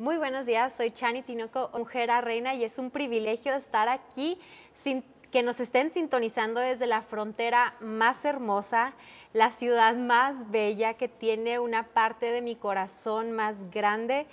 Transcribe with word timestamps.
Muy 0.00 0.16
buenos 0.16 0.46
días, 0.46 0.72
soy 0.78 0.92
Chani 0.92 1.20
Tinoco, 1.20 1.70
mujer 1.76 2.08
reina, 2.24 2.54
y 2.54 2.64
es 2.64 2.78
un 2.78 2.90
privilegio 2.90 3.54
estar 3.54 3.90
aquí, 3.90 4.40
sin, 4.82 5.04
que 5.30 5.42
nos 5.42 5.60
estén 5.60 5.90
sintonizando 5.90 6.58
desde 6.58 6.86
la 6.86 7.02
frontera 7.02 7.74
más 7.80 8.24
hermosa, 8.24 8.94
la 9.34 9.50
ciudad 9.50 9.94
más 9.94 10.50
bella 10.50 10.94
que 10.94 11.08
tiene 11.08 11.58
una 11.58 11.88
parte 11.88 12.32
de 12.32 12.40
mi 12.40 12.56
corazón 12.56 13.32
más 13.32 13.56
grande. 13.70 14.26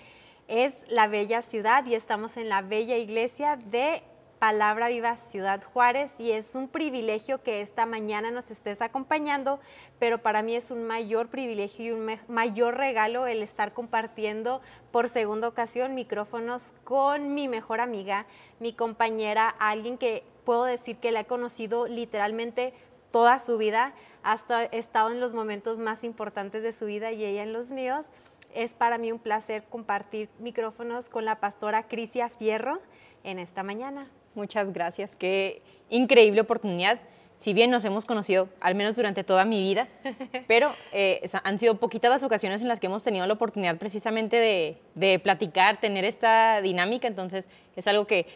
Es 0.48 0.74
la 0.88 1.08
bella 1.08 1.42
ciudad 1.42 1.86
y 1.86 1.96
estamos 1.96 2.38
en 2.38 2.48
la 2.48 2.62
bella 2.62 2.96
iglesia 2.96 3.58
de 3.58 4.04
Palabra 4.40 4.88
Viva 4.88 5.16
Ciudad 5.16 5.64
Juárez 5.64 6.12
y 6.20 6.32
es 6.32 6.54
un 6.54 6.68
privilegio 6.68 7.42
que 7.42 7.62
esta 7.62 7.88
mañana 7.88 8.30
nos 8.30 8.52
estés 8.52 8.84
acompañando, 8.84 9.60
pero 9.98 10.20
para 10.20 10.44
mí 10.44 10.56
es 10.56 10.70
un 10.70 10.84
mayor 10.84 11.30
privilegio 11.30 11.86
y 11.86 11.92
un 11.92 12.20
mayor 12.28 12.78
regalo 12.78 13.26
el 13.26 13.42
estar 13.42 13.74
compartiendo 13.74 14.62
por 14.92 15.10
segunda 15.10 15.48
ocasión 15.48 15.96
micrófonos 15.96 16.74
con 16.84 17.34
mi 17.34 17.48
mejor 17.48 17.82
amiga, 17.82 18.28
mi 18.60 18.74
compañera, 18.74 19.50
alguien 19.50 19.98
que 19.98 20.24
puedo 20.46 20.66
decir 20.66 20.98
que 20.98 21.12
la 21.12 21.22
he 21.22 21.26
conocido 21.26 21.88
literalmente 21.88 22.76
toda 23.12 23.40
su 23.40 23.58
vida, 23.58 23.94
hasta 24.22 24.66
estado 24.66 25.10
en 25.10 25.20
los 25.20 25.34
momentos 25.34 25.80
más 25.80 26.04
importantes 26.04 26.62
de 26.62 26.74
su 26.74 26.86
vida 26.86 27.12
y 27.12 27.26
ella 27.26 27.42
en 27.42 27.54
los 27.54 27.72
míos. 27.72 28.12
Es 28.54 28.74
para 28.74 29.00
mí 29.00 29.12
un 29.12 29.20
placer 29.20 29.64
compartir 29.64 30.30
micrófonos 30.38 31.10
con 31.10 31.26
la 31.26 31.40
pastora 31.40 31.88
Crisia 31.88 32.30
Fierro 32.30 32.80
en 33.24 33.40
esta 33.40 33.64
mañana. 33.64 34.08
Muchas 34.38 34.72
gracias. 34.72 35.10
Qué 35.18 35.62
increíble 35.90 36.42
oportunidad. 36.42 37.00
Si 37.40 37.54
bien 37.54 37.72
nos 37.72 37.84
hemos 37.86 38.06
conocido, 38.06 38.50
al 38.60 38.76
menos 38.76 38.96
durante 38.96 39.24
toda 39.24 39.46
mi 39.46 39.60
vida, 39.60 39.88
pero 40.48 40.74
eh, 40.92 41.28
han 41.44 41.58
sido 41.60 41.78
poquitas 41.78 42.12
las 42.12 42.24
ocasiones 42.24 42.62
en 42.62 42.68
las 42.68 42.80
que 42.80 42.86
hemos 42.86 43.04
tenido 43.04 43.26
la 43.26 43.34
oportunidad 43.34 43.78
precisamente 43.78 44.78
de, 44.96 45.20
platicar, 45.20 45.80
tener 45.80 46.06
esta 46.06 46.62
dinámica. 46.62 47.08
Entonces, 47.08 47.46
es 47.76 47.88
algo 47.88 48.06
que 48.06 48.28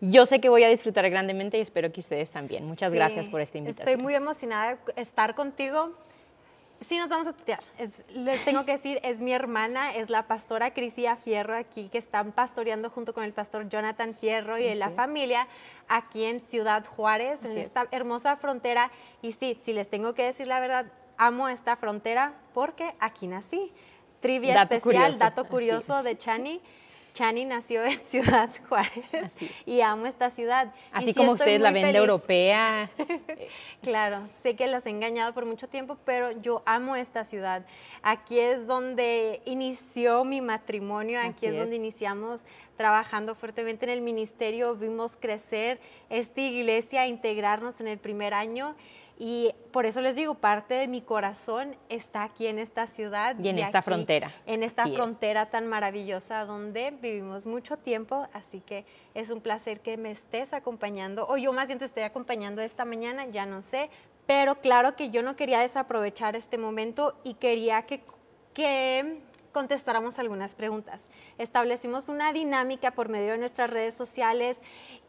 yo 0.00 0.26
sé 0.26 0.40
que 0.40 0.48
voy 0.48 0.62
a 0.62 0.68
disfrutar 0.68 1.10
grandemente 1.10 1.58
y 1.58 1.60
espero 1.60 1.92
que 1.92 2.00
ustedes 2.00 2.30
también. 2.30 2.64
Muchas 2.64 2.92
gracias 2.92 3.28
por 3.28 3.40
esta 3.40 3.58
invitación. 3.58 3.88
Estoy 3.88 4.00
muy 4.02 4.14
emocionada 4.14 4.78
de 4.94 5.02
estar 5.02 5.34
contigo 5.34 5.92
sí 6.86 6.98
nos 6.98 7.08
vamos 7.08 7.26
a 7.26 7.32
tutear. 7.32 7.60
les 8.14 8.44
tengo 8.44 8.64
que 8.64 8.72
decir, 8.72 9.00
es 9.02 9.20
mi 9.20 9.32
hermana, 9.32 9.94
es 9.94 10.10
la 10.10 10.26
pastora 10.26 10.72
Crisia 10.72 11.16
Fierro 11.16 11.56
aquí, 11.56 11.88
que 11.88 11.98
están 11.98 12.32
pastoreando 12.32 12.90
junto 12.90 13.14
con 13.14 13.24
el 13.24 13.32
pastor 13.32 13.68
Jonathan 13.68 14.14
Fierro 14.14 14.58
y 14.58 14.74
la 14.74 14.90
familia 14.90 15.48
aquí 15.88 16.24
en 16.24 16.40
Ciudad 16.40 16.84
Juárez, 16.86 17.44
en 17.44 17.58
esta 17.58 17.86
hermosa 17.90 18.36
frontera. 18.36 18.90
Y 19.22 19.32
sí, 19.32 19.58
si 19.62 19.72
les 19.72 19.88
tengo 19.88 20.14
que 20.14 20.24
decir 20.24 20.46
la 20.46 20.60
verdad, 20.60 20.86
amo 21.16 21.48
esta 21.48 21.76
frontera 21.76 22.34
porque 22.54 22.94
aquí 23.00 23.26
nací. 23.26 23.72
Trivia 24.20 24.62
especial, 24.62 25.18
dato 25.18 25.44
curioso 25.44 26.02
de 26.02 26.18
Chani. 26.18 26.60
Chani 27.18 27.44
nació 27.44 27.84
en 27.84 27.98
Ciudad 28.10 28.48
Juárez 28.68 29.32
y 29.66 29.80
amo 29.80 30.06
esta 30.06 30.30
ciudad. 30.30 30.72
Así 30.92 31.12
como 31.12 31.32
ustedes 31.32 31.60
la 31.60 31.72
ven 31.72 31.96
europea. 31.96 32.88
claro, 33.82 34.20
sé 34.44 34.54
que 34.54 34.68
las 34.68 34.86
he 34.86 34.90
engañado 34.90 35.34
por 35.34 35.44
mucho 35.44 35.66
tiempo, 35.66 35.98
pero 36.04 36.30
yo 36.40 36.62
amo 36.64 36.94
esta 36.94 37.24
ciudad. 37.24 37.66
Aquí 38.02 38.38
es 38.38 38.68
donde 38.68 39.42
inició 39.46 40.22
mi 40.24 40.40
matrimonio, 40.40 41.18
aquí 41.20 41.46
es, 41.46 41.56
donde 41.56 41.74
iniciamos 41.74 42.42
trabajando 42.76 43.34
fuertemente 43.34 43.84
en 43.84 43.90
el 43.90 44.00
ministerio, 44.00 44.76
vimos 44.76 45.16
crecer 45.16 45.80
esta 46.10 46.40
iglesia, 46.40 47.08
integrarnos 47.08 47.80
en 47.80 47.88
el 47.88 47.98
primer 47.98 48.32
año 48.32 48.76
y 49.20 49.52
por 49.72 49.84
eso 49.84 50.00
les 50.00 50.14
digo, 50.14 50.34
parte 50.34 50.74
de 50.74 50.86
mi 50.86 51.00
corazón 51.00 51.74
está 51.88 52.22
aquí 52.22 52.46
en 52.46 52.60
esta 52.60 52.86
ciudad. 52.86 53.36
Y 53.36 53.48
en 53.48 53.58
esta 53.58 53.82
frontera. 53.82 54.32
En 54.46 54.62
esta 54.62 54.86
frontera 54.86 55.46
tan 55.46 55.66
maravillosa 55.66 56.44
donde 56.44 56.92
vivimos 56.92 57.44
mucho 57.44 57.76
tiempo. 57.76 58.28
Así 58.32 58.60
que 58.60 58.84
es 59.14 59.30
un 59.30 59.40
placer 59.40 59.80
que 59.80 59.96
me 59.96 60.12
estés 60.12 60.52
acompañando. 60.52 61.26
O 61.28 61.36
yo 61.36 61.52
más 61.52 61.66
bien 61.66 61.80
te 61.80 61.84
estoy 61.84 62.04
acompañando 62.04 62.62
esta 62.62 62.84
mañana, 62.84 63.26
ya 63.26 63.44
no 63.44 63.62
sé. 63.62 63.90
Pero 64.26 64.60
claro 64.60 64.94
que 64.94 65.10
yo 65.10 65.24
no 65.24 65.34
quería 65.34 65.58
desaprovechar 65.60 66.36
este 66.36 66.56
momento 66.56 67.18
y 67.24 67.34
quería 67.34 67.82
que, 67.82 68.04
que 68.54 69.18
contestáramos 69.52 70.20
algunas 70.20 70.54
preguntas. 70.54 71.08
Establecimos 71.38 72.08
una 72.08 72.32
dinámica 72.32 72.92
por 72.92 73.08
medio 73.08 73.32
de 73.32 73.38
nuestras 73.38 73.68
redes 73.68 73.94
sociales 73.94 74.58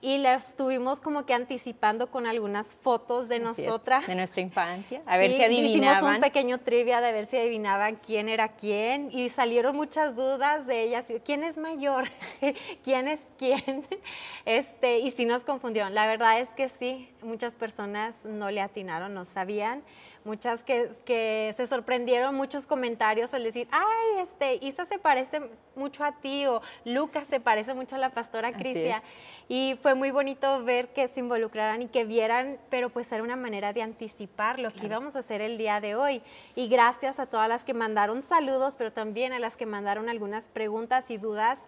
y 0.02 0.18
la 0.18 0.36
estuvimos 0.36 1.02
como 1.02 1.26
que 1.26 1.34
anticipando 1.34 2.10
con 2.10 2.26
algunas 2.26 2.74
fotos 2.74 3.28
de 3.28 3.40
nosotras. 3.40 4.08
de 4.08 4.16
nuestra 4.16 4.42
infancia, 4.42 5.02
a 5.06 5.18
ver 5.18 5.32
si 5.32 5.44
adivinaban. 5.44 5.98
Hicimos 5.98 6.16
un 6.16 6.22
pequeño 6.22 6.58
trivia 6.60 7.02
de 7.02 7.12
ver 7.12 7.28
si 7.28 7.38
adivinaban 7.38 7.98
quién 7.98 8.30
era 8.30 8.50
quién 8.50 9.10
y 9.12 9.30
salieron 9.30 9.76
muchas 9.76 10.16
dudas 10.16 10.66
de 10.66 10.84
ellas. 10.84 11.12
¿Quién 11.26 11.44
es 11.44 11.58
mayor? 11.58 12.10
¿Quién 12.84 13.08
es 13.08 13.20
quién? 13.38 13.86
Este, 14.46 15.00
y 15.00 15.12
sí 15.12 15.26
nos 15.26 15.44
confundieron. 15.44 15.94
La 15.94 16.08
verdad 16.08 16.40
es 16.40 16.50
que 16.50 16.70
sí, 16.70 17.10
muchas 17.22 17.56
personas 17.56 18.16
no 18.24 18.50
le 18.50 18.62
atinaron, 18.62 19.14
no 19.14 19.26
sabían 19.26 19.84
muchas 20.24 20.64
que, 20.64 20.90
que, 21.06 21.54
se 21.56 21.68
sorprendieron, 21.68 22.36
muchos 22.36 22.66
comentarios 22.66 23.34
al 23.34 23.44
decir, 23.44 23.68
ay, 23.72 24.24
este, 24.24 24.66
Isa 24.66 24.86
se 24.86 25.00
parece 25.00 25.42
mucho 25.76 26.04
a 26.04 26.12
ti 26.12 26.46
o 26.46 26.62
Lucas 26.86 27.26
se 27.30 27.40
parece 27.40 27.74
mucho 27.74 27.96
a 27.96 28.00
la 28.00 28.10
pastora 28.10 28.52
Crisia. 28.52 29.02
Y 29.48 29.78
fue 29.82 29.89
muy 29.96 30.12
bonito 30.12 30.64
ver 30.64 30.90
que 30.90 31.08
se 31.08 31.20
involucraran 31.20 31.82
y 31.82 31.88
que 31.88 32.04
vieran, 32.04 32.58
pero 32.70 32.90
pues 32.90 33.12
era 33.12 33.24
una 33.24 33.36
manera 33.36 33.74
de 33.74 33.82
anticipar 33.82 34.60
lo 34.60 34.72
que 34.72 34.86
íbamos 34.86 35.16
a 35.16 35.20
hacer 35.20 35.42
el 35.42 35.58
día 35.58 35.80
de 35.80 35.96
hoy. 35.96 36.22
Y 36.56 36.68
gracias 36.68 37.20
a 37.20 37.26
todas 37.26 37.50
las 37.50 37.64
que 37.64 37.74
mandaron 37.74 38.24
saludos, 38.24 38.76
pero 38.78 38.92
también 38.92 39.34
a 39.34 39.40
las 39.40 39.58
que 39.58 39.66
mandaron 39.66 40.10
algunas 40.10 40.48
preguntas 40.48 41.12
y 41.12 41.18
dudas 41.18 41.60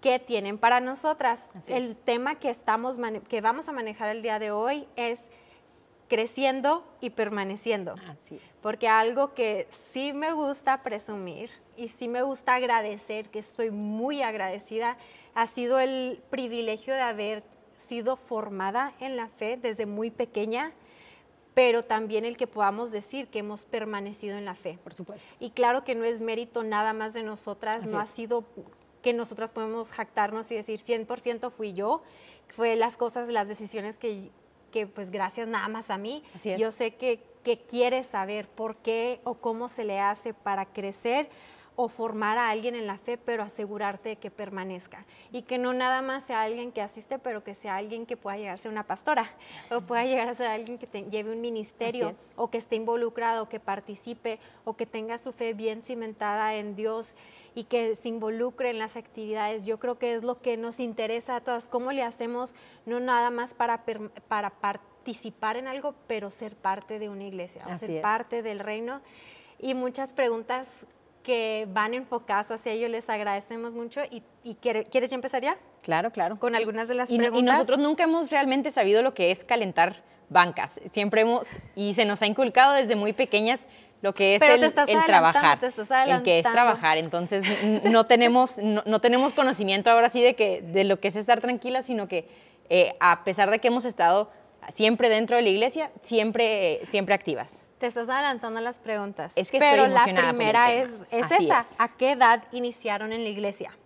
que 0.00 0.18
tienen 0.18 0.58
para 0.58 0.80
nosotras. 0.80 1.48
el 1.68 1.96
tema 1.96 2.34
que, 2.34 2.50
estamos, 2.50 2.96
que 3.28 3.40
vamos 3.40 3.68
a 3.68 3.72
manejar 3.72 4.08
el 4.08 4.22
día 4.22 4.38
de 4.38 4.50
hoy 4.50 4.86
es 4.96 5.30
creciendo 6.08 6.84
y 7.00 7.08
permaneciendo. 7.08 7.94
Porque 8.60 8.86
algo 8.86 9.32
que 9.32 9.66
sí 9.94 10.12
me 10.12 10.32
gusta 10.32 10.82
presumir 10.82 11.48
y 11.74 11.88
sí 11.88 12.06
me 12.06 12.20
gusta 12.20 12.54
agradecer, 12.54 13.30
que 13.30 13.38
estoy 13.38 13.70
muy 13.70 14.20
agradecida, 14.20 14.98
ha 15.34 15.46
sido 15.46 15.80
el 15.80 16.20
privilegio 16.28 16.92
de 16.92 17.00
haber 17.00 17.42
sido 17.92 18.16
formada 18.16 18.94
en 19.00 19.16
la 19.16 19.28
fe 19.28 19.58
desde 19.60 19.84
muy 19.84 20.10
pequeña, 20.10 20.72
pero 21.52 21.84
también 21.84 22.24
el 22.24 22.38
que 22.38 22.46
podamos 22.46 22.90
decir 22.90 23.28
que 23.28 23.40
hemos 23.40 23.66
permanecido 23.66 24.38
en 24.38 24.46
la 24.46 24.54
fe. 24.54 24.78
Por 24.82 24.94
supuesto. 24.94 25.26
Y 25.38 25.50
claro 25.50 25.84
que 25.84 25.94
no 25.94 26.04
es 26.04 26.22
mérito 26.22 26.62
nada 26.62 26.94
más 26.94 27.12
de 27.12 27.22
nosotras, 27.22 27.84
no 27.84 28.00
ha 28.00 28.06
sido 28.06 28.44
que 29.02 29.12
nosotras 29.12 29.52
podemos 29.52 29.90
jactarnos 29.90 30.50
y 30.50 30.54
decir 30.54 30.80
100% 30.80 31.50
fui 31.50 31.74
yo, 31.74 32.02
fue 32.56 32.76
las 32.76 32.96
cosas, 32.96 33.28
las 33.28 33.46
decisiones 33.46 33.98
que 33.98 34.30
que 34.70 34.86
pues 34.86 35.10
gracias 35.10 35.46
nada 35.46 35.68
más 35.68 35.90
a 35.90 35.98
mí, 35.98 36.24
yo 36.58 36.72
sé 36.72 36.94
que, 36.94 37.20
que 37.44 37.58
quieres 37.58 38.06
saber 38.06 38.48
por 38.48 38.76
qué 38.76 39.20
o 39.22 39.34
cómo 39.34 39.68
se 39.68 39.84
le 39.84 40.00
hace 40.00 40.32
para 40.32 40.64
crecer 40.64 41.28
o 41.74 41.88
formar 41.88 42.36
a 42.36 42.50
alguien 42.50 42.74
en 42.74 42.86
la 42.86 42.98
fe, 42.98 43.16
pero 43.16 43.42
asegurarte 43.42 44.10
de 44.10 44.16
que 44.16 44.30
permanezca. 44.30 45.06
Y 45.30 45.42
que 45.42 45.58
no 45.58 45.72
nada 45.72 46.02
más 46.02 46.24
sea 46.24 46.42
alguien 46.42 46.70
que 46.70 46.82
asiste, 46.82 47.18
pero 47.18 47.42
que 47.42 47.54
sea 47.54 47.76
alguien 47.76 48.04
que 48.04 48.16
pueda 48.16 48.36
llegar 48.36 48.54
a 48.54 48.58
ser 48.58 48.70
una 48.70 48.86
pastora, 48.86 49.30
o 49.70 49.80
pueda 49.80 50.04
llegar 50.04 50.28
a 50.28 50.34
ser 50.34 50.48
alguien 50.48 50.78
que 50.78 50.86
lleve 51.10 51.32
un 51.32 51.40
ministerio, 51.40 52.14
o 52.36 52.50
que 52.50 52.58
esté 52.58 52.76
involucrado, 52.76 53.48
que 53.48 53.58
participe, 53.58 54.38
o 54.64 54.76
que 54.76 54.86
tenga 54.86 55.16
su 55.18 55.32
fe 55.32 55.54
bien 55.54 55.82
cimentada 55.82 56.54
en 56.56 56.76
Dios 56.76 57.14
y 57.54 57.64
que 57.64 57.96
se 57.96 58.08
involucre 58.08 58.70
en 58.70 58.78
las 58.78 58.96
actividades. 58.96 59.64
Yo 59.66 59.78
creo 59.78 59.98
que 59.98 60.14
es 60.14 60.22
lo 60.22 60.40
que 60.40 60.56
nos 60.56 60.78
interesa 60.80 61.36
a 61.36 61.40
todos, 61.40 61.68
cómo 61.68 61.92
le 61.92 62.02
hacemos 62.02 62.54
no 62.86 63.00
nada 63.00 63.30
más 63.30 63.54
para, 63.54 63.84
para 64.28 64.50
participar 64.50 65.56
en 65.56 65.68
algo, 65.68 65.94
pero 66.06 66.30
ser 66.30 66.54
parte 66.54 66.98
de 66.98 67.08
una 67.08 67.24
iglesia, 67.24 67.64
o 67.66 67.74
ser 67.74 68.02
parte 68.02 68.42
del 68.42 68.58
reino. 68.58 69.00
Y 69.58 69.74
muchas 69.74 70.12
preguntas 70.12 70.68
que 71.22 71.66
van 71.70 71.94
enfocadas 71.94 72.50
hacia 72.50 72.72
ello, 72.72 72.88
les 72.88 73.08
agradecemos 73.08 73.74
mucho. 73.74 74.00
¿Y, 74.10 74.22
y 74.44 74.54
quieres 74.56 75.10
ya 75.10 75.14
empezar 75.14 75.42
ya? 75.42 75.56
Claro, 75.82 76.10
claro. 76.10 76.38
Con 76.38 76.54
algunas 76.54 76.88
de 76.88 76.94
las 76.94 77.08
preguntas. 77.08 77.38
Y 77.38 77.42
nosotros 77.42 77.78
nunca 77.78 78.04
hemos 78.04 78.30
realmente 78.30 78.70
sabido 78.70 79.02
lo 79.02 79.14
que 79.14 79.30
es 79.30 79.44
calentar 79.44 80.02
bancas. 80.28 80.80
Siempre 80.90 81.22
hemos, 81.22 81.46
y 81.74 81.94
se 81.94 82.04
nos 82.04 82.22
ha 82.22 82.26
inculcado 82.26 82.72
desde 82.74 82.96
muy 82.96 83.12
pequeñas 83.12 83.60
lo 84.00 84.14
que 84.14 84.34
es 84.34 84.42
el, 84.42 84.72
trabajar, 85.06 85.60
el 86.08 86.22
que 86.22 86.40
es 86.40 86.42
trabajar. 86.42 86.98
Entonces 86.98 87.44
no 87.84 88.04
tenemos, 88.04 88.58
no, 88.58 89.00
tenemos 89.00 89.32
conocimiento 89.32 89.90
ahora 89.90 90.08
sí 90.08 90.20
de, 90.20 90.34
que, 90.34 90.60
de 90.60 90.84
lo 90.84 90.98
que 90.98 91.08
es 91.08 91.16
estar 91.16 91.40
tranquila, 91.40 91.82
sino 91.82 92.08
que 92.08 92.28
eh, 92.68 92.96
a 92.98 93.22
pesar 93.22 93.50
de 93.50 93.60
que 93.60 93.68
hemos 93.68 93.84
estado 93.84 94.30
siempre 94.74 95.08
dentro 95.08 95.36
de 95.36 95.42
la 95.42 95.48
iglesia, 95.50 95.90
siempre, 96.02 96.80
siempre 96.90 97.14
activas. 97.14 97.61
Te 97.82 97.88
estás 97.88 98.08
adelantando 98.08 98.60
las 98.60 98.78
preguntas. 98.78 99.32
Es 99.34 99.50
que 99.50 99.58
Pero 99.58 99.88
la 99.88 100.04
primera 100.04 100.72
es, 100.72 100.88
es 101.10 101.28
esa. 101.32 101.66
¿A 101.78 101.88
qué 101.96 102.12
edad 102.12 102.44
iniciaron 102.52 103.12
en 103.12 103.24
la 103.24 103.28
iglesia? 103.28 103.76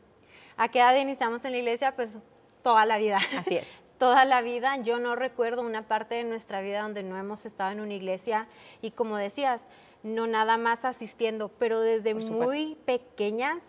¿A 0.58 0.69
qué 0.69 0.81
edad 0.81 0.94
iniciamos 0.96 1.46
en 1.46 1.52
la 1.52 1.56
iglesia? 1.56 1.96
Pues 1.96 2.19
toda 2.62 2.84
la 2.84 2.98
vida. 2.98 3.20
Así 3.38 3.56
es. 3.56 3.66
toda 3.98 4.26
la 4.26 4.43
vida. 4.43 4.76
Yo 4.82 4.98
no 4.98 5.16
recuerdo 5.16 5.62
una 5.62 5.88
parte 5.88 6.16
de 6.16 6.25
nuestra 6.25 6.60
vida 6.60 6.82
donde 6.82 7.02
no 7.04 7.16
hemos 7.16 7.46
estado 7.46 7.70
en 7.70 7.81
una 7.81 7.94
iglesia 7.94 8.48
y 8.82 8.90
como 8.90 9.16
decías, 9.16 9.66
no 10.02 10.26
nada 10.26 10.58
más 10.58 10.84
asistiendo, 10.84 11.48
pero 11.58 11.81
desde 11.81 12.12
muy 12.12 12.76
pequeñas 12.84 13.62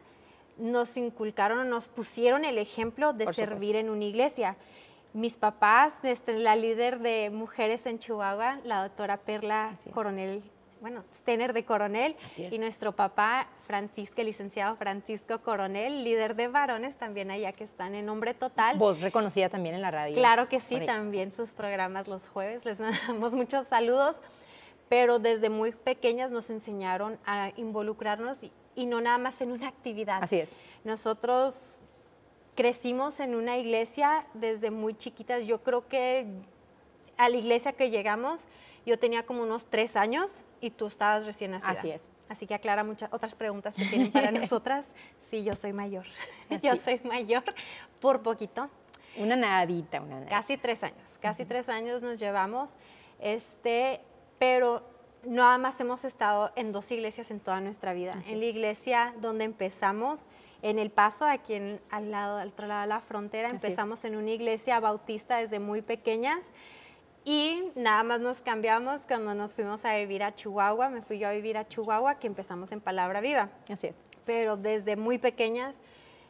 nos 0.58 0.98
inculcaron, 0.98 1.70
nos 1.70 1.88
pusieron 1.88 2.44
el 2.44 2.58
ejemplo 2.58 3.14
de 3.14 3.32
servir 3.34 3.78
en 3.78 3.90
una 3.90 4.04
iglesia. 4.04 4.58
Mis 5.18 5.36
papás, 5.36 5.96
este, 6.04 6.34
la 6.34 6.56
líder 6.56 7.00
de 7.00 7.32
mujeres 7.32 7.88
en 7.88 7.98
Chihuahua, 7.98 8.60
la 8.64 8.84
doctora 8.84 9.18
Perla 9.18 9.76
Coronel, 9.92 10.44
bueno, 10.80 11.04
Stener 11.22 11.54
de 11.54 11.66
Coronel, 11.66 12.16
y 12.38 12.60
nuestro 12.60 12.92
papá 12.92 13.48
Francisco, 13.64 14.22
el 14.22 14.28
licenciado 14.28 14.76
Francisco 14.76 15.40
Coronel, 15.40 16.04
líder 16.04 16.36
de 16.36 16.50
varones 16.50 16.98
también 16.98 17.32
allá 17.32 17.52
que 17.52 17.64
están 17.64 17.96
en 17.96 18.06
nombre 18.06 18.36
total. 18.36 18.78
Vos 18.78 19.02
reconocida 19.02 19.50
también 19.50 19.74
en 19.74 19.82
la 19.82 19.90
radio. 19.90 20.14
Claro 20.14 20.48
que 20.48 20.60
sí, 20.60 20.80
también 20.86 21.32
sus 21.32 21.50
programas 21.50 22.08
los 22.08 22.28
jueves, 22.28 22.64
les 22.64 22.78
damos 23.08 23.34
muchos 23.34 23.66
saludos, 23.66 24.22
pero 24.88 25.18
desde 25.18 25.50
muy 25.50 25.72
pequeñas 25.72 26.30
nos 26.30 26.52
enseñaron 26.52 27.18
a 27.26 27.54
involucrarnos 27.56 28.44
y 28.76 28.86
no 28.86 29.02
nada 29.02 29.18
más 29.18 29.42
en 29.42 29.52
una 29.52 29.68
actividad. 29.68 30.22
Así 30.22 30.42
es. 30.42 30.52
Nosotros 30.84 31.82
crecimos 32.58 33.20
en 33.20 33.36
una 33.36 33.58
iglesia 33.58 34.26
desde 34.34 34.72
muy 34.72 34.96
chiquitas. 34.96 35.46
Yo 35.46 35.62
creo 35.62 35.88
que 35.88 36.26
a 37.16 37.30
la 37.30 37.38
iglesia 37.38 37.72
que 37.74 37.92
llegamos, 37.92 38.48
yo 38.86 38.98
tenía 38.98 39.26
como 39.26 39.44
unos 39.44 39.68
tres 39.68 39.96
años 39.96 40.48
y 40.60 40.72
tú 40.72 40.88
estabas 40.88 41.28
recién 41.28 41.52
nacida. 41.52 41.72
Así 41.72 41.92
es. 41.92 42.10
Así 42.28 42.48
que 42.48 42.56
aclara 42.56 42.84
muchas 42.84 43.14
otras 43.14 43.36
preguntas 43.36 43.76
que 43.76 43.86
tienen 43.86 44.12
para 44.12 44.32
nosotras. 44.42 44.86
Sí, 45.30 45.44
yo 45.44 45.54
soy 45.54 45.72
mayor. 45.72 46.06
Yo 46.64 46.76
soy 46.78 47.00
mayor 47.04 47.44
por 48.00 48.22
poquito. 48.22 48.70
Una 49.18 49.36
nadita, 49.36 50.02
una 50.02 50.16
nadita. 50.16 50.30
Casi 50.30 50.58
tres 50.58 50.84
años. 50.84 51.18
Casi 51.22 51.46
tres 51.46 51.70
años 51.70 52.02
nos 52.02 52.18
llevamos. 52.18 52.76
Este, 53.20 54.00
pero 54.40 54.84
nada 55.26 55.58
más 55.58 55.80
hemos 55.82 56.06
estado 56.06 56.52
en 56.56 56.72
dos 56.72 56.90
iglesias 56.92 57.30
en 57.30 57.40
toda 57.40 57.60
nuestra 57.60 57.94
vida. 57.94 58.24
En 58.26 58.40
la 58.40 58.46
iglesia 58.46 59.14
donde 59.20 59.44
empezamos, 59.44 60.24
en 60.62 60.80
El 60.80 60.90
Paso, 60.90 61.26
aquí 61.26 61.54
en, 61.54 61.80
al, 61.90 62.12
lado, 62.12 62.38
al 62.38 62.50
otro 62.50 62.68
lado 62.68 62.82
de 62.82 62.88
la 62.88 63.02
frontera, 63.02 63.50
empezamos 63.50 64.04
en 64.06 64.16
una 64.16 64.32
iglesia 64.32 64.80
bautista 64.80 65.38
desde 65.38 65.60
muy 65.60 65.82
pequeñas 65.82 66.54
y 67.26 67.72
nada 67.76 68.04
más 68.04 68.22
nos 68.22 68.42
cambiamos 68.42 69.06
cuando 69.06 69.34
nos 69.34 69.54
fuimos 69.54 69.84
a 69.84 69.96
vivir 69.98 70.24
a 70.24 70.34
Chihuahua, 70.34 70.90
me 70.90 71.02
fui 71.02 71.20
yo 71.20 71.28
a 71.28 71.32
vivir 71.34 71.58
a 71.58 71.68
Chihuahua, 71.68 72.16
que 72.20 72.28
empezamos 72.28 72.72
en 72.72 72.80
Palabra 72.80 73.20
Viva. 73.20 73.50
Así 73.70 73.88
es. 73.88 73.96
Pero 74.26 74.56
desde 74.56 74.96
muy 74.96 75.18
pequeñas 75.18 75.82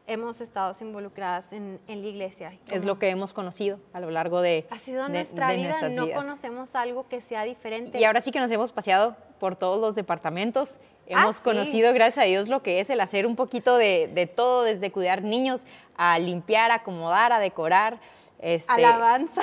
hemos 0.07 0.41
estado 0.41 0.73
involucradas 0.81 1.53
en, 1.53 1.79
la 1.87 1.93
iglesia. 1.93 2.57
Es 2.71 2.83
lo 2.83 2.97
que 2.97 3.09
hemos 3.09 3.33
conocido 3.33 3.79
a 3.93 3.99
lo 3.99 4.09
largo 4.09 4.41
de 4.41 4.65
Ha 4.71 4.79
sido 4.79 5.07
nuestra 5.07 5.51
vida, 5.51 5.87
no 5.89 6.09
conocemos 6.09 6.73
algo 6.75 7.07
que 7.07 7.21
sea 7.21 7.43
diferente. 7.43 7.99
Y 7.99 8.03
ahora 8.03 8.21
sí 8.21 8.31
que 8.31 8.39
nos 8.39 8.51
hemos 8.51 8.71
paseado 8.71 9.15
por 9.39 9.55
todos 9.55 9.79
los 9.79 9.93
departamentos, 9.93 10.79
hemos 11.07 11.39
ah, 11.39 11.43
conocido, 11.43 11.93
gracias 11.93 12.23
a 12.23 12.27
Dios, 12.27 12.47
lo 12.47 12.61
que 12.63 12.79
es 12.79 12.89
el 12.89 12.99
hacer 12.99 13.25
un 13.25 13.35
poquito 13.35 13.77
de, 13.77 14.31
todo, 14.35 14.63
desde 14.63 14.91
cuidar 14.91 15.23
niños, 15.23 15.61
a 15.95 16.19
limpiar, 16.19 16.71
acomodar, 16.71 17.31
a 17.31 17.39
decorar. 17.39 17.99
Este, 18.39 18.71
alabanza. 18.71 19.41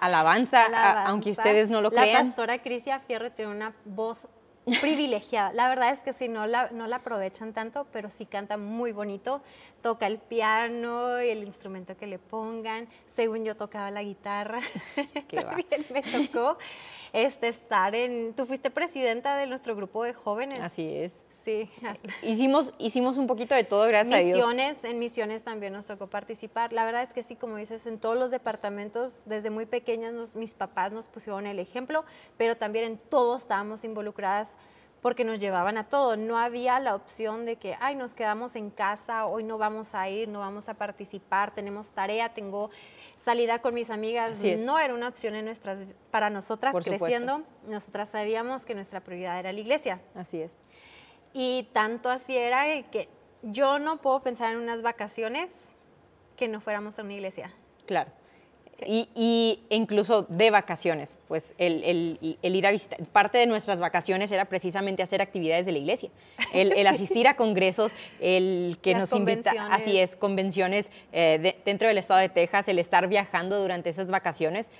alabanza, 0.00 0.64
aunque 1.06 1.30
ustedes 1.30 1.68
no 1.68 1.82
lo 1.82 1.90
crean. 1.90 2.12
La 2.12 2.20
pastora 2.20 2.58
Crisia 2.62 3.00
Fierre 3.00 3.30
tiene 3.30 3.52
una 3.52 3.74
voz 3.84 4.26
privilegiada. 4.80 5.52
La 5.52 5.68
verdad 5.68 5.90
es 5.90 6.00
que 6.00 6.12
sí, 6.12 6.28
no 6.28 6.46
la, 6.46 6.70
no 6.70 6.86
la 6.86 6.96
aprovechan 6.96 7.52
tanto, 7.52 7.86
pero 7.92 8.10
sí 8.10 8.26
canta 8.26 8.56
muy 8.56 8.92
bonito. 8.92 9.40
Toca 9.82 10.06
el 10.06 10.18
piano 10.18 11.22
y 11.22 11.30
el 11.30 11.44
instrumento 11.44 11.96
que 11.96 12.06
le 12.06 12.18
pongan. 12.18 12.88
Según 13.14 13.44
yo 13.44 13.56
tocaba 13.56 13.90
la 13.90 14.02
guitarra, 14.02 14.60
también 15.30 15.86
me 15.90 16.02
tocó 16.02 16.58
este, 17.12 17.48
estar 17.48 17.94
en... 17.94 18.34
Tú 18.34 18.46
fuiste 18.46 18.70
presidenta 18.70 19.36
de 19.36 19.46
nuestro 19.46 19.74
grupo 19.74 20.04
de 20.04 20.12
jóvenes. 20.12 20.60
Así 20.60 20.94
es. 20.94 21.22
Sí. 21.40 21.70
Hicimos, 22.22 22.74
hicimos 22.78 23.16
un 23.16 23.26
poquito 23.26 23.54
de 23.54 23.64
todo, 23.64 23.86
gracias 23.86 24.14
a 24.14 24.18
Dios. 24.18 24.36
Misiones, 24.36 24.84
en 24.84 24.98
misiones 24.98 25.42
también 25.42 25.72
nos 25.72 25.86
tocó 25.86 26.06
participar. 26.06 26.74
La 26.74 26.84
verdad 26.84 27.02
es 27.02 27.14
que 27.14 27.22
sí, 27.22 27.34
como 27.34 27.56
dices, 27.56 27.86
en 27.86 27.98
todos 27.98 28.18
los 28.18 28.30
departamentos, 28.30 29.22
desde 29.24 29.48
muy 29.48 29.64
pequeñas, 29.64 30.36
mis 30.36 30.52
papás 30.52 30.92
nos 30.92 31.08
pusieron 31.08 31.46
el 31.46 31.58
ejemplo, 31.58 32.04
pero 32.36 32.56
también 32.56 32.84
en 32.84 32.98
todos 32.98 33.42
estábamos 33.42 33.84
involucradas 33.84 34.58
porque 35.00 35.24
nos 35.24 35.40
llevaban 35.40 35.78
a 35.78 35.88
todo. 35.88 36.18
No 36.18 36.36
había 36.36 36.78
la 36.78 36.94
opción 36.94 37.46
de 37.46 37.56
que, 37.56 37.74
ay, 37.80 37.94
nos 37.94 38.12
quedamos 38.14 38.54
en 38.54 38.68
casa, 38.68 39.24
hoy 39.24 39.42
no 39.42 39.56
vamos 39.56 39.94
a 39.94 40.10
ir, 40.10 40.28
no 40.28 40.40
vamos 40.40 40.68
a 40.68 40.74
participar, 40.74 41.54
tenemos 41.54 41.88
tarea, 41.88 42.34
tengo 42.34 42.70
salida 43.18 43.60
con 43.60 43.72
mis 43.72 43.88
amigas. 43.88 44.44
No 44.58 44.78
era 44.78 44.92
una 44.92 45.08
opción 45.08 45.34
en 45.34 45.46
nuestras, 45.46 45.78
para 46.10 46.28
nosotras 46.28 46.74
creciendo. 46.84 47.42
Nosotras 47.66 48.10
sabíamos 48.10 48.66
que 48.66 48.74
nuestra 48.74 49.00
prioridad 49.00 49.38
era 49.38 49.54
la 49.54 49.60
iglesia. 49.60 50.02
Así 50.14 50.42
es. 50.42 50.50
Y 51.32 51.68
tanto 51.72 52.10
así 52.10 52.36
era 52.36 52.64
que 52.90 53.08
yo 53.42 53.78
no 53.78 53.98
puedo 53.98 54.20
pensar 54.20 54.52
en 54.52 54.58
unas 54.58 54.82
vacaciones 54.82 55.50
que 56.36 56.48
no 56.48 56.60
fuéramos 56.60 56.98
a 56.98 57.02
una 57.02 57.14
iglesia. 57.14 57.52
Claro. 57.86 58.10
Y, 58.86 59.60
incluso 59.68 60.22
de 60.22 60.50
vacaciones, 60.50 61.18
pues 61.28 61.52
el, 61.58 62.18
ir 62.42 62.66
a 62.66 62.70
visitar, 62.70 62.98
parte 63.06 63.36
de 63.36 63.46
nuestras 63.46 63.78
vacaciones 63.78 64.32
era 64.32 64.46
precisamente 64.46 65.02
hacer 65.02 65.20
actividades 65.20 65.66
de 65.66 65.72
la 65.72 65.78
iglesia, 65.78 66.08
el, 66.54 66.86
asistir 66.86 67.28
a 67.28 67.36
congresos, 67.36 67.92
el 68.20 68.78
que 68.80 68.94
nos 68.94 69.12
invita, 69.12 69.52
así 69.70 69.98
es, 69.98 70.16
convenciones 70.16 70.88
eh, 71.12 71.56
dentro 71.66 71.88
del 71.88 71.98
estado 71.98 72.20
de 72.20 72.30
Texas, 72.30 72.68
el 72.68 72.78
estar 72.78 73.06
viajando 73.06 73.60
durante 73.60 73.90
esas 73.90 74.10
vacaciones. 74.10 74.70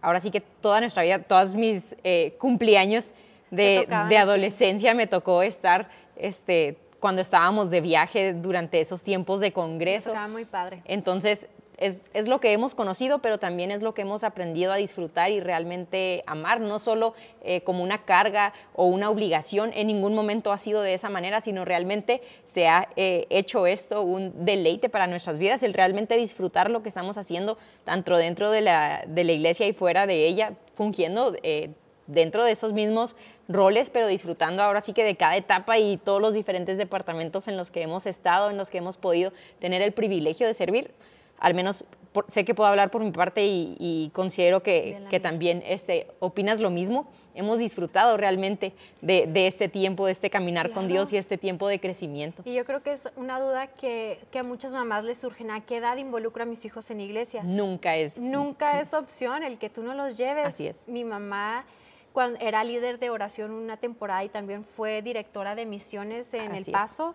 Ahora 0.00 0.20
sí 0.20 0.30
que 0.30 0.40
toda 0.40 0.80
nuestra 0.80 1.02
vida, 1.02 1.18
todos 1.18 1.54
mis 1.54 1.94
eh, 2.02 2.36
cumpleaños 2.38 3.04
de, 3.50 3.86
adolescencia 4.16 4.94
me 4.94 5.06
tocó 5.06 5.42
estar 5.42 5.88
este, 6.20 6.76
cuando 7.00 7.22
estábamos 7.22 7.70
de 7.70 7.80
viaje 7.80 8.34
durante 8.34 8.80
esos 8.80 9.02
tiempos 9.02 9.40
de 9.40 9.52
congreso. 9.52 10.10
Estaba 10.10 10.28
muy 10.28 10.44
padre. 10.44 10.82
Entonces, 10.84 11.48
es, 11.80 12.04
es, 12.12 12.28
lo 12.28 12.40
que 12.40 12.52
hemos 12.52 12.74
conocido, 12.74 13.20
pero 13.20 13.38
también 13.38 13.70
es 13.70 13.82
lo 13.82 13.94
que 13.94 14.02
hemos 14.02 14.22
aprendido 14.22 14.70
a 14.70 14.76
disfrutar 14.76 15.30
y 15.30 15.40
realmente 15.40 16.22
amar, 16.26 16.60
no 16.60 16.78
solo 16.78 17.14
eh, 17.42 17.62
como 17.62 17.82
una 17.82 18.04
carga 18.04 18.52
o 18.74 18.84
una 18.84 19.08
obligación, 19.08 19.70
en 19.74 19.86
ningún 19.86 20.14
momento 20.14 20.52
ha 20.52 20.58
sido 20.58 20.82
de 20.82 20.92
esa 20.92 21.08
manera, 21.08 21.40
sino 21.40 21.64
realmente 21.64 22.20
se 22.52 22.68
ha 22.68 22.88
eh, 22.96 23.26
hecho 23.30 23.66
esto 23.66 24.02
un 24.02 24.44
deleite 24.44 24.90
para 24.90 25.06
nuestras 25.06 25.38
vidas, 25.38 25.62
el 25.62 25.72
realmente 25.72 26.18
disfrutar 26.18 26.70
lo 26.70 26.82
que 26.82 26.90
estamos 26.90 27.16
haciendo, 27.16 27.56
tanto 27.84 28.14
dentro 28.16 28.50
de 28.50 28.60
la, 28.60 29.04
de 29.06 29.24
la 29.24 29.32
iglesia 29.32 29.66
y 29.66 29.72
fuera 29.72 30.06
de 30.06 30.26
ella, 30.26 30.52
fungiendo 30.74 31.34
eh, 31.42 31.70
dentro 32.06 32.44
de 32.44 32.52
esos 32.52 32.72
mismos 32.72 33.16
roles, 33.50 33.90
pero 33.90 34.06
disfrutando 34.06 34.62
ahora 34.62 34.80
sí 34.80 34.92
que 34.92 35.04
de 35.04 35.16
cada 35.16 35.36
etapa 35.36 35.78
y 35.78 35.96
todos 35.96 36.20
los 36.20 36.34
diferentes 36.34 36.78
departamentos 36.78 37.48
en 37.48 37.56
los 37.56 37.70
que 37.70 37.82
hemos 37.82 38.06
estado, 38.06 38.50
en 38.50 38.56
los 38.56 38.70
que 38.70 38.78
hemos 38.78 38.96
podido 38.96 39.32
tener 39.58 39.82
el 39.82 39.92
privilegio 39.92 40.46
de 40.46 40.54
servir. 40.54 40.92
Al 41.38 41.54
menos 41.54 41.84
sé 42.28 42.44
que 42.44 42.54
puedo 42.54 42.68
hablar 42.68 42.90
por 42.90 43.02
mi 43.02 43.12
parte 43.12 43.46
y, 43.46 44.10
considero 44.14 44.62
que, 44.62 45.00
que, 45.10 45.20
también 45.20 45.62
este, 45.66 46.08
opinas 46.18 46.60
lo 46.60 46.70
mismo. 46.70 47.06
Hemos 47.34 47.58
disfrutado 47.58 48.16
realmente 48.16 48.72
de, 49.00 49.26
de 49.26 49.46
este 49.46 49.68
tiempo, 49.68 50.06
de 50.06 50.12
este 50.12 50.30
caminar 50.30 50.72
con 50.72 50.88
Dios 50.88 51.12
y 51.12 51.16
este 51.16 51.38
tiempo 51.38 51.68
de 51.68 51.78
crecimiento. 51.78 52.42
Y 52.44 52.54
yo 52.54 52.64
creo 52.64 52.82
que 52.82 52.92
es 52.92 53.08
una 53.16 53.40
duda 53.40 53.68
que, 53.68 54.18
que, 54.32 54.40
a 54.40 54.42
muchas 54.42 54.72
mamás 54.72 55.04
les 55.04 55.18
surgen. 55.18 55.50
¿A 55.50 55.60
qué 55.60 55.76
edad 55.76 55.96
involucro 55.96 56.42
a 56.42 56.46
mis 56.46 56.64
hijos 56.64 56.90
en 56.90 57.00
iglesia? 57.00 57.42
Nunca 57.44 57.96
es. 57.96 58.18
Nunca 58.18 58.80
es 58.82 58.92
opción 58.92 59.44
el 59.44 59.58
que 59.58 59.70
tú 59.70 59.82
no 59.82 59.94
los 59.94 60.18
lleves. 60.18 60.46
Así 60.46 60.66
es. 60.66 60.80
Mi 60.86 61.04
mamá 61.04 61.64
cuando 62.12 62.38
era 62.40 62.64
líder 62.64 62.98
de 62.98 63.10
oración 63.10 63.52
una 63.52 63.76
temporada 63.76 64.24
y 64.24 64.28
también 64.28 64.64
fue 64.64 65.02
directora 65.02 65.54
de 65.54 65.66
misiones 65.66 66.34
en 66.34 66.54
El 66.54 66.64
Paso 66.66 67.14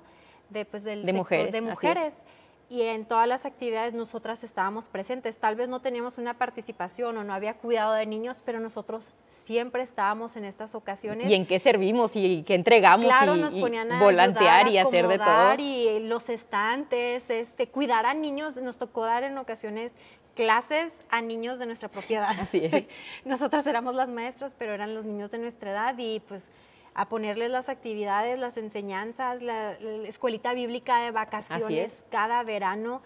de, 0.50 0.66
pues, 0.66 0.84
del 0.84 1.06
de 1.06 1.14
mujeres. 1.14 1.52
De 1.52 1.62
mujeres. 1.62 2.24
Y 2.68 2.82
en 2.82 3.06
todas 3.06 3.28
las 3.28 3.46
actividades 3.46 3.94
nosotras 3.94 4.44
estábamos 4.44 4.90
presentes. 4.90 5.38
Tal 5.38 5.56
vez 5.56 5.70
no 5.70 5.82
teníamos 5.82 6.18
una 6.18 6.34
participación 6.34 7.16
o 7.16 7.24
no 7.24 7.32
había 7.32 7.54
cuidado 7.54 7.94
de 7.94 8.08
niños, 8.08 8.42
pero 8.44 8.60
nosotros 8.60 9.12
siempre 9.30 9.84
estábamos 9.84 10.36
en 10.36 10.46
estas 10.46 10.74
ocasiones. 10.74 11.30
¿Y 11.30 11.36
en 11.36 11.46
qué 11.46 11.60
servimos 11.60 12.16
y 12.16 12.42
qué 12.42 12.56
entregamos? 12.56 13.06
Claro, 13.06 13.36
nos 13.36 13.54
ponían 13.54 13.92
a 13.92 14.00
volantear 14.00 14.68
y 14.70 14.80
hacer 14.80 15.08
de 15.08 15.20
todo. 15.20 15.54
Y 15.60 16.00
los 16.08 16.30
estantes, 16.30 17.30
este, 17.30 17.68
cuidar 17.68 18.08
a 18.08 18.16
niños. 18.16 18.56
Nos 18.56 18.78
tocó 18.78 19.06
dar 19.06 19.24
en 19.24 19.38
ocasiones 19.38 19.94
clases 20.36 20.94
a 21.10 21.22
niños 21.22 21.60
de 21.60 21.66
nuestra 21.66 21.90
propiedad. 21.90 22.30
Así 22.40 22.62
es. 22.64 22.86
Nosotras 23.26 23.66
éramos 23.66 23.96
las 23.96 24.10
maestras, 24.10 24.56
pero 24.58 24.74
eran 24.74 24.94
los 24.94 25.06
niños 25.06 25.32
de 25.32 25.40
nuestra 25.40 25.72
edad 25.72 25.96
y 25.98 26.20
pues 26.20 26.50
a 26.94 27.10
ponerles 27.10 27.52
las 27.52 27.68
actividades, 27.68 28.40
las 28.40 28.58
enseñanzas, 28.58 29.42
la, 29.42 29.74
escuelita 30.08 30.54
bíblica 30.54 31.02
de 31.02 31.12
vacaciones 31.12 32.06
cada 32.10 32.42
verano 32.44 33.02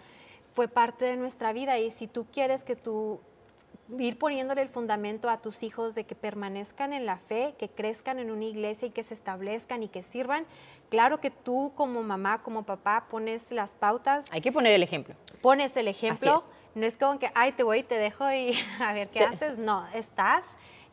fue 0.51 0.67
parte 0.67 1.05
de 1.05 1.15
nuestra 1.15 1.53
vida 1.53 1.79
y 1.79 1.89
si 1.91 2.07
tú 2.07 2.27
quieres 2.31 2.63
que 2.63 2.75
tú 2.75 3.19
ir 3.97 4.19
poniéndole 4.19 4.61
el 4.61 4.69
fundamento 4.69 5.29
a 5.29 5.41
tus 5.41 5.63
hijos 5.63 5.95
de 5.95 6.03
que 6.03 6.13
permanezcan 6.13 6.93
en 6.93 7.05
la 7.05 7.17
fe, 7.17 7.55
que 7.57 7.69
crezcan 7.69 8.19
en 8.19 8.29
una 8.29 8.45
iglesia 8.45 8.87
y 8.87 8.91
que 8.91 9.01
se 9.01 9.15
establezcan 9.15 9.81
y 9.81 9.87
que 9.87 10.03
sirvan. 10.03 10.45
Claro 10.89 11.19
que 11.19 11.31
tú 11.31 11.71
como 11.75 12.03
mamá, 12.03 12.43
como 12.43 12.63
papá, 12.63 13.07
pones 13.09 13.51
las 13.51 13.73
pautas. 13.73 14.27
Hay 14.31 14.41
que 14.41 14.51
poner 14.51 14.73
el 14.73 14.83
ejemplo. 14.83 15.15
Pones 15.41 15.75
el 15.77 15.87
ejemplo. 15.87 16.43
No 16.75 16.85
es 16.85 16.97
como 16.97 17.19
que, 17.19 17.31
ay, 17.35 17.51
te 17.53 17.63
voy 17.63 17.79
y 17.79 17.83
te 17.83 17.95
dejo 17.95 18.31
y 18.31 18.53
a 18.79 18.93
ver 18.93 19.09
qué 19.09 19.21
haces. 19.23 19.57
No, 19.57 19.87
estás 19.93 20.43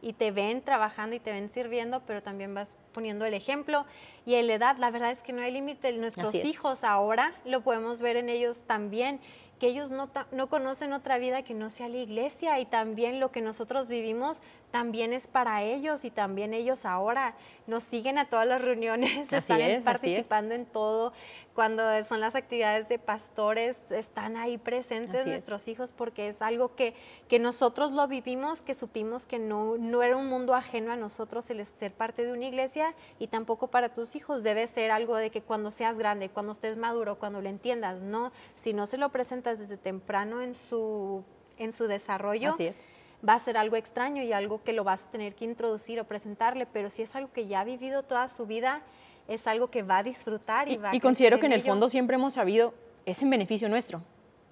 y 0.02 0.12
te 0.12 0.30
ven 0.30 0.62
trabajando 0.62 1.16
y 1.16 1.20
te 1.20 1.32
ven 1.32 1.48
sirviendo, 1.48 2.02
pero 2.06 2.22
también 2.22 2.54
vas 2.54 2.74
poniendo 2.92 3.24
el 3.24 3.34
ejemplo. 3.34 3.86
Y 4.24 4.34
en 4.34 4.46
la 4.46 4.54
edad, 4.54 4.76
la 4.76 4.90
verdad 4.90 5.10
es 5.10 5.22
que 5.22 5.32
no 5.32 5.42
hay 5.42 5.50
límite. 5.50 5.92
Nuestros 5.92 6.34
hijos 6.34 6.84
ahora 6.84 7.32
lo 7.44 7.62
podemos 7.62 8.00
ver 8.00 8.16
en 8.16 8.28
ellos 8.28 8.62
también 8.62 9.20
que 9.58 9.68
ellos 9.68 9.90
no, 9.90 10.10
no, 10.32 10.48
conocen 10.48 10.92
otra 10.92 11.18
vida 11.18 11.42
que 11.42 11.54
no 11.54 11.70
sea 11.70 11.88
la 11.88 11.96
iglesia 11.96 12.60
y 12.60 12.66
también 12.66 13.20
lo 13.20 13.32
que 13.32 13.40
nosotros 13.40 13.88
vivimos 13.88 14.42
también 14.70 15.12
es 15.12 15.26
para 15.26 15.62
ellos 15.62 16.04
y 16.04 16.10
también 16.10 16.52
ellos 16.52 16.84
ahora 16.84 17.34
nos 17.66 17.82
siguen 17.82 18.18
a 18.18 18.28
todas 18.28 18.46
las 18.46 18.60
reuniones, 18.60 19.32
están 19.32 19.82
participando 19.82 20.54
en 20.54 20.66
todo. 20.66 21.12
Cuando 21.54 21.82
son 22.04 22.20
las 22.20 22.34
actividades 22.34 22.86
de 22.88 22.98
pastores, 22.98 23.80
están 23.90 24.36
ahí 24.36 24.58
presentes 24.58 25.26
nuestros 25.26 25.68
hijos 25.68 25.92
porque 25.92 26.28
es 26.28 26.42
algo 26.42 26.74
que, 26.74 26.94
que 27.28 27.38
nosotros 27.38 27.92
lo 27.92 28.06
vivimos, 28.08 28.60
que 28.60 28.74
supimos 28.74 29.24
que 29.24 29.38
no, 29.38 29.78
no 29.78 30.02
era 30.02 30.16
un 30.16 30.26
mundo 30.26 30.54
ajeno 30.54 30.92
a 30.92 30.96
nosotros 30.96 31.48
el 31.50 31.64
ser 31.64 31.92
parte 31.92 32.24
de 32.24 32.32
una 32.32 32.44
iglesia 32.44 32.94
y 33.18 33.28
tampoco 33.28 33.68
para 33.68 33.88
tus 33.88 34.16
hijos 34.16 34.42
debe 34.42 34.66
ser 34.66 34.90
algo 34.90 35.16
de 35.16 35.30
que 35.30 35.40
cuando 35.40 35.70
seas 35.70 35.98
grande, 35.98 36.28
cuando 36.28 36.52
estés 36.52 36.76
maduro, 36.76 37.18
cuando 37.18 37.40
lo 37.40 37.48
entiendas, 37.48 38.02
no, 38.02 38.32
si 38.56 38.74
no 38.74 38.86
se 38.86 38.98
lo 38.98 39.08
presentas 39.08 39.58
desde 39.58 39.78
temprano 39.78 40.42
en 40.42 40.54
su, 40.54 41.24
en 41.56 41.72
su 41.72 41.86
desarrollo. 41.86 42.52
Así 42.52 42.66
es 42.66 42.95
va 43.26 43.34
a 43.34 43.40
ser 43.40 43.56
algo 43.56 43.76
extraño 43.76 44.22
y 44.22 44.32
algo 44.32 44.62
que 44.62 44.72
lo 44.72 44.84
vas 44.84 45.04
a 45.04 45.10
tener 45.10 45.34
que 45.34 45.44
introducir 45.44 46.00
o 46.00 46.04
presentarle, 46.04 46.66
pero 46.66 46.90
si 46.90 47.02
es 47.02 47.14
algo 47.16 47.32
que 47.32 47.46
ya 47.46 47.60
ha 47.60 47.64
vivido 47.64 48.02
toda 48.02 48.28
su 48.28 48.46
vida, 48.46 48.82
es 49.28 49.46
algo 49.46 49.68
que 49.68 49.82
va 49.82 49.98
a 49.98 50.02
disfrutar 50.02 50.68
y, 50.70 50.76
va 50.76 50.90
a 50.90 50.94
Y 50.94 51.00
considero 51.00 51.40
que 51.40 51.46
en 51.46 51.52
el 51.52 51.62
fondo 51.62 51.88
siempre 51.88 52.16
hemos 52.16 52.34
sabido, 52.34 52.74
es 53.04 53.22
en 53.22 53.30
beneficio 53.30 53.68
nuestro. 53.68 54.02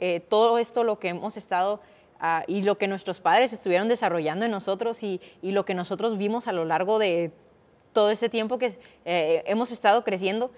Eh, 0.00 0.21
todo 0.28 0.59
esto 0.59 0.83
lo 0.83 0.99
que 0.99 1.09
hemos 1.09 1.37
estado 1.37 1.81
ah, 2.19 2.43
y 2.49 2.62
lo 2.62 2.76
que 2.76 2.88
nuestros 2.88 3.21
padres 3.21 3.52
estuvieron 3.52 3.88
desarrollando 3.88 4.45
en 4.45 4.50
nosotros 4.50 5.02
y, 5.02 5.21
y, 5.40 5.52
lo 5.52 5.64
que 5.64 5.75
nosotros 5.75 6.19
vimos 6.19 6.49
a 6.49 6.52
lo 6.52 6.64
largo 6.64 6.99
de 6.99 7.31
todo 7.93 8.11
este 8.11 8.28
tiempo 8.28 8.59
que 8.59 8.76
eh, 9.04 9.43
hemos 9.47 9.71
estado 9.71 10.04
creciendo, 10.04 10.50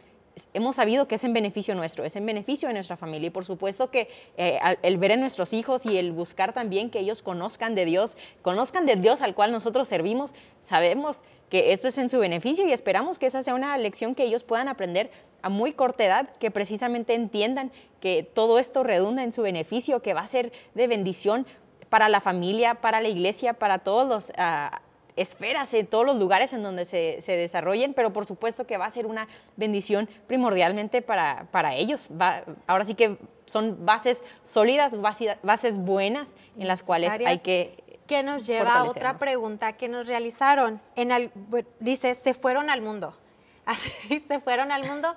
hemos 0.52 0.76
sabido 0.76 1.08
que 1.08 1.14
es 1.14 1.24
en 1.24 1.32
beneficio 1.32 1.74
nuestro, 1.74 2.04
es 2.04 2.16
en 2.16 2.26
beneficio 2.26 2.68
de 2.68 2.74
nuestra 2.74 2.96
familia. 2.96 3.28
Y 3.28 3.30
por 3.30 3.44
supuesto 3.44 3.90
que 3.90 4.08
eh, 4.36 4.58
el 4.82 4.98
ver 4.98 5.12
en 5.12 5.20
nuestros 5.20 5.52
hijos 5.52 5.86
y 5.86 5.98
el 5.98 6.12
buscar 6.12 6.52
también 6.52 6.90
que 6.90 6.98
ellos 6.98 7.22
conozcan 7.22 7.74
de 7.74 7.84
Dios, 7.84 8.16
conozcan 8.42 8.86
del 8.86 9.00
Dios 9.00 9.22
al 9.22 9.34
cual 9.34 9.52
nosotros 9.52 9.88
servimos, 9.88 10.34
sabemos 10.62 11.20
que 11.48 11.72
esto 11.72 11.88
es 11.88 11.96
en 11.98 12.10
su 12.10 12.18
beneficio 12.18 12.66
y 12.66 12.72
esperamos 12.72 13.18
que 13.18 13.26
esa 13.26 13.42
sea 13.42 13.54
una 13.54 13.76
lección 13.78 14.14
que 14.14 14.24
ellos 14.24 14.42
puedan 14.42 14.68
aprender 14.68 15.10
a 15.42 15.48
muy 15.48 15.72
corta 15.72 16.04
edad, 16.04 16.28
que 16.40 16.50
precisamente 16.50 17.14
entiendan 17.14 17.70
que 18.00 18.22
todo 18.22 18.58
esto 18.58 18.82
redunda 18.82 19.22
en 19.22 19.32
su 19.32 19.42
beneficio, 19.42 20.02
que 20.02 20.12
va 20.12 20.22
a 20.22 20.26
ser 20.26 20.52
de 20.74 20.86
bendición 20.86 21.46
para 21.88 22.08
la 22.08 22.20
familia, 22.20 22.76
para 22.76 23.00
la 23.00 23.08
iglesia, 23.08 23.54
para 23.54 23.78
todos 23.78 24.08
los... 24.08 24.32
Ah, 24.36 24.80
esferas, 25.16 25.72
en 25.74 25.86
todos 25.86 26.06
los 26.06 26.16
lugares 26.16 26.52
en 26.52 26.62
donde 26.62 26.84
se, 26.84 27.20
desarrollen, 27.26 27.94
pero 27.94 28.12
por 28.12 28.26
supuesto 28.26 28.66
que 28.66 28.76
va 28.76 28.86
a 28.86 28.90
ser 28.90 29.06
una 29.06 29.26
bendición 29.56 30.08
primordialmente 30.26 31.02
para, 31.02 31.48
para 31.50 31.74
ellos. 31.74 32.06
Va, 32.10 32.44
ahora 32.66 32.84
sí 32.84 32.94
que 32.94 33.18
son 33.46 33.84
bases 33.84 34.22
sólidas, 34.44 34.94
bases, 35.42 35.78
buenas 35.78 36.34
en 36.58 36.68
las 36.68 36.82
cuales 36.82 37.12
hay 37.24 37.38
que... 37.40 37.82
Que 38.06 38.22
nos 38.22 38.46
lleva 38.46 38.76
a 38.76 38.84
otra 38.84 39.18
pregunta 39.18 39.72
que 39.72 39.88
nos 39.88 40.06
realizaron. 40.06 40.80
En 40.94 41.10
el, 41.10 41.32
dice, 41.80 42.14
se 42.14 42.34
fueron 42.34 42.70
al 42.70 42.80
mundo. 42.80 43.16
Así, 43.66 43.90
se 44.28 44.38
fueron 44.38 44.70
al 44.70 44.86
mundo 44.86 45.16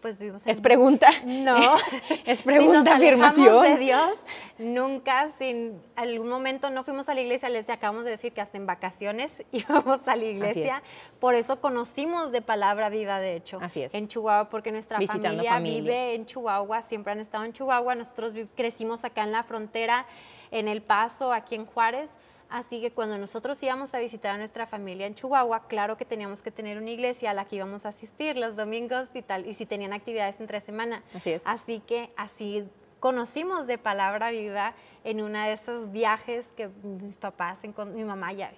pues 0.00 0.18
vivimos 0.18 0.46
en... 0.46 0.52
Es 0.52 0.60
pregunta. 0.60 1.08
No. 1.24 1.76
es 2.24 2.42
pregunta, 2.42 2.96
si 2.96 3.04
afirmación. 3.04 3.62
de 3.62 3.76
Dios, 3.76 4.12
nunca, 4.58 5.30
sin 5.38 5.80
algún 5.96 6.28
momento 6.28 6.70
no 6.70 6.84
fuimos 6.84 7.08
a 7.08 7.14
la 7.14 7.20
iglesia, 7.20 7.48
les 7.48 7.68
acabamos 7.68 8.04
de 8.04 8.10
decir 8.10 8.32
que 8.32 8.40
hasta 8.40 8.56
en 8.56 8.66
vacaciones 8.66 9.32
íbamos 9.52 10.06
a 10.06 10.16
la 10.16 10.24
iglesia. 10.24 10.82
Por 11.20 11.34
eso 11.34 11.60
conocimos 11.60 12.32
de 12.32 12.42
palabra 12.42 12.88
viva, 12.88 13.20
de 13.20 13.36
hecho. 13.36 13.58
Así 13.60 13.82
es. 13.82 13.94
En 13.94 14.08
Chihuahua, 14.08 14.48
porque 14.50 14.72
nuestra 14.72 15.00
familia, 15.00 15.58
vive 15.58 16.14
en 16.14 16.26
Chihuahua, 16.26 16.82
siempre 16.82 17.12
han 17.12 17.20
estado 17.20 17.44
en 17.44 17.52
Chihuahua. 17.52 17.94
Nosotros 17.94 18.32
crecimos 18.56 19.04
acá 19.04 19.24
en 19.24 19.32
la 19.32 19.42
frontera, 19.42 20.06
en 20.50 20.68
El 20.68 20.82
Paso, 20.82 21.32
aquí 21.32 21.54
en 21.54 21.66
Juárez. 21.66 22.10
Así 22.50 22.80
que 22.80 22.90
cuando 22.90 23.18
nosotros 23.18 23.62
íbamos 23.62 23.94
a 23.94 23.98
visitar 23.98 24.34
a 24.34 24.38
nuestra 24.38 24.66
familia 24.66 25.06
en 25.06 25.14
Chihuahua, 25.14 25.66
claro 25.68 25.98
que 25.98 26.06
teníamos 26.06 26.40
que 26.40 26.50
tener 26.50 26.78
una 26.78 26.90
iglesia 26.90 27.30
a 27.30 27.34
la 27.34 27.44
que 27.44 27.56
íbamos 27.56 27.84
a 27.84 27.90
asistir 27.90 28.38
los 28.38 28.56
domingos 28.56 29.10
y 29.14 29.20
tal, 29.20 29.46
y 29.46 29.54
si 29.54 29.66
tenían 29.66 29.92
actividades 29.92 30.40
entre 30.40 30.60
semana. 30.60 31.02
Así 31.14 31.32
es. 31.32 31.42
Así 31.44 31.80
que 31.80 32.10
así 32.16 32.66
conocimos 33.00 33.66
de 33.66 33.76
palabra 33.76 34.30
viva 34.30 34.74
en 35.04 35.20
uno 35.20 35.38
de 35.40 35.52
esos 35.52 35.92
viajes 35.92 36.50
que 36.56 36.68
mis 36.82 37.16
papás, 37.16 37.58
mi 37.94 38.04
mamá 38.04 38.32
ya 38.32 38.52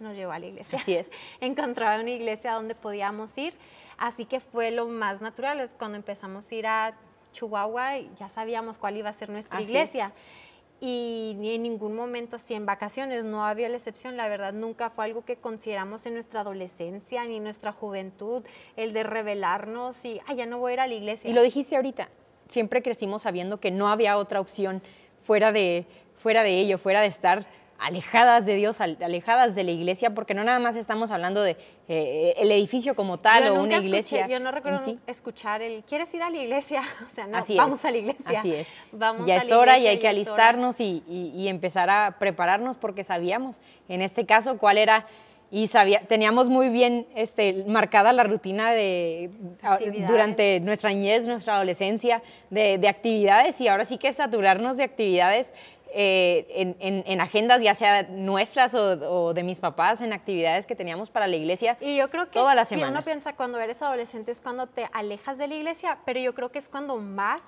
nos 0.00 0.14
llevó 0.14 0.32
a 0.32 0.38
la 0.38 0.46
iglesia. 0.46 0.78
Así 0.78 0.94
es. 0.94 1.06
Encontraba 1.40 2.00
una 2.00 2.10
iglesia 2.10 2.52
donde 2.52 2.74
podíamos 2.74 3.36
ir, 3.36 3.54
así 3.98 4.24
que 4.24 4.40
fue 4.40 4.70
lo 4.70 4.86
más 4.88 5.20
natural. 5.20 5.60
Es 5.60 5.72
cuando 5.72 5.96
empezamos 5.96 6.50
a 6.50 6.54
ir 6.54 6.66
a 6.66 6.94
Chihuahua, 7.32 7.98
ya 8.18 8.30
sabíamos 8.30 8.78
cuál 8.78 8.96
iba 8.96 9.10
a 9.10 9.12
ser 9.12 9.28
nuestra 9.28 9.60
iglesia 9.60 10.12
y 10.80 11.34
ni 11.38 11.54
en 11.54 11.62
ningún 11.62 11.94
momento, 11.94 12.38
si 12.38 12.54
en 12.54 12.66
vacaciones 12.66 13.24
no 13.24 13.46
había 13.46 13.68
la 13.68 13.76
excepción, 13.76 14.16
la 14.16 14.28
verdad 14.28 14.52
nunca 14.52 14.90
fue 14.90 15.06
algo 15.06 15.24
que 15.24 15.36
consideramos 15.36 16.04
en 16.06 16.14
nuestra 16.14 16.40
adolescencia 16.40 17.24
ni 17.24 17.36
en 17.36 17.44
nuestra 17.44 17.72
juventud, 17.72 18.44
el 18.76 18.92
de 18.92 19.02
rebelarnos 19.02 20.04
y, 20.04 20.20
ay, 20.26 20.36
ya 20.36 20.46
no 20.46 20.58
voy 20.58 20.72
a 20.72 20.74
ir 20.74 20.80
a 20.80 20.86
la 20.86 20.94
iglesia. 20.94 21.30
Y 21.30 21.32
lo 21.32 21.42
dijiste 21.42 21.76
ahorita, 21.76 22.08
siempre 22.48 22.82
crecimos 22.82 23.22
sabiendo 23.22 23.58
que 23.58 23.70
no 23.70 23.88
había 23.88 24.18
otra 24.18 24.40
opción 24.40 24.82
fuera 25.24 25.50
de, 25.50 25.86
fuera 26.16 26.42
de 26.42 26.58
ello, 26.60 26.78
fuera 26.78 27.00
de 27.00 27.06
estar 27.06 27.46
alejadas 27.78 28.46
de 28.46 28.54
Dios, 28.54 28.80
alejadas 28.80 29.54
de 29.54 29.64
la 29.64 29.70
iglesia, 29.70 30.14
porque 30.14 30.34
no 30.34 30.44
nada 30.44 30.58
más 30.58 30.76
estamos 30.76 31.10
hablando 31.10 31.42
de 31.42 31.56
eh, 31.88 32.34
el 32.38 32.50
edificio 32.50 32.94
como 32.94 33.18
tal 33.18 33.48
o 33.48 33.62
una 33.62 33.78
iglesia. 33.78 34.26
yo 34.26 34.40
no 34.40 34.50
recuerdo 34.50 34.96
escuchar 35.06 35.62
el, 35.62 35.84
¿quieres 35.84 36.12
ir 36.14 36.22
a 36.22 36.30
la 36.30 36.36
iglesia? 36.36 36.82
O 37.10 37.14
sea, 37.14 37.26
no, 37.26 37.38
vamos 37.56 37.84
a 37.84 37.90
la 37.90 37.96
iglesia. 37.96 38.38
Así 38.38 38.52
es. 38.52 38.66
Vamos 38.92 39.26
ya 39.26 39.36
es 39.36 39.50
hora 39.50 39.78
y 39.78 39.86
hay 39.86 39.98
que 39.98 40.08
alistarnos 40.08 40.80
y, 40.80 41.02
y, 41.06 41.48
empezar 41.48 41.88
a 41.88 42.16
prepararnos 42.18 42.76
porque 42.76 43.04
sabíamos, 43.04 43.60
en 43.88 44.02
este 44.02 44.26
caso, 44.26 44.58
cuál 44.58 44.76
era 44.78 45.06
y 45.50 45.68
sabía, 45.68 46.00
teníamos 46.00 46.48
muy 46.48 46.68
bien 46.68 47.06
este, 47.14 47.64
marcada 47.66 48.12
la 48.12 48.24
rutina 48.24 48.72
de 48.72 49.30
durante 50.08 50.58
nuestra 50.60 50.90
niñez, 50.90 51.24
nuestra 51.24 51.54
adolescencia, 51.54 52.22
de, 52.50 52.78
de, 52.78 52.88
actividades 52.88 53.60
y 53.60 53.68
ahora 53.68 53.84
sí 53.84 53.96
que 53.96 54.12
saturarnos 54.12 54.76
de 54.76 54.82
actividades 54.82 55.52
eh, 55.92 56.74
en, 57.06 57.20
agendas, 57.20 57.62
ya 57.62 57.74
sea 57.74 58.02
nuestras 58.04 58.74
o, 58.74 59.32
de 59.32 59.42
mis 59.42 59.58
papás, 59.58 60.00
en 60.00 60.12
actividades 60.12 60.66
que 60.66 60.74
teníamos 60.74 61.10
para 61.10 61.26
la 61.26 61.36
iglesia. 61.36 61.76
Y 61.80 61.96
yo 61.96 62.10
creo 62.10 62.26
que 62.26 62.32
toda 62.32 62.54
la 62.54 62.64
semana. 62.64 62.90
uno 62.90 63.02
piensa 63.02 63.34
cuando 63.34 63.58
eres 63.58 63.80
adolescente 63.82 64.30
es 64.30 64.40
cuando 64.40 64.66
te 64.66 64.88
alejas 64.92 65.38
de 65.38 65.48
la 65.48 65.54
iglesia, 65.54 65.98
pero 66.04 66.20
yo 66.20 66.34
creo 66.34 66.50
que 66.50 66.58
es 66.58 66.68
cuando 66.68 66.96
más 66.96 67.40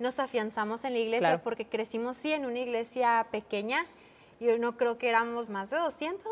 nos 0.00 0.18
afianzamos 0.18 0.84
en 0.84 0.92
la 0.92 0.98
iglesia, 0.98 1.40
porque 1.42 1.66
crecimos 1.66 2.16
sí 2.16 2.32
en 2.32 2.46
una 2.46 2.58
iglesia 2.58 3.26
pequeña. 3.30 3.86
Yo 4.40 4.58
no 4.58 4.76
creo 4.76 4.98
que 4.98 5.08
éramos 5.08 5.48
más 5.48 5.70
de 5.70 5.78
200. 5.78 6.30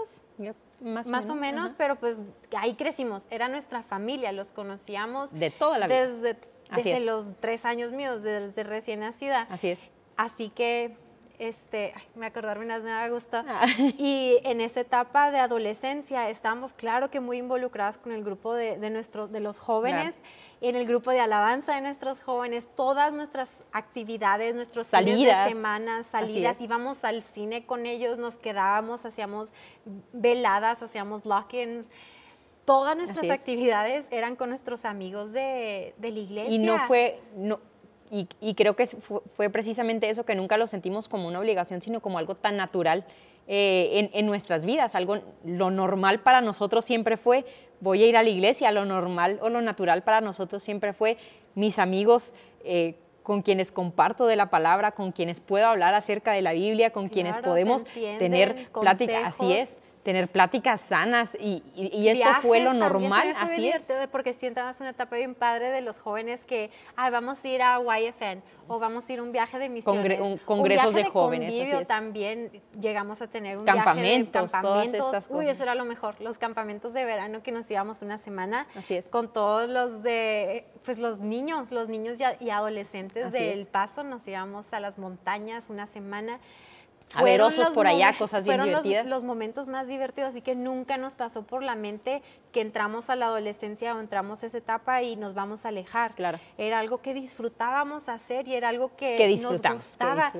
más, 0.81 1.31
o 1.31 1.35
menos, 1.35 1.73
pero 1.73 1.97
pues 1.97 2.21
ahí 2.59 2.75
crecimos, 2.75 3.27
era 3.31 3.49
nuestra 3.49 3.83
familia, 3.83 4.33
los 4.33 4.51
conocíamos. 4.51 5.33
De 5.33 5.51
toda 5.51 5.79
la 5.79 5.87
vida. 5.87 6.07
Desde, 6.07 6.37
desde 6.75 7.01
los 7.01 7.27
tres 7.41 7.65
años 7.65 7.93
míos, 7.93 8.23
desde 8.23 8.63
recién 8.65 9.01
nacida. 9.01 9.47
Así 9.49 9.71
es. 9.71 9.79
Así 10.17 10.51
que 10.51 10.97
este, 11.43 11.93
me 12.15 12.27
acordarme 12.27 12.65
una 12.65 12.79
me 12.79 13.11
gusta. 13.11 13.45
Ah. 13.49 13.67
Y 13.99 14.39
en 14.45 14.61
esa 14.61 14.81
etapa 14.81 15.33
de 15.33 15.39
adolescencia 15.39 16.29
estábamos, 16.31 16.73
claro 16.73 17.11
que 17.11 17.19
muy 17.19 17.39
involucradas 17.39 17.99
con 17.99 18.13
el 18.13 18.23
grupo 18.23 18.55
de, 18.55 18.79
de, 18.79 18.91
de 18.91 19.41
los 19.41 19.59
jóvenes, 19.59 20.17
en 20.61 20.77
el 20.77 20.87
grupo 20.87 21.11
de 21.11 21.19
alabanza 21.19 21.75
de 21.75 21.81
nuestros 21.81 22.21
jóvenes, 22.21 22.69
todas 22.77 23.13
nuestras 23.13 23.65
actividades, 23.73 24.55
nuestros 24.55 24.87
salidas, 24.87 25.47
de 25.47 25.53
semana, 25.53 26.05
salidas, 26.05 26.61
íbamos 26.61 27.03
al 27.03 27.23
cine 27.23 27.67
con 27.67 27.87
ellos, 27.87 28.19
nos 28.19 28.39
quedábamos, 28.39 29.05
hacíamos 29.05 29.53
veladas, 30.13 30.81
hacíamos 30.81 31.25
lock-ins 31.25 31.87
todas 32.65 32.97
nuestras 32.97 33.29
actividades 33.29 34.07
eran 34.13 34.37
con 34.37 34.49
nuestros 34.49 34.85
amigos 34.85 35.33
de, 35.33 35.95
de, 35.99 36.11
la 36.13 36.19
iglesia. 36.21 36.55
Y 36.55 36.59
no 36.59 36.79
fue, 36.87 37.21
no, 37.35 37.59
y, 38.15 38.55
creo 38.55 38.77
que 38.77 38.85
fue, 38.87 39.49
precisamente 39.49 40.11
eso 40.11 40.25
que 40.25 40.35
nunca 40.35 40.59
lo 40.59 40.67
sentimos 40.67 41.09
como 41.09 41.29
una 41.29 41.39
obligación, 41.39 41.81
sino 41.81 42.01
como 42.01 42.19
algo 42.19 42.35
tan 42.35 42.59
natural 42.59 43.07
eh, 43.49 44.11
en, 44.13 44.27
nuestras 44.27 44.67
vidas. 44.67 44.95
Algo, 44.95 45.21
lo 45.47 45.71
normal 45.71 46.21
para 46.21 46.43
nosotros 46.43 46.85
siempre 46.85 47.17
fue, 47.17 47.47
voy 47.81 48.03
a 48.03 48.07
ir 48.07 48.19
a 48.19 48.23
la 48.23 48.29
iglesia, 48.29 48.71
lo 48.71 48.85
normal 48.85 49.39
o 49.41 49.49
lo 49.49 49.63
natural 49.63 50.03
para 50.03 50.21
nosotros 50.21 50.63
siempre 50.63 50.93
fue 50.93 51.17
mis 51.55 51.79
amigos. 51.79 52.35
Eh, 52.65 52.97
con 53.23 53.43
quienes 53.43 53.71
comparto 53.71 54.27
de 54.27 54.35
la 54.35 54.51
palabra, 54.51 54.91
con 54.91 55.13
quienes 55.13 55.39
puedo 55.39 55.69
hablar 55.69 55.95
acerca 55.95 56.33
de 56.33 56.43
la 56.43 56.55
Biblia, 56.55 56.91
con 56.91 57.09
quienes 57.09 57.39
podemos 57.39 57.85
tener 58.19 58.69
plática. 58.73 59.29
Así 59.29 59.53
es, 59.53 59.79
tener 60.03 60.29
pláticas 60.29 60.81
sanas 60.81 61.37
y, 61.39 61.63
y, 61.77 62.09
esto 62.09 62.29
fue 62.43 62.61
lo 62.61 62.75
normal, 62.75 63.35
así 63.37 63.69
es. 63.69 63.85
Porque 64.11 64.35
si 64.35 64.47
entramos 64.47 64.77
en 64.81 64.85
una 64.85 64.91
etapa 64.91 65.17
bien 65.17 65.35
padre 65.35 65.71
de 65.71 65.81
los 65.81 66.01
jóvenes 66.01 66.45
que, 66.45 66.71
vamos 66.97 67.45
a 67.45 67.49
ir 67.49 67.63
a 67.63 67.79
YFN 67.79 68.43
o 68.69 68.79
vamos 68.79 69.09
a 69.09 69.13
ir 69.13 69.19
a 69.21 69.23
un 69.23 69.33
viaje 69.33 69.59
de 69.59 69.69
misiones. 69.69 70.21
un 70.21 70.39
congresos 70.39 70.93
de, 70.95 71.05
jóvenes. 71.05 71.55
Así 71.55 71.85
también 71.85 72.51
llegamos 72.81 73.23
a 73.23 73.29
tener 73.29 73.59
un 73.59 73.65
campamentos, 73.65 74.33
viaje 74.33 74.47
de 74.47 74.51
campamentos. 74.51 74.99
Todas 74.99 75.25
estas 75.25 75.37
Uy, 75.37 75.49
eso 75.49 75.63
era 75.63 75.75
lo 75.75 75.85
mejor, 75.85 76.21
los 76.21 76.39
campamentos 76.39 76.93
de 76.95 77.05
verano 77.05 77.43
que 77.43 77.53
nos 77.53 77.71
íbamos 77.71 78.03
una 78.03 78.19
semana. 78.19 78.67
Así 78.75 78.97
es. 78.97 79.05
Con 79.07 79.33
todos 79.33 79.69
los 79.69 80.03
de, 80.03 80.65
pues 80.85 80.99
los 80.99 81.21
niños, 81.21 81.71
los 81.71 81.89
niños 81.89 82.19
y, 82.41 82.51
adolescentes 82.51 83.31
del 83.31 83.67
Paso, 83.67 84.03
nos 84.03 84.27
íbamos 84.27 84.73
a 84.73 84.81
las 84.81 84.99
montañas 84.99 85.71
una 85.71 85.87
semana 85.87 86.41
a 87.15 87.25
ver 87.25 87.41
osos 87.43 87.71
por 87.71 87.87
allá, 87.87 88.17
cosas 88.19 88.45
bien 88.45 88.63
divertidas. 88.63 89.05
Los, 89.05 89.23
los 89.23 89.25
momentos 89.25 89.69
más 89.69 89.87
divertidos, 89.87 90.31
así 90.31 90.41
que 90.41 90.55
nunca 90.55 90.97
nos 90.97 91.15
pasó 91.15 91.43
por 91.43 91.63
la 91.63 91.75
mente 91.75 92.23
que 92.53 92.61
entramos 92.61 93.11
a 93.11 93.17
la 93.17 93.27
adolescencia 93.27 93.95
o 93.95 94.01
entramos 94.01 94.43
a 94.43 94.47
esa 94.47 94.59
etapa 94.59 95.03
y 95.03 95.17
nos 95.17 95.35
vamos 95.35 95.65
a 95.65 95.69
alejar. 95.69 96.15
Claro. 96.15 96.39
Era 96.59 96.79
algo 96.79 97.03
que 97.03 97.15
disfrutábamos 97.15 98.09
hacer 98.09 98.49
y 98.49 98.55
era 98.55 98.69
algo 98.69 98.97
que, 98.97 99.37
nos 99.43 99.61
gustaba. 99.61 100.33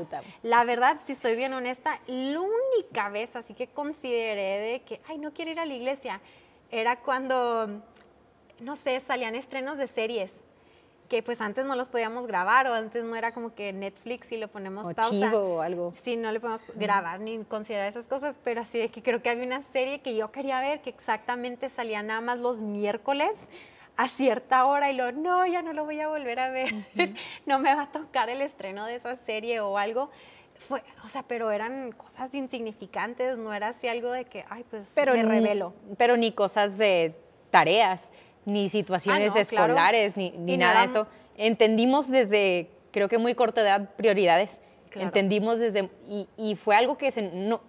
la 0.43 0.65
verdad, 0.65 0.99
si 1.07 1.15
soy 1.15 1.37
bien 1.37 1.53
honesta, 1.53 2.01
la 2.07 2.41
única 2.41 3.09
vez 3.09 3.37
así 3.37 3.55
que 3.55 3.69
consideré 3.69 4.61
de 4.61 4.83
que, 4.83 5.01
ay, 5.09 5.19
no 5.19 5.33
quiero 5.33 5.51
ir 5.51 5.61
a 5.61 5.67
la 5.67 5.75
iglesia, 5.75 6.21
era 6.71 6.97
cuando, 7.01 7.83
no 8.61 8.77
sé, 8.77 9.01
salían 9.01 9.35
estrenos 9.35 9.79
de 9.79 9.87
series 9.87 10.33
que 11.13 11.23
pues 11.23 11.43
antes 11.43 11.67
no 11.67 11.77
los 11.77 11.91
podíamos 11.91 12.27
grabar 12.27 12.67
o 12.69 12.73
antes 12.73 13.05
no 13.05 13.15
era 13.17 13.33
como 13.33 13.55
que 13.55 13.71
Netflix 13.75 14.33
y 14.33 14.39
lo 14.39 14.49
ponemos 14.49 14.89
o 14.89 14.95
pausa. 14.95 15.37
o 15.37 15.61
algo. 15.61 15.93
Sí, 15.95 16.17
no 16.17 16.33
le 16.33 16.41
podemos 16.41 16.65
grabar 16.75 17.21
ni 17.21 17.45
considerar 17.45 17.87
esas 17.87 18.09
cosas, 18.09 18.39
pero 18.43 18.63
así 18.63 18.79
de 18.79 18.89
que 18.89 19.03
creo 19.03 19.21
que 19.21 19.29
había 19.29 19.45
una 19.45 19.61
serie 19.61 20.01
que 20.01 20.17
yo 20.17 20.33
quería 20.33 20.63
ver 20.63 20.81
que 20.81 20.89
exactamente 20.89 21.69
salía 21.69 22.03
nada 22.03 22.23
más 22.23 22.41
los 22.41 22.63
miércoles 22.63 23.33
a 23.99 24.09
cierta 24.09 24.65
hora 24.65 24.91
y 24.91 24.97
lo, 24.97 25.13
no, 25.13 25.47
ya 25.47 25.61
no 25.61 25.75
lo 25.75 25.85
voy 25.85 26.01
a 26.01 26.09
volver 26.09 26.41
a 26.41 26.49
ver, 26.49 26.73
no 27.45 27.59
me 27.59 27.75
va 27.75 27.83
a 27.83 27.93
tocar 27.93 28.31
el 28.31 28.41
estreno 28.41 28.87
de 28.87 28.95
esa 28.95 29.15
serie 29.17 29.61
o 29.61 29.77
algo. 29.77 30.09
Fue, 30.67 30.83
o 31.05 31.09
sea, 31.09 31.25
pero 31.25 31.51
eran 31.51 31.93
cosas 31.93 32.35
insignificantes, 32.35 33.37
no 33.37 33.53
era 33.53 33.69
así 33.69 33.87
algo 33.87 34.13
de 34.13 34.25
que, 34.25 34.47
ay, 34.49 34.65
pues 34.71 34.91
pero 34.95 35.13
me 35.13 35.25
revelo. 35.25 35.75
Pero 35.99 36.17
ni 36.17 36.33
cosas 36.33 36.79
de 36.79 37.15
tareas 37.51 38.01
ni 38.45 38.69
situaciones 38.69 39.35
ah, 39.37 39.41
escolares, 39.41 40.17
ni, 40.17 40.31
nada 40.57 40.81
de 40.81 40.87
eso. 40.87 41.07
Entendimos 41.37 42.09
desde, 42.11 42.71
creo 42.91 43.09
que 43.09 43.19
muy 43.19 43.35
corta 43.35 43.61
edad, 43.61 43.91
prioridades. 43.97 44.51
Entendimos 44.95 45.59
desde, 45.59 45.89
y, 46.37 46.55
fue 46.57 46.77
algo 46.77 46.99
que 46.99 47.11
se, 47.11 47.23
no, 47.23 47.63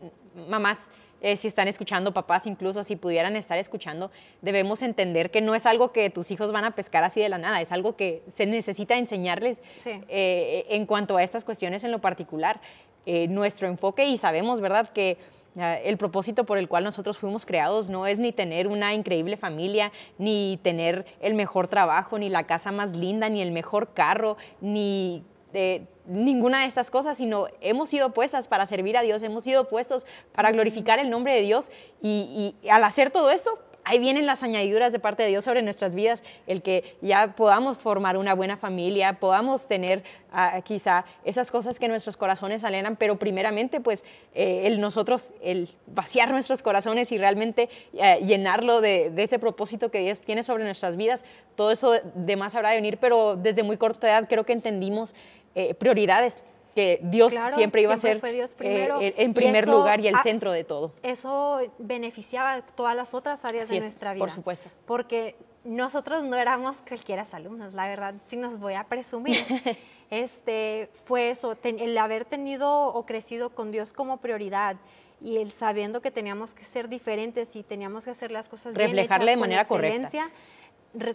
mamás, 0.50 0.90
eh, 1.22 1.38
si 1.38 1.48
están 1.48 1.70
escuchando, 1.70 2.14
papás 2.14 2.46
incluso, 2.48 2.84
si 2.84 2.98
pudieran 2.98 3.38
estar 3.38 3.58
escuchando, 3.58 4.12
debemos 4.42 4.82
entender 4.82 5.32
que 5.32 5.40
no 5.40 5.56
es 5.56 5.66
algo 5.66 5.94
que 5.94 6.10
tus 6.10 6.32
hijos 6.32 6.52
van 6.52 6.66
a 6.66 6.72
pescar 6.72 7.06
así 7.06 7.22
de 7.22 7.30
la 7.30 7.38
nada, 7.38 7.62
es 7.62 7.72
algo 7.72 7.96
que 7.96 8.24
se 8.36 8.46
necesita 8.46 8.98
enseñarles 8.98 9.58
eh, 9.86 10.66
en 10.70 10.86
cuanto 10.86 11.16
a 11.16 11.24
estas 11.24 11.46
cuestiones 11.46 11.86
en 11.86 11.92
lo 11.92 12.00
particular. 12.00 12.60
Eh, 13.06 13.28
nuestro 13.28 13.68
enfoque 13.68 14.06
y 14.06 14.16
sabemos, 14.16 14.62
¿verdad?, 14.62 14.90
que 14.90 15.18
el 15.56 15.98
propósito 15.98 16.46
por 16.46 16.58
el 16.58 16.68
cual 16.68 16.84
nosotros 16.84 17.18
fuimos 17.18 17.46
creados 17.46 17.90
no 17.90 18.08
es 18.08 18.20
ni 18.20 18.32
tener 18.32 18.68
una 18.68 18.94
increíble 18.94 19.38
familia, 19.38 19.92
ni 20.18 20.60
tener 20.64 21.06
el 21.22 21.36
mejor 21.36 21.68
trabajo, 21.68 22.18
ni 22.18 22.30
la 22.30 22.46
casa 22.46 22.72
más 22.72 22.96
linda, 22.96 23.30
ni 23.30 23.42
el 23.42 23.52
mejor 23.52 23.94
carro, 23.94 24.38
ni 24.62 25.24
eh, 25.54 25.86
ninguna 26.08 26.62
de 26.62 26.66
estas 26.66 26.90
cosas, 26.90 27.18
sino 27.18 27.48
hemos 27.62 27.90
sido 27.90 28.14
puestas 28.14 28.48
para 28.48 28.66
servir 28.66 28.98
a 28.98 29.02
Dios, 29.02 29.22
hemos 29.24 29.44
sido 29.44 29.68
puestos 29.68 30.06
para 30.34 30.52
glorificar 30.52 31.00
el 31.00 31.10
nombre 31.10 31.36
de 31.36 31.42
Dios. 31.42 31.72
Y 32.02 32.56
al 32.70 32.84
hacer 32.84 33.12
todo 33.12 33.30
esto, 33.30 33.60
ahí 33.86 34.00
vienen 34.00 34.26
las 34.26 34.44
añadiduras 34.44 34.94
de 34.94 35.00
parte 35.00 35.24
de 35.24 35.30
Dios 35.30 35.44
sobre 35.46 35.62
nuestras 35.62 35.96
vidas, 35.96 36.24
el 36.48 36.62
que 36.62 36.96
ya 37.02 37.36
podamos 37.36 37.78
formar 37.78 38.18
una 38.18 38.34
buena 38.34 38.58
familia, 38.58 39.14
podamos 39.20 39.68
tener 39.68 40.04
ah, 40.32 40.62
quizá 40.64 41.06
esas 41.24 41.52
cosas 41.52 41.80
que 41.80 41.88
nuestros 41.88 42.18
corazones 42.18 42.64
alenan, 42.64 42.96
pero 42.96 43.18
primeramente 43.18 43.82
pues 43.82 44.04
eh, 44.34 44.62
el 44.66 44.80
nosotros, 44.80 45.32
el 45.42 45.70
vaciar 45.88 46.32
nuestros 46.32 46.62
corazones 46.62 47.12
y 47.12 47.18
realmente 47.18 47.70
eh, 47.94 48.20
llenarlo 48.26 48.82
de, 48.82 49.12
ese 49.18 49.40
propósito 49.40 49.90
que 49.90 50.00
Dios 50.00 50.22
tiene 50.22 50.44
sobre 50.44 50.64
nuestras 50.64 50.98
vidas, 50.98 51.24
todo 51.56 51.72
eso 51.72 51.94
de 52.16 52.36
más 52.36 52.56
habrá 52.56 52.70
de 52.70 52.76
venir, 52.78 52.98
pero 52.98 53.36
desde 53.36 53.64
muy 53.64 53.78
corta 53.78 54.08
edad 54.08 54.28
creo 54.28 54.46
que 54.46 54.54
entendimos 54.54 55.16
eh, 55.56 55.74
prioridades 55.76 56.42
que 56.76 57.00
Dios 57.04 57.34
siempre 57.54 57.82
iba 57.82 57.94
a 57.94 57.98
ser 57.98 58.20
eh, 58.24 59.14
en 59.18 59.34
primer 59.34 59.68
lugar 59.68 60.00
y 60.00 60.08
el 60.08 60.18
centro 60.24 60.52
de 60.52 60.64
todo. 60.64 60.94
Eso 61.04 61.60
beneficiaba 61.78 62.62
todas 62.62 62.96
las 62.96 63.14
otras 63.14 63.46
áreas 63.46 63.70
de 63.70 63.80
nuestra 63.80 64.14
vida. 64.14 64.20
Por 64.20 64.32
supuesto. 64.32 64.70
Porque 64.86 65.36
nosotros 65.64 66.24
no 66.24 66.36
éramos 66.36 66.76
cualquiera 66.88 67.26
alumnos, 67.32 67.74
la 67.74 67.88
verdad, 67.88 68.16
si 68.28 68.38
nos 68.38 68.60
voy 68.60 68.74
a 68.74 68.86
presumir. 68.86 69.44
este, 70.10 70.90
fue 71.06 71.30
eso, 71.30 71.58
el 71.64 71.98
haber 71.98 72.26
tenido 72.26 72.88
o 72.88 73.06
crecido 73.06 73.52
con 73.52 73.72
Dios 73.72 73.94
como 73.94 74.18
prioridad 74.18 74.76
y 75.22 75.38
el 75.38 75.52
sabiendo 75.52 76.02
que 76.02 76.12
teníamos 76.12 76.54
que 76.54 76.66
ser 76.66 76.90
diferentes 76.90 77.56
y 77.56 77.64
teníamos 77.64 78.04
que 78.04 78.12
hacer 78.12 78.30
las 78.30 78.50
cosas 78.50 78.76
Reflejarle 78.76 79.26
bien 79.28 79.38
de 79.38 79.42
manera 79.42 79.66
correcta 79.66 80.10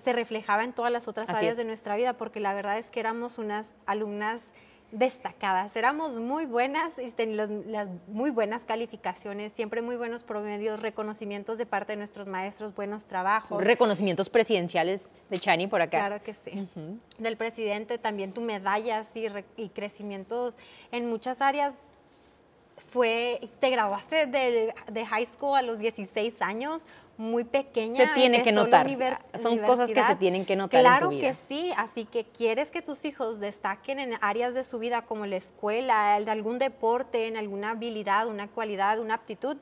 se 0.03 0.13
reflejaba 0.13 0.65
en 0.65 0.73
todas 0.73 0.91
las 0.91 1.09
otras 1.09 1.31
áreas 1.31 1.57
de 1.57 1.65
nuestra 1.65 1.97
vida, 1.97 2.15
porque 2.15 2.41
la 2.41 2.53
verdad 2.53 2.79
es 2.79 2.91
que 2.91 3.01
éramos 3.01 3.39
unas 3.39 3.73
alumnas 3.87 4.43
destacadas. 4.91 5.77
Éramos 5.77 6.17
muy 6.17 6.47
buenas 6.47 6.99
y 6.99 7.11
teníamos 7.11 7.51
las 7.67 7.89
muy 8.07 8.31
buenas 8.31 8.65
calificaciones, 8.65 9.53
siempre 9.53 9.83
muy 9.83 9.97
buenos 9.97 10.23
promedios, 10.23 10.81
reconocimientos 10.81 11.59
de 11.59 11.67
parte 11.67 11.93
de 11.93 11.97
nuestros 11.97 12.27
maestros, 12.27 12.75
buenos 12.75 13.05
trabajos. 13.05 13.63
Reconocimientos 13.63 14.31
presidenciales 14.31 15.11
de 15.29 15.39
Chani 15.39 15.67
por 15.67 15.83
acá. 15.83 15.99
Claro 15.99 16.23
que 16.23 16.33
sí. 16.35 16.69
Del 17.19 17.37
presidente 17.37 17.99
también 17.99 18.33
tu 18.33 18.41
medallas 18.41 19.09
y, 19.15 19.27
y 19.57 19.69
crecimientos 19.69 20.55
en 20.91 21.09
muchas 21.09 21.43
áreas 21.43 21.79
fue, 22.89 23.51
te 23.61 23.71
graduaste 23.71 24.27
de, 24.27 24.75
de, 24.91 25.07
high 25.07 25.27
school 25.27 25.57
a 25.57 25.63
los 25.63 25.79
16 25.79 26.41
años, 26.41 26.87
muy 27.19 27.43
pequeña. 27.43 27.97
Se 27.97 28.15
tiene 28.15 28.45
que 28.45 28.53
notar. 28.53 28.89
Son 29.43 29.59
cosas 29.59 29.91
que 29.91 30.03
se 30.03 30.15
tienen 30.15 30.47
que 30.47 30.55
notar. 30.55 30.81
Claro 30.81 31.07
en 31.07 31.11
tu 31.11 31.17
vida. 31.17 31.29
que 31.29 31.37
sí, 31.49 31.73
así 31.77 32.05
que 32.05 32.25
quieres 32.25 32.71
que 32.71 32.81
tus 32.81 33.05
hijos 33.05 33.41
destaquen 33.41 33.99
en 33.99 34.15
áreas 34.21 34.55
de 34.55 34.63
su 34.63 34.79
vida 34.79 35.03
como 35.03 35.27
la 35.27 35.37
escuela, 35.37 36.17
en 36.17 36.29
algún 36.29 36.61
deporte, 36.61 37.27
en 37.27 37.37
alguna 37.37 37.71
habilidad, 37.71 38.29
una 38.29 38.47
cualidad, 38.47 39.01
una 39.01 39.15
aptitud, 39.15 39.57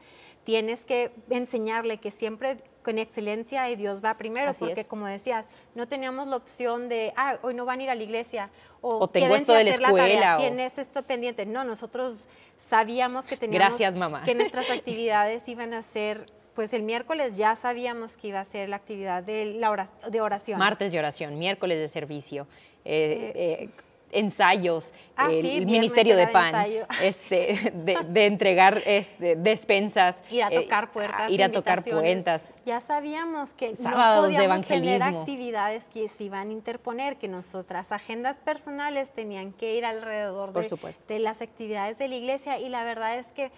tienes 0.45 0.85
que 0.85 1.13
enseñarle 1.31 1.97
que 1.97 2.11
siempre 2.11 2.59
con 2.85 2.99
excelencia 2.99 3.69
y 3.71 3.77
Dios 3.77 4.05
va 4.05 4.19
primero, 4.19 4.53
porque 4.53 4.85
como 4.85 5.07
decías, 5.07 5.49
no 5.75 5.89
teníamos 5.89 6.29
la 6.29 6.37
opción 6.37 6.91
de, 6.91 7.15
ah, 7.17 7.39
hoy 7.43 7.55
no 7.55 7.65
van 7.65 7.81
a 7.81 7.83
ir 7.85 7.91
a 7.91 7.95
la 7.95 8.03
iglesia, 8.03 8.51
o, 8.83 8.99
o 8.99 9.09
tengo 9.09 9.35
esto 9.35 9.55
de 9.55 9.65
la 9.65 9.71
escuela, 9.71 10.37
o... 10.37 10.41
tienes 10.41 10.77
esto 10.79 11.03
pendiente. 11.03 11.47
No, 11.47 11.65
nosotros 11.65 12.15
sabíamos 12.59 13.27
que 13.27 13.37
teníamos 13.37 13.79
que 14.25 14.35
nuestras 14.37 14.71
actividades 14.71 15.49
iban 15.49 15.73
a 15.75 15.83
ser 15.83 16.27
pues 16.57 16.73
el 16.73 16.83
miércoles 16.83 17.37
ya 17.37 17.55
sabíamos 17.55 18.17
que 18.17 18.29
iba 18.29 18.41
a 18.41 18.45
ser 18.45 18.71
la 18.71 18.77
actividad 18.77 19.23
de, 19.23 19.45
la 19.45 19.89
de 20.11 20.21
oración. 20.23 20.59
Martes 20.59 20.91
de 20.91 20.99
oración, 20.99 21.39
miércoles 21.39 21.79
de 21.79 21.87
servicio, 21.87 22.49
eh, 22.85 23.33
eh, 23.35 23.69
ensayos, 24.11 24.95
ah, 25.17 25.31
el 25.31 25.67
ministerio 25.67 26.17
de 26.17 26.29
pan, 26.29 26.55
este, 27.03 27.73
de, 27.75 28.27
entregar 28.27 28.83
este, 28.87 29.37
despensas, 29.37 30.23
ir 30.31 30.45
a 30.45 30.51
tocar 30.51 30.85
eh, 30.85 30.89
puertas, 30.95 31.31
ir 31.31 31.45
a 31.45 31.53
tocar 31.53 31.85
puertas. 31.85 32.51
Ya 32.65 32.81
sabíamos 32.81 33.53
que 33.53 33.75
no 33.79 34.23
podíamos 34.23 34.65
tener 34.65 35.03
actividades 35.03 35.89
que 35.89 36.09
se 36.09 36.25
iban 36.25 36.49
a 36.49 36.53
interponer, 36.53 37.17
que 37.17 37.29
nosotras 37.29 37.93
agendas 37.93 38.41
personales 38.41 39.11
tenían 39.11 39.53
que 39.53 39.75
ir 39.75 39.85
alrededor 39.85 40.55
de, 40.55 40.95
de 41.07 41.19
las 41.19 41.43
actividades 41.43 41.99
de 41.99 42.09
la 42.09 42.15
iglesia 42.15 42.59
y 42.59 42.71
la 42.71 42.83
verdad 42.83 43.19
es 43.19 43.33
que 43.33 43.51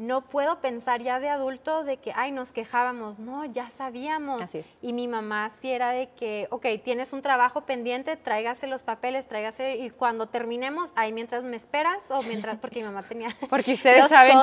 no 0.00 0.22
puedo 0.22 0.60
pensar 0.60 1.02
ya 1.02 1.20
de 1.20 1.28
adulto 1.28 1.84
de 1.84 1.98
que, 1.98 2.10
ay, 2.16 2.32
nos 2.32 2.52
quejábamos, 2.52 3.18
no, 3.18 3.44
ya 3.44 3.70
sabíamos. 3.70 4.48
Y 4.80 4.94
mi 4.94 5.06
mamá 5.06 5.50
sí 5.60 5.70
era 5.70 5.90
de 5.90 6.08
que, 6.18 6.48
ok, 6.50 6.66
tienes 6.82 7.12
un 7.12 7.20
trabajo 7.20 7.66
pendiente, 7.66 8.16
tráigase 8.16 8.66
los 8.66 8.82
papeles, 8.82 9.26
tráigase, 9.26 9.76
y 9.76 9.90
cuando 9.90 10.26
terminemos, 10.26 10.90
ahí 10.96 11.12
mientras 11.12 11.44
me 11.44 11.54
esperas, 11.54 12.10
o 12.10 12.22
mientras, 12.22 12.56
porque 12.58 12.80
mi 12.80 12.86
mamá 12.86 13.02
tenía 13.02 13.28
Porque 13.50 13.74
ustedes 13.74 14.08
saben, 14.08 14.38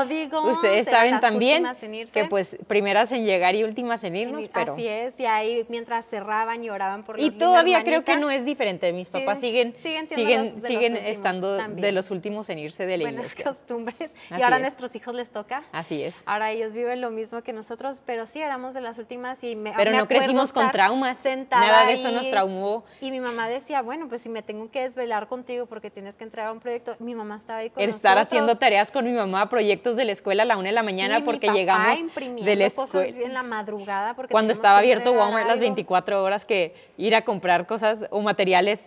ustedes 0.45 0.85
saben 0.85 1.19
también 1.19 1.65
que 2.13 2.25
pues 2.25 2.55
primeras 2.67 3.11
en 3.11 3.25
llegar 3.25 3.55
y 3.55 3.63
últimas 3.63 4.03
en 4.03 4.15
irnos, 4.15 4.47
pero... 4.49 4.73
Así 4.73 4.87
es, 4.87 5.19
y 5.19 5.25
ahí 5.25 5.65
mientras 5.69 6.05
cerraban 6.05 6.63
y 6.63 6.69
oraban 6.69 7.01
por 7.01 7.19
Y 7.19 7.31
todavía 7.31 7.83
creo 7.83 8.03
que 8.03 8.15
no 8.15 8.29
es 8.29 8.45
diferente, 8.45 8.93
mis 8.93 9.09
papás 9.09 9.39
siguen, 9.39 9.75
siguen, 9.81 10.61
siguen, 10.61 10.97
estando 10.97 11.57
de 11.57 11.91
los 11.91 12.11
últimos 12.11 12.47
en 12.51 12.59
irse 12.59 12.85
de 12.85 12.97
la 12.97 13.05
Buenas 13.05 13.33
costumbres, 13.43 14.11
y 14.29 14.41
ahora 14.43 14.57
a 14.57 14.59
nuestros 14.59 14.93
hijos 14.95 15.15
les 15.15 15.31
toca 15.31 15.46
Así 15.71 16.03
es. 16.03 16.15
Ahora 16.25 16.51
ellos 16.51 16.73
viven 16.73 17.01
lo 17.01 17.09
mismo 17.09 17.41
que 17.41 17.53
nosotros, 17.53 18.01
pero 18.05 18.25
sí 18.25 18.41
éramos 18.41 18.73
de 18.73 18.81
las 18.81 18.97
últimas 18.97 19.43
y 19.43 19.55
me 19.55 19.73
Pero 19.73 19.91
no 19.91 20.07
crecimos 20.07 20.51
con 20.51 20.69
traumas. 20.71 21.19
Nada 21.49 21.85
de 21.85 21.93
eso 21.93 22.11
nos 22.11 22.29
traumó. 22.29 22.83
Y 23.01 23.11
mi 23.11 23.19
mamá 23.19 23.47
decía, 23.47 23.81
bueno, 23.81 24.07
pues 24.07 24.21
si 24.21 24.29
me 24.29 24.41
tengo 24.41 24.69
que 24.69 24.81
desvelar 24.81 25.27
contigo 25.27 25.65
porque 25.65 25.89
tienes 25.89 26.15
que 26.15 26.23
entregar 26.23 26.51
un 26.51 26.59
proyecto, 26.59 26.95
mi 26.99 27.15
mamá 27.15 27.37
estaba 27.37 27.59
ahí 27.59 27.69
con 27.69 27.83
Estar 27.83 28.17
haciendo 28.17 28.55
tareas 28.55 28.91
con 28.91 29.05
mi 29.05 29.11
mamá, 29.11 29.49
proyectos 29.49 29.95
de 29.95 30.05
la 30.05 30.11
escuela 30.11 30.43
a 30.43 30.45
la 30.45 30.57
una 30.57 30.69
de 30.69 30.73
la 30.73 30.83
mañana 30.83 31.23
porque 31.23 31.49
llegamos 31.49 31.99
de 32.15 32.55
la 32.55 32.65
escuela. 32.65 33.25
en 33.25 33.33
la 33.33 33.43
madrugada. 33.43 34.15
Porque 34.15 34.31
Cuando 34.31 34.53
estaba 34.53 34.79
abierto 34.79 35.11
Walmart 35.13 35.47
las 35.47 35.59
24 35.59 36.23
horas 36.23 36.45
que 36.45 36.75
ir 36.97 37.15
a 37.15 37.23
comprar 37.23 37.67
cosas 37.67 37.99
o 38.09 38.21
materiales 38.21 38.85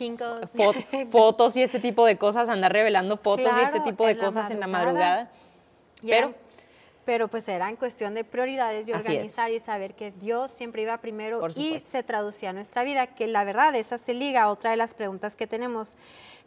fotos 1.10 1.56
y 1.56 1.62
este 1.62 1.80
tipo 1.80 2.06
de 2.06 2.16
cosas, 2.16 2.48
andar 2.48 2.72
revelando 2.72 3.16
fotos 3.16 3.52
y 3.58 3.62
este 3.62 3.80
tipo 3.80 4.06
de 4.06 4.16
cosas 4.16 4.50
en 4.50 4.60
la 4.60 4.66
madrugada. 4.66 5.30
Pero, 6.02 6.34
pero 7.04 7.28
pues 7.28 7.48
era 7.48 7.68
en 7.68 7.76
cuestión 7.76 8.14
de 8.14 8.24
prioridades 8.24 8.88
y 8.88 8.92
organizar 8.92 9.50
y 9.50 9.60
saber 9.60 9.94
que 9.94 10.12
Dios 10.12 10.50
siempre 10.50 10.82
iba 10.82 10.96
primero 10.98 11.40
y 11.56 11.80
se 11.80 12.02
traducía 12.02 12.50
a 12.50 12.52
nuestra 12.52 12.84
vida, 12.84 13.08
que 13.08 13.26
la 13.26 13.44
verdad 13.44 13.74
esa 13.74 13.98
se 13.98 14.14
liga 14.14 14.42
a 14.42 14.50
otra 14.50 14.70
de 14.70 14.76
las 14.76 14.94
preguntas 14.94 15.36
que 15.36 15.46
tenemos. 15.46 15.96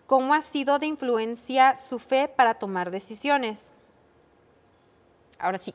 ¿Cómo 0.07 0.33
ha 0.33 0.41
sido 0.41 0.79
de 0.79 0.85
influencia 0.85 1.77
su 1.77 1.99
fe 1.99 2.27
para 2.27 2.55
tomar 2.55 2.91
decisiones? 2.91 3.71
Ahora 5.39 5.57
sí, 5.57 5.73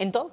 en 0.00 0.12
todo. 0.12 0.30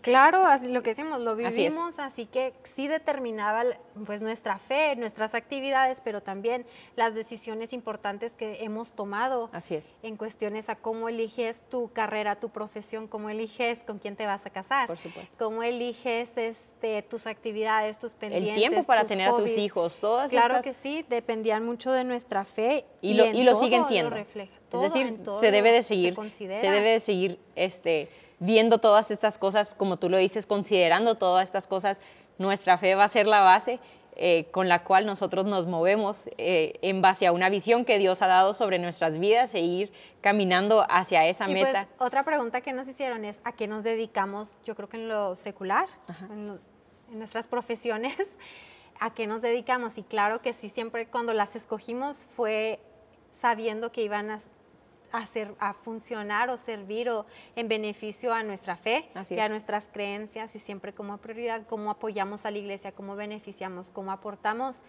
Claro, 0.00 0.46
así 0.46 0.68
lo 0.68 0.82
que 0.82 0.90
decimos, 0.90 1.20
lo 1.20 1.34
vivimos, 1.34 1.98
así, 1.98 2.26
que 2.26 2.54
sí 2.62 2.86
determinaba 2.86 3.64
pues 4.06 4.22
nuestra 4.22 4.58
fe, 4.58 4.94
nuestras 4.94 5.34
actividades, 5.34 6.00
pero 6.00 6.22
también 6.22 6.64
las 6.94 7.16
decisiones 7.16 7.72
importantes 7.72 8.34
que 8.34 8.62
hemos 8.62 8.92
tomado. 8.92 9.50
Así 9.52 9.74
es. 9.74 9.84
En 10.04 10.16
cuestiones 10.16 10.68
a 10.68 10.76
cómo 10.76 11.08
eliges 11.08 11.62
tu 11.68 11.90
carrera, 11.92 12.36
tu 12.36 12.50
profesión, 12.50 13.08
cómo 13.08 13.28
eliges 13.28 13.82
con 13.82 13.98
quién 13.98 14.14
te 14.14 14.24
vas 14.24 14.46
a 14.46 14.50
casar. 14.50 14.86
Por 14.86 14.98
supuesto. 14.98 15.34
Cómo 15.36 15.64
eliges 15.64 16.28
este, 16.36 17.02
tus 17.02 17.26
actividades, 17.26 17.98
tus 17.98 18.12
pendientes. 18.12 18.52
El 18.52 18.56
tiempo 18.56 18.84
para 18.84 19.04
tener 19.04 19.28
a 19.30 19.36
tus 19.36 19.58
hijos, 19.58 19.98
todas 20.00 20.30
Claro 20.30 20.62
que 20.62 20.72
sí, 20.72 21.04
dependían 21.08 21.66
mucho 21.66 21.90
de 21.90 22.04
nuestra 22.04 22.44
fe. 22.44 22.84
Y, 23.00 23.14
lo, 23.14 23.26
y 23.26 23.42
lo 23.42 23.56
siguen 23.56 23.84
siendo. 23.88 24.14
es 24.14 24.26
decir, 24.80 25.18
se 25.40 25.50
debe 25.50 25.72
de 25.72 25.82
seguir, 25.82 26.14
se, 26.14 26.60
se 26.60 26.70
debe 26.70 26.90
de 26.90 27.00
seguir 27.00 27.40
este 27.56 28.08
viendo 28.40 28.78
todas 28.78 29.10
estas 29.10 29.38
cosas, 29.38 29.68
como 29.76 29.96
tú 29.96 30.08
lo 30.08 30.16
dices, 30.16 30.46
considerando 30.46 31.16
todas 31.16 31.48
estas 31.48 31.66
cosas, 31.66 32.00
nuestra 32.38 32.78
fe 32.78 32.94
va 32.94 33.04
a 33.04 33.08
ser 33.08 33.26
la 33.26 33.40
base 33.40 33.80
eh, 34.20 34.48
con 34.50 34.68
la 34.68 34.82
cual 34.82 35.06
nosotros 35.06 35.46
nos 35.46 35.66
movemos 35.66 36.28
eh, 36.38 36.78
en 36.82 37.02
base 37.02 37.26
a 37.26 37.32
una 37.32 37.48
visión 37.48 37.84
que 37.84 37.98
Dios 37.98 38.20
ha 38.20 38.26
dado 38.26 38.52
sobre 38.52 38.80
nuestras 38.80 39.16
vidas 39.18 39.54
e 39.54 39.60
ir 39.60 39.92
caminando 40.20 40.84
hacia 40.88 41.24
esa 41.26 41.48
y 41.48 41.54
meta. 41.54 41.86
Pues, 41.86 42.08
otra 42.08 42.24
pregunta 42.24 42.60
que 42.60 42.72
nos 42.72 42.88
hicieron 42.88 43.24
es, 43.24 43.40
¿a 43.44 43.52
qué 43.52 43.68
nos 43.68 43.84
dedicamos? 43.84 44.54
Yo 44.64 44.74
creo 44.74 44.88
que 44.88 44.96
en 44.96 45.08
lo 45.08 45.36
secular, 45.36 45.86
en, 46.30 46.58
en 47.12 47.18
nuestras 47.18 47.46
profesiones, 47.46 48.16
¿a 49.00 49.14
qué 49.14 49.28
nos 49.28 49.40
dedicamos? 49.40 49.98
Y 49.98 50.02
claro 50.02 50.42
que 50.42 50.52
sí, 50.52 50.68
siempre 50.68 51.06
cuando 51.06 51.32
las 51.32 51.54
escogimos 51.54 52.26
fue 52.34 52.80
sabiendo 53.30 53.92
que 53.92 54.02
iban 54.02 54.30
a 54.30 54.40
a 55.12 55.74
funcionar 55.74 56.50
o 56.50 56.56
servir 56.56 57.08
o 57.10 57.26
en 57.56 57.68
beneficio 57.68 58.32
a 58.32 58.42
nuestra 58.42 58.76
fe 58.76 59.08
y 59.30 59.38
a 59.38 59.48
nuestras 59.48 59.88
creencias 59.92 60.54
y 60.54 60.58
siempre 60.58 60.92
como 60.92 61.16
prioridad, 61.18 61.62
cómo 61.66 61.90
apoyamos 61.90 62.44
a 62.44 62.50
la 62.50 62.58
iglesia, 62.58 62.92
cómo 62.92 63.16
beneficiamos, 63.16 63.90
cómo 63.90 64.12
aportamos. 64.12 64.82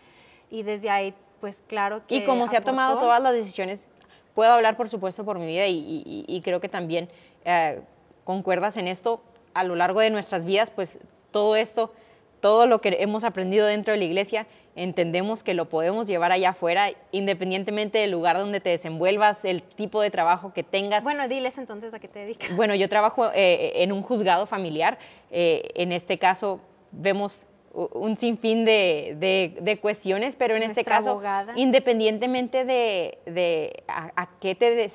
Y 0.49 0.63
desde 0.63 0.89
ahí 0.89 1.13
pues 1.39 1.63
claro 1.67 2.05
que... 2.05 2.15
Y 2.15 2.25
como 2.25 2.47
se 2.47 2.58
ha 2.58 2.63
tomado 2.63 2.99
todas 2.99 3.21
las 3.21 3.34
decisiones, 3.34 3.88
puedo 4.36 4.51
hablar 4.51 4.77
por 4.77 4.89
supuesto 4.89 5.23
por 5.23 5.39
mi 5.39 5.47
vida 5.47 5.65
y, 5.67 6.41
creo 6.43 6.60
que 6.60 6.69
también 6.69 7.10
eh, 7.45 7.82
concuerdas 8.23 8.77
en 8.77 8.88
esto, 8.88 9.21
a 9.53 9.63
lo 9.63 9.75
largo 9.75 9.99
de 10.01 10.10
nuestras 10.10 10.45
vidas 10.45 10.69
pues 10.69 10.99
todo 11.32 11.55
esto 11.55 11.93
todo 12.41 12.67
lo 12.67 12.80
que 12.82 12.97
hemos 12.99 13.23
aprendido 13.23 13.67
dentro 13.67 13.93
de 13.93 13.99
la 13.99 14.06
iglesia, 14.06 14.47
entendemos 14.75 15.43
que 15.43 15.54
lo 15.54 15.65
podemos 15.69 16.08
llevar 16.08 16.32
allá 16.32 16.49
afuera, 16.49 16.91
independientemente 17.12 17.97
del 17.97 18.12
lugar 18.12 18.38
donde 18.38 18.60
te 18.60 18.69
desenvuelvas, 18.69 19.45
el 19.45 19.62
tipo 19.62 20.02
de 20.02 20.10
trabajo 20.10 20.54
que 20.54 20.63
tengas. 20.63 21.04
Bueno, 21.04 21.28
diles 21.28 21.58
entonces 21.58 21.93
a 21.93 21.99
qué 21.99 22.08
te 22.08 22.19
dedicas. 22.19 22.56
Bueno, 22.56 22.75
yo 22.75 22.88
trabajo 22.89 23.30
eh, 23.34 23.84
en 23.84 23.91
un 23.91 24.02
juzgado 24.02 24.45
familiar. 24.45 24.97
Eh, 25.32 25.69
en 25.75 25.91
este 25.91 26.17
caso, 26.17 26.62
vemos 26.91 27.45
un 27.73 28.17
sinfín 28.17 28.65
de, 28.65 29.15
de, 29.62 29.80
cuestiones, 29.80 30.36
pero 30.36 30.56
en 30.56 30.63
este 30.63 30.84
caso, 30.84 31.21
independientemente 31.56 32.65
de, 32.65 33.84
a, 33.88 34.30
qué 34.39 34.56
te 34.56 34.88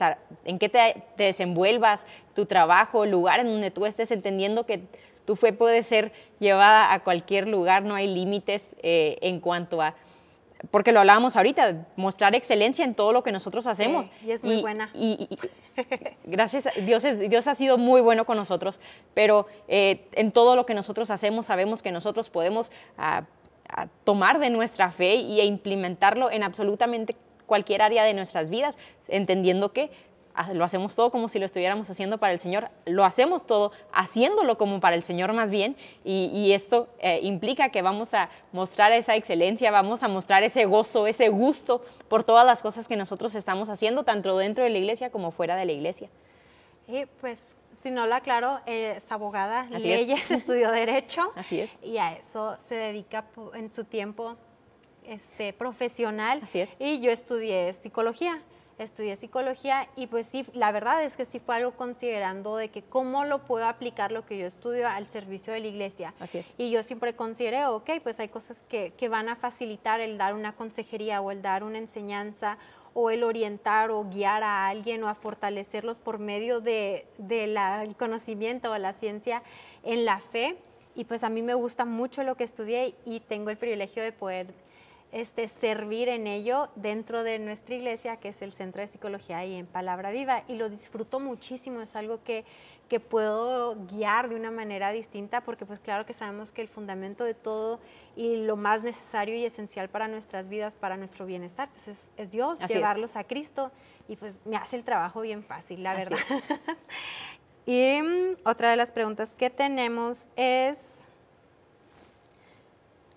en 0.44 0.58
qué 0.58 0.68
te, 0.68 1.02
te 1.16 1.24
desenvuelvas, 1.24 2.04
tu 2.34 2.46
trabajo, 2.46 3.04
el 3.04 3.12
lugar 3.12 3.40
en 3.40 3.46
donde 3.46 3.70
tú 3.70 3.86
estés 3.86 4.10
entendiendo 4.10 4.66
que 4.66 4.82
tu 5.24 5.36
fe 5.36 5.52
puede 5.52 5.82
ser 5.82 6.12
llevada 6.38 6.92
a 6.92 7.02
cualquier 7.02 7.48
lugar, 7.48 7.82
no 7.84 7.94
hay 7.94 8.06
límites 8.06 8.74
eh, 8.82 9.18
en 9.20 9.40
cuanto 9.40 9.80
a, 9.80 9.94
porque 10.70 10.92
lo 10.92 11.00
hablábamos 11.00 11.36
ahorita, 11.36 11.86
mostrar 11.96 12.34
excelencia 12.34 12.84
en 12.84 12.94
todo 12.94 13.12
lo 13.12 13.22
que 13.22 13.32
nosotros 13.32 13.66
hacemos. 13.66 14.10
y 14.24 14.30
es 14.30 14.44
muy 14.44 14.60
buena. 14.60 14.90
Y, 14.94 15.28
gracias, 16.24 16.68
Dios, 16.84 17.04
es, 17.04 17.18
Dios 17.28 17.46
ha 17.48 17.54
sido 17.54 17.78
muy 17.78 18.00
bueno 18.00 18.24
con 18.24 18.36
nosotros, 18.36 18.80
pero 19.12 19.46
eh, 19.68 20.06
en 20.12 20.32
todo 20.32 20.56
lo 20.56 20.66
que 20.66 20.74
nosotros 20.74 21.10
hacemos 21.10 21.46
sabemos 21.46 21.82
que 21.82 21.90
nosotros 21.90 22.30
podemos 22.30 22.70
ah, 22.96 23.24
tomar 24.04 24.38
de 24.38 24.50
nuestra 24.50 24.90
fe 24.90 25.14
e 25.14 25.44
implementarlo 25.44 26.30
en 26.30 26.42
absolutamente 26.42 27.16
cualquier 27.46 27.82
área 27.82 28.04
de 28.04 28.14
nuestras 28.14 28.50
vidas, 28.50 28.78
entendiendo 29.08 29.72
que 29.72 29.90
lo 30.52 30.64
hacemos 30.64 30.94
todo 30.94 31.10
como 31.10 31.28
si 31.28 31.38
lo 31.38 31.46
estuviéramos 31.46 31.88
haciendo 31.88 32.18
para 32.18 32.32
el 32.32 32.38
Señor, 32.38 32.68
lo 32.86 33.04
hacemos 33.04 33.46
todo 33.46 33.72
haciéndolo 33.92 34.58
como 34.58 34.80
para 34.80 34.96
el 34.96 35.02
Señor 35.02 35.32
más 35.32 35.50
bien, 35.50 35.76
y, 36.04 36.52
esto 36.52 36.88
eh, 36.98 37.20
implica 37.22 37.70
que 37.70 37.82
vamos 37.82 38.14
a 38.14 38.28
mostrar 38.52 38.92
esa 38.92 39.14
excelencia, 39.14 39.70
vamos 39.70 40.02
a 40.02 40.08
mostrar 40.08 40.42
ese 40.42 40.64
gozo, 40.64 41.06
ese 41.06 41.28
gusto 41.28 41.82
por 42.08 42.24
todas 42.24 42.44
las 42.44 42.62
cosas 42.62 42.88
que 42.88 42.96
nosotros 42.96 43.34
estamos 43.34 43.70
haciendo, 43.70 44.02
tanto 44.02 44.36
dentro 44.36 44.64
de 44.64 44.70
la 44.70 44.78
iglesia 44.78 45.10
como 45.10 45.30
fuera 45.30 45.56
de 45.56 45.64
la 45.64 45.72
iglesia. 45.72 46.08
Y 46.86 47.06
pues, 47.20 47.38
si 47.80 47.90
no 47.90 48.06
lo 48.06 48.14
aclaro, 48.14 48.60
es 48.66 49.10
abogada, 49.10 49.64
leyes, 49.70 50.30
estudió 50.30 50.70
Derecho, 50.70 51.32
Así 51.36 51.60
es. 51.60 51.70
y 51.82 51.98
a 51.98 52.12
eso 52.12 52.56
se 52.66 52.74
dedica 52.74 53.24
en 53.54 53.72
su 53.72 53.84
tiempo 53.84 54.36
este, 55.04 55.52
profesional. 55.52 56.40
Así 56.42 56.60
es. 56.60 56.70
Y 56.78 57.00
yo 57.00 57.10
estudié 57.10 57.72
psicología 57.72 58.42
estudié 58.78 59.16
psicología 59.16 59.88
y 59.96 60.06
pues 60.06 60.26
sí, 60.26 60.46
la 60.52 60.72
verdad 60.72 61.02
es 61.04 61.16
que 61.16 61.24
sí 61.24 61.38
fue 61.38 61.56
algo 61.56 61.72
considerando 61.72 62.56
de 62.56 62.68
que 62.68 62.82
cómo 62.82 63.24
lo 63.24 63.40
puedo 63.44 63.66
aplicar 63.66 64.12
lo 64.12 64.26
que 64.26 64.38
yo 64.38 64.46
estudio 64.46 64.88
al 64.88 65.08
servicio 65.08 65.52
de 65.52 65.60
la 65.60 65.66
iglesia. 65.66 66.14
Así 66.20 66.38
es. 66.38 66.54
Y 66.58 66.70
yo 66.70 66.82
siempre 66.82 67.14
consideré, 67.14 67.66
ok, 67.66 67.90
pues 68.02 68.20
hay 68.20 68.28
cosas 68.28 68.62
que, 68.62 68.92
que 68.96 69.08
van 69.08 69.28
a 69.28 69.36
facilitar 69.36 70.00
el 70.00 70.18
dar 70.18 70.34
una 70.34 70.54
consejería 70.54 71.20
o 71.20 71.30
el 71.30 71.42
dar 71.42 71.64
una 71.64 71.78
enseñanza 71.78 72.58
o 72.94 73.10
el 73.10 73.24
orientar 73.24 73.90
o 73.90 74.04
guiar 74.04 74.42
a 74.42 74.68
alguien 74.68 75.02
o 75.02 75.08
a 75.08 75.14
fortalecerlos 75.14 75.98
por 75.98 76.18
medio 76.18 76.60
del 76.60 77.04
de, 77.18 77.94
conocimiento 77.98 78.70
o 78.70 78.78
la 78.78 78.92
ciencia 78.92 79.42
en 79.82 80.04
la 80.04 80.20
fe. 80.20 80.56
Y 80.94 81.04
pues 81.04 81.24
a 81.24 81.28
mí 81.28 81.42
me 81.42 81.54
gusta 81.54 81.84
mucho 81.84 82.22
lo 82.22 82.36
que 82.36 82.44
estudié 82.44 82.94
y 83.04 83.18
tengo 83.20 83.50
el 83.50 83.56
privilegio 83.56 84.02
de 84.02 84.12
poder 84.12 84.46
este, 85.14 85.46
servir 85.46 86.08
en 86.08 86.26
ello 86.26 86.70
dentro 86.74 87.22
de 87.22 87.38
nuestra 87.38 87.76
iglesia, 87.76 88.16
que 88.16 88.30
es 88.30 88.42
el 88.42 88.52
Centro 88.52 88.80
de 88.80 88.88
Psicología 88.88 89.44
y 89.44 89.54
en 89.54 89.64
Palabra 89.64 90.10
Viva. 90.10 90.42
Y 90.48 90.56
lo 90.56 90.68
disfruto 90.68 91.20
muchísimo, 91.20 91.80
es 91.80 91.94
algo 91.94 92.24
que, 92.24 92.44
que 92.88 92.98
puedo 92.98 93.76
guiar 93.86 94.28
de 94.28 94.34
una 94.34 94.50
manera 94.50 94.90
distinta, 94.90 95.42
porque 95.42 95.64
pues 95.66 95.78
claro 95.78 96.04
que 96.04 96.14
sabemos 96.14 96.50
que 96.50 96.62
el 96.62 96.68
fundamento 96.68 97.22
de 97.22 97.34
todo 97.34 97.78
y 98.16 98.38
lo 98.38 98.56
más 98.56 98.82
necesario 98.82 99.36
y 99.36 99.44
esencial 99.44 99.88
para 99.88 100.08
nuestras 100.08 100.48
vidas, 100.48 100.74
para 100.74 100.96
nuestro 100.96 101.26
bienestar, 101.26 101.68
pues 101.70 101.86
es, 101.86 102.10
es 102.16 102.32
Dios, 102.32 102.58
llevarlos 102.66 103.14
a 103.14 103.22
Cristo. 103.22 103.70
Y 104.08 104.16
pues 104.16 104.40
me 104.44 104.56
hace 104.56 104.74
el 104.74 104.82
trabajo 104.82 105.20
bien 105.20 105.44
fácil, 105.44 105.84
la 105.84 105.94
verdad. 105.94 106.18
y 107.66 108.00
mm, 108.02 108.38
otra 108.44 108.70
de 108.70 108.76
las 108.76 108.90
preguntas 108.90 109.36
que 109.36 109.48
tenemos 109.48 110.26
es... 110.34 110.93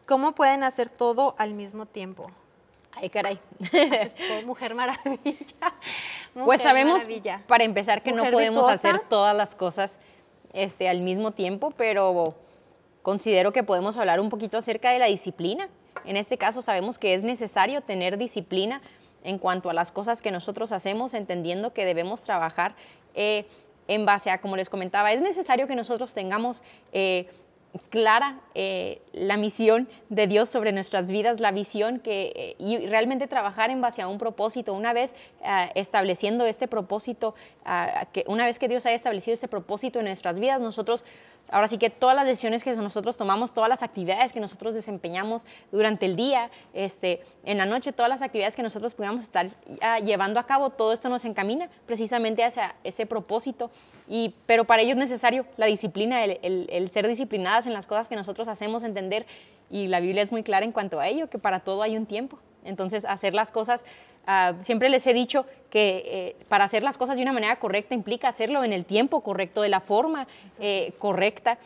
¿Cómo 0.08 0.32
pueden 0.32 0.64
hacer 0.64 0.90
todo 0.90 1.36
al 1.38 1.54
mismo 1.54 1.86
tiempo? 1.86 2.32
Ay, 2.94 3.10
caray. 3.10 3.40
Mujer 4.46 4.74
maravilla. 4.74 5.44
pues 6.34 6.62
sabemos, 6.62 7.02
para 7.46 7.66
empezar, 7.66 8.02
que 8.02 8.14
no 8.14 8.24
podemos 8.32 8.70
hacer 8.70 9.00
todas 9.10 9.36
las 9.36 9.54
cosas 9.54 9.98
este, 10.54 10.88
al 10.88 11.02
mismo 11.02 11.32
tiempo, 11.32 11.72
pero 11.72 12.36
considero 13.02 13.52
que 13.52 13.64
podemos 13.64 13.98
hablar 13.98 14.22
un 14.22 14.30
poquito 14.30 14.58
acerca 14.58 14.92
de 14.92 15.00
la 15.00 15.08
disciplina. 15.08 15.68
En 16.06 16.16
este 16.16 16.38
caso 16.38 16.62
sabemos 16.62 16.98
que 16.98 17.14
es 17.14 17.26
necesario 17.26 17.82
tener 17.82 18.18
disciplina 18.18 18.82
en 19.26 19.38
cuanto 19.40 19.70
a 19.70 19.74
las 19.74 19.92
cosas 19.92 20.22
que 20.22 20.32
nosotros 20.32 20.72
hacemos, 20.72 21.14
entendiendo 21.16 21.74
que 21.74 21.84
debemos 21.84 22.24
trabajar 22.24 22.76
eh, 23.14 23.46
en 23.90 24.06
base 24.06 24.30
a, 24.32 24.40
como 24.40 24.56
les 24.56 24.70
comentaba, 24.70 25.12
es 25.12 25.22
necesario 25.22 25.68
que 25.68 25.76
nosotros 25.76 26.14
tengamos... 26.14 26.64
Eh, 26.94 27.28
clara 27.90 28.40
eh, 28.56 29.02
la 29.14 29.38
misión 29.38 29.88
de 30.10 30.28
Dios 30.28 30.50
sobre 30.50 30.72
nuestras 30.72 31.10
vidas, 31.10 31.40
la 31.40 31.52
visión 31.52 32.00
que, 32.00 32.34
eh, 32.36 32.56
y 32.60 32.78
realmente 32.88 33.28
trabajar 33.28 33.70
en 33.70 33.82
base 33.82 34.02
a 34.02 34.08
un 34.08 34.18
propósito. 34.18 34.74
Una 34.74 34.94
vez 34.94 35.14
eh, 35.44 35.70
estableciendo 35.76 36.46
este 36.46 36.68
propósito, 36.68 37.36
que 38.14 38.24
una 38.28 38.46
vez 38.46 38.60
que 38.60 38.68
Dios 38.68 38.86
haya 38.86 38.96
establecido 38.96 39.34
este 39.34 39.48
propósito 39.48 40.00
en 40.00 40.06
nuestras 40.06 40.40
vidas, 40.40 40.62
nosotros 40.62 41.04
Ahora 41.50 41.68
sí 41.68 41.78
que 41.78 41.90
todas 41.90 42.16
las 42.16 42.26
decisiones 42.26 42.64
que 42.64 42.76
nosotros 42.76 43.16
tomamos, 43.18 43.54
todas 43.54 43.70
las 43.70 43.84
actividades 43.84 44.34
que 44.34 44.40
nosotros 44.40 44.74
desempeñamos 44.74 45.46
durante 45.72 46.06
el 46.06 46.16
día, 46.16 46.50
este, 46.74 47.22
en 47.44 47.58
la 47.58 47.66
noche, 47.66 47.94
todas 47.94 48.10
las 48.10 48.22
actividades 48.22 48.56
que 48.56 48.64
nosotros 48.64 48.94
podamos 48.94 49.24
estar 49.24 49.50
llevando 50.04 50.40
a 50.40 50.46
cabo, 50.46 50.72
todo 50.72 50.92
esto 50.92 51.08
nos 51.10 51.24
encamina 51.26 51.70
precisamente 51.86 52.44
hacia 52.44 52.76
ese 52.84 53.06
propósito. 53.06 53.72
Y, 54.10 54.36
pero 54.46 54.66
para 54.66 54.82
ello 54.82 54.92
es 54.92 54.98
necesario 54.98 55.46
la 55.58 55.66
disciplina, 55.66 56.24
el, 56.24 56.90
ser 56.92 57.08
disciplinadas 57.08 57.68
en 57.68 57.74
las 57.74 57.86
cosas 57.86 58.08
que 58.08 58.16
nosotros 58.16 58.48
hacemos, 58.48 58.84
entender, 58.84 59.26
y 59.70 59.88
la 59.88 60.00
Biblia 60.00 60.24
es 60.24 60.32
muy 60.32 60.44
clara 60.44 60.66
en 60.66 60.72
cuanto 60.72 61.00
a 61.00 61.08
ello, 61.08 61.30
que 61.30 61.40
para 61.40 61.62
todo 61.62 61.82
hay 61.82 61.98
un 61.98 62.06
tiempo. 62.06 62.40
Entonces, 62.68 63.06
hacer 63.06 63.34
las 63.34 63.52
cosas, 63.52 63.84
ah, 64.28 64.54
siempre 64.62 64.90
les 64.90 65.08
he 65.08 65.14
dicho 65.14 65.46
que 65.70 66.04
eh, 66.06 66.36
para 66.50 66.66
hacer 66.66 66.84
las 66.84 66.98
cosas 66.98 67.18
de 67.18 67.24
una 67.24 67.34
manera 67.34 67.58
correcta 67.58 67.96
implica 67.96 68.28
hacerlo 68.28 68.64
en 68.64 68.74
el 68.74 68.86
tiempo 68.86 69.22
correcto, 69.22 69.62
de 69.62 69.70
la 69.70 69.80
forma 69.80 70.28
eh, 70.60 70.94
correcta. 71.00 71.58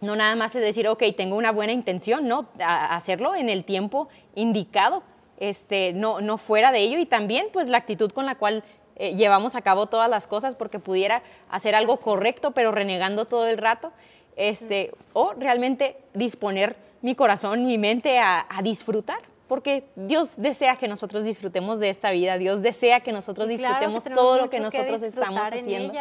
No 0.00 0.16
nada 0.16 0.36
más 0.36 0.54
es 0.54 0.62
decir, 0.62 0.86
ok, 0.88 1.02
tengo 1.16 1.36
una 1.36 1.52
buena 1.52 1.72
intención, 1.72 2.28
no, 2.28 2.48
hacerlo 2.60 3.34
en 3.34 3.48
el 3.48 3.64
tiempo 3.64 4.08
indicado, 4.34 5.02
este, 5.38 5.92
no, 5.92 6.20
no 6.20 6.36
fuera 6.36 6.72
de 6.72 6.80
ello. 6.80 6.98
Y 6.98 7.06
también 7.06 7.46
pues 7.52 7.68
la 7.68 7.78
actitud 7.78 8.10
con 8.10 8.26
la 8.26 8.34
cual 8.34 8.64
eh, 8.96 9.14
llevamos 9.14 9.54
a 9.54 9.62
cabo 9.62 9.86
todas 9.86 10.10
las 10.10 10.26
cosas 10.26 10.54
porque 10.54 10.78
pudiera 10.78 11.22
hacer 11.50 11.74
algo 11.74 11.96
correcto 11.96 12.52
pero 12.52 12.70
renegando 12.70 13.24
todo 13.24 13.46
el 13.46 13.56
rato, 13.56 13.92
este, 14.36 14.92
o 15.12 15.32
realmente 15.32 15.96
disponer 16.12 16.76
mi 17.02 17.14
corazón, 17.14 17.66
mi 17.66 17.78
mente 17.78 18.18
a 18.18 18.46
disfrutar 18.62 19.33
porque 19.48 19.84
Dios 19.94 20.32
desea 20.36 20.76
que 20.76 20.88
nosotros 20.88 21.24
disfrutemos 21.24 21.78
de 21.78 21.90
esta 21.90 22.10
vida, 22.10 22.38
Dios 22.38 22.62
desea 22.62 23.00
que 23.00 23.12
nosotros 23.12 23.48
disfrutemos 23.48 24.04
todo 24.04 24.38
lo 24.38 24.50
que 24.50 24.60
nosotros 24.60 25.02
estamos 25.02 25.40
haciendo. 25.40 25.92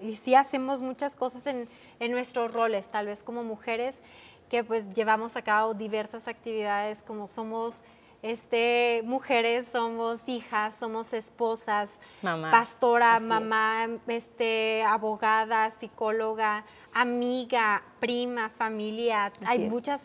y 0.00 0.14
sí 0.14 0.34
hacemos 0.34 0.80
muchas 0.80 1.16
cosas 1.16 1.46
en, 1.46 1.68
en, 2.00 2.12
nuestros 2.12 2.52
roles, 2.52 2.88
tal 2.88 3.06
vez 3.06 3.22
como 3.22 3.42
mujeres, 3.42 4.02
que 4.50 4.64
pues 4.64 4.92
llevamos 4.94 5.36
a 5.36 5.42
cabo 5.42 5.74
diversas 5.74 6.28
actividades, 6.28 7.02
como 7.02 7.26
somos 7.26 7.82
este, 8.24 9.02
mujeres, 9.04 9.68
somos 9.70 10.18
hijas, 10.26 10.78
somos 10.78 11.12
esposas, 11.12 12.00
pastora, 12.22 13.20
mamá, 13.20 13.86
este, 14.06 14.82
abogada, 14.82 15.72
psicóloga, 15.78 16.64
amiga, 16.94 17.82
prima, 18.00 18.48
familia. 18.48 19.30
Hay 19.44 19.68
muchas 19.68 20.04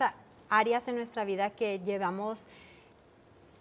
áreas 0.50 0.86
en 0.88 0.96
nuestra 0.96 1.24
vida 1.24 1.48
que 1.48 1.80
llevamos 1.80 2.44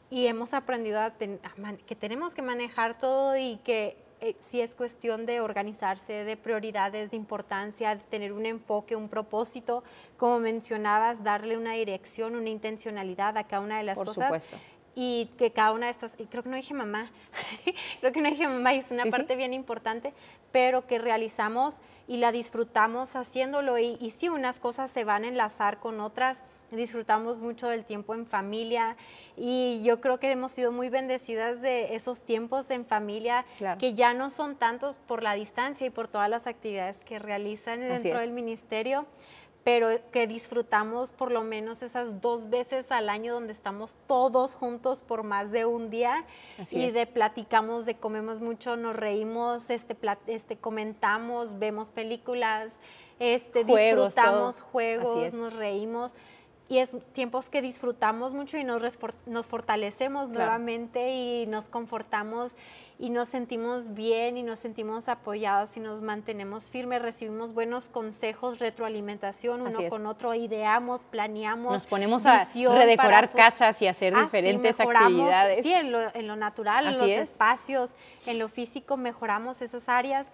y 0.10 0.28
hemos 0.28 0.54
aprendido 0.54 1.00
a, 1.00 1.12
que 1.12 1.96
tenemos 1.96 2.36
que 2.36 2.42
manejar 2.42 2.98
todo 2.98 3.38
y 3.38 3.58
que 3.64 3.98
eh, 4.22 4.36
si 4.50 4.60
es 4.60 4.76
cuestión 4.76 5.26
de 5.26 5.40
organizarse, 5.40 6.26
de 6.26 6.36
prioridades, 6.36 7.12
de 7.12 7.18
importancia, 7.18 7.96
de 7.96 8.04
tener 8.04 8.34
un 8.34 8.46
enfoque, 8.46 8.96
un 8.96 9.08
propósito, 9.08 9.84
como 10.18 10.40
mencionabas, 10.40 11.24
darle 11.24 11.58
una 11.58 11.74
dirección, 11.74 12.36
una 12.36 12.50
intencionalidad 12.50 13.38
a 13.38 13.46
cada 13.46 13.62
una 13.62 13.78
de 13.78 13.84
las 13.84 13.98
Por 13.98 14.08
cosas. 14.08 14.26
Supuesto 14.26 14.58
y 15.02 15.28
que 15.38 15.52
cada 15.52 15.72
una 15.72 15.86
de 15.86 15.94
estas, 15.94 16.14
y 16.18 16.26
creo 16.26 16.44
que 16.44 16.50
no 16.50 16.58
dije 16.58 16.74
mamá, 16.74 17.10
creo 18.02 18.12
que 18.12 18.20
no 18.20 18.30
dije 18.30 18.50
mamá, 18.50 18.74
y 18.74 18.80
es 18.80 18.92
una 18.92 19.06
parte 19.06 19.38
bien 19.38 19.54
importante, 19.54 20.12
pero 20.52 20.88
que 20.88 21.00
realizamos 21.00 21.78
y 22.06 22.18
la 22.18 22.34
disfrutamos 22.34 23.16
haciéndolo. 23.16 23.78
Y, 23.78 23.98
y 24.02 24.10
sí, 24.10 24.28
unas 24.28 24.60
cosas 24.60 24.92
se 24.92 25.06
van 25.06 25.24
a 25.24 25.30
enlazar 25.30 25.80
con 25.80 26.02
otras, 26.02 26.44
disfrutamos 26.72 27.40
mucho 27.40 27.70
del 27.70 27.86
tiempo 27.86 28.14
en 28.14 28.26
familia 28.26 28.98
y 29.38 29.82
yo 29.84 30.02
creo 30.02 30.20
que 30.20 30.30
hemos 30.32 30.52
sido 30.52 30.72
muy 30.72 30.90
bendecidas 30.90 31.62
de 31.62 31.96
esos 31.96 32.22
tiempos 32.22 32.70
en 32.70 32.86
familia 32.86 33.46
que 33.80 33.94
ya 33.94 34.14
no 34.14 34.30
son 34.30 34.56
tantos 34.56 34.98
por 35.08 35.24
la 35.24 35.34
distancia 35.34 35.88
y 35.88 35.90
por 35.90 36.08
todas 36.08 36.30
las 36.30 36.46
actividades 36.46 37.04
que 37.06 37.20
realizan 37.20 37.80
dentro 37.80 38.20
del 38.20 38.32
ministerio 38.32 39.06
pero 39.64 39.90
que 40.12 40.26
disfrutamos 40.26 41.12
por 41.12 41.32
lo 41.32 41.44
menos 41.44 41.82
esas 41.82 42.22
dos 42.22 42.50
veces 42.50 42.92
al 42.92 43.10
año 43.10 43.34
donde 43.34 43.54
estamos 43.54 43.96
todos 44.08 44.56
juntos 44.56 45.02
por 45.02 45.24
más 45.24 45.52
de 45.52 45.66
un 45.66 45.90
día 45.90 46.26
y 46.72 46.92
de 46.92 47.06
platicamos, 47.06 47.86
de 47.86 47.96
comemos 47.96 48.40
mucho, 48.42 48.78
nos 48.78 48.96
reímos, 48.96 49.70
este, 49.70 49.96
este 50.28 50.58
comentamos, 50.58 51.60
vemos 51.60 51.92
películas, 51.92 52.74
este, 53.20 53.64
disfrutamos 53.64 54.62
juegos, 54.62 55.34
nos 55.34 55.54
reímos 55.54 56.14
y 56.70 56.78
es 56.78 56.94
tiempos 57.14 57.50
que 57.50 57.64
disfrutamos 57.64 58.34
mucho 58.34 58.56
y 58.58 58.64
nos, 58.64 58.84
nos 59.26 59.48
fortalecemos 59.48 60.30
nuevamente 60.30 61.10
y 61.10 61.48
nos 61.48 61.68
confortamos 61.68 62.56
y 63.00 63.10
nos 63.10 63.28
sentimos 63.28 63.96
bien 63.96 64.38
y 64.38 64.44
nos 64.44 64.60
sentimos 64.60 65.10
apoyados 65.10 65.76
y 65.78 65.80
nos 65.80 66.04
mantenemos 66.04 66.66
firmes, 66.66 67.02
recibimos 67.02 67.56
buenos 67.56 67.90
consejos, 67.90 68.60
retroalimentación 68.60 69.62
uno 69.62 69.90
con 69.90 70.06
otro, 70.06 70.36
ideamos, 70.36 71.04
planeamos. 71.06 71.74
Nos 71.74 71.86
ponemos 71.88 72.28
a 72.28 72.46
redecorar 72.54 73.32
casas 73.32 73.82
y 73.82 73.88
hacer 73.88 74.14
ah, 74.16 74.24
diferentes 74.24 74.80
actividades. 74.80 75.64
Sí, 75.64 75.74
en 75.74 75.92
lo, 75.92 76.14
en 76.14 76.28
lo 76.28 76.36
natural, 76.36 76.86
en 76.86 77.00
los 77.00 77.10
espacios, 77.10 77.96
en 78.28 78.38
lo 78.38 78.48
físico, 78.48 78.96
mejoramos 78.96 79.64
esas 79.64 79.90
áreas. 79.90 80.32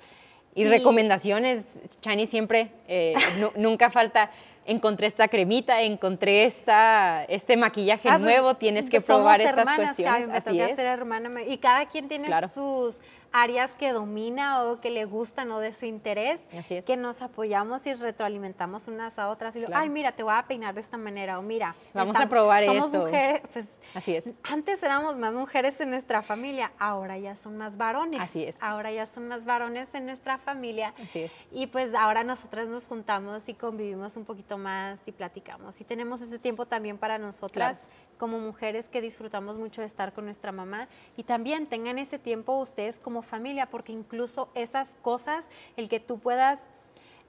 Y, 0.53 0.65
recomendaciones, 0.65 1.65
Chani 1.99 2.27
siempre, 2.27 2.71
eh, 2.87 3.13
nunca 3.57 3.89
falta 3.89 4.31
encontré 4.65 5.07
esta 5.07 5.27
cremita, 5.27 5.81
encontré 5.81 6.45
esta, 6.45 7.23
este 7.25 7.55
maquillaje 7.57 8.09
ah, 8.09 8.13
pues, 8.13 8.21
nuevo, 8.21 8.55
tienes 8.55 8.89
que 8.89 9.01
probar 9.01 9.41
estas 9.41 9.75
cuestiones. 9.75 10.29
Así 10.33 10.59
es. 10.59 10.77
hermana, 10.77 11.43
y 11.43 11.57
cada 11.57 11.85
quien 11.85 12.07
tiene 12.07 12.27
sus 12.53 13.01
áreas 13.31 13.75
que 13.75 13.91
domina 13.91 14.63
o 14.63 14.79
que 14.79 14.89
le 14.89 15.05
gustan 15.05 15.51
o 15.51 15.59
de 15.59 15.73
su 15.73 15.85
interés, 15.85 16.41
que 16.85 16.97
nos 16.97 17.21
apoyamos 17.21 17.85
y 17.87 17.93
retroalimentamos 17.93 18.87
unas 18.87 19.19
a 19.19 19.29
otras. 19.29 19.55
Y 19.55 19.61
lo, 19.61 19.67
ay, 19.73 19.89
mira, 19.89 20.13
te 20.13 20.23
voy 20.23 20.33
a 20.35 20.43
peinar 20.43 20.73
de 20.73 20.81
esta 20.81 20.97
manera, 20.97 21.39
o 21.39 21.41
mira, 21.41 21.75
vamos 21.93 22.15
a 22.15 22.27
probar 22.27 22.65
somos 22.65 22.85
esto. 22.85 22.99
mujeres, 22.99 23.41
pues, 23.53 23.77
así 23.93 24.15
es. 24.15 24.25
Antes 24.43 24.81
éramos 24.83 25.17
más 25.17 25.33
mujeres 25.33 25.79
en 25.81 25.89
nuestra 25.89 26.21
familia, 26.21 26.71
ahora 26.79 27.17
ya 27.17 27.35
son 27.35 27.57
más 27.57 27.77
varones. 27.77 28.21
Así 28.21 28.43
es. 28.43 28.55
Ahora 28.59 28.91
ya 28.91 29.05
son 29.05 29.27
más 29.27 29.45
varones 29.45 29.93
en 29.93 30.05
nuestra 30.05 30.37
familia. 30.37 30.93
Así 31.01 31.23
es. 31.23 31.31
Y 31.51 31.67
pues 31.67 31.93
ahora 31.93 32.23
nosotras 32.23 32.67
nos 32.67 32.87
juntamos 32.87 33.47
y 33.49 33.53
convivimos 33.53 34.15
un 34.17 34.25
poquito 34.25 34.57
más 34.57 34.99
y 35.07 35.11
platicamos. 35.11 35.79
Y 35.81 35.83
tenemos 35.83 36.21
ese 36.21 36.39
tiempo 36.39 36.65
también 36.65 36.97
para 36.97 37.17
nosotras 37.17 37.79
como 38.17 38.39
mujeres 38.39 38.89
que 38.89 39.01
disfrutamos 39.01 39.57
mucho 39.57 39.81
de 39.81 39.87
estar 39.87 40.13
con 40.13 40.25
nuestra 40.25 40.51
mamá 40.51 40.87
y 41.17 41.23
también 41.23 41.67
tengan 41.67 41.99
ese 41.99 42.19
tiempo 42.19 42.57
ustedes 42.57 42.99
como 42.99 43.21
familia, 43.21 43.67
porque 43.67 43.91
incluso 43.91 44.49
esas 44.55 44.95
cosas, 45.01 45.49
el 45.77 45.89
que 45.89 45.99
tú 45.99 46.19
puedas 46.19 46.59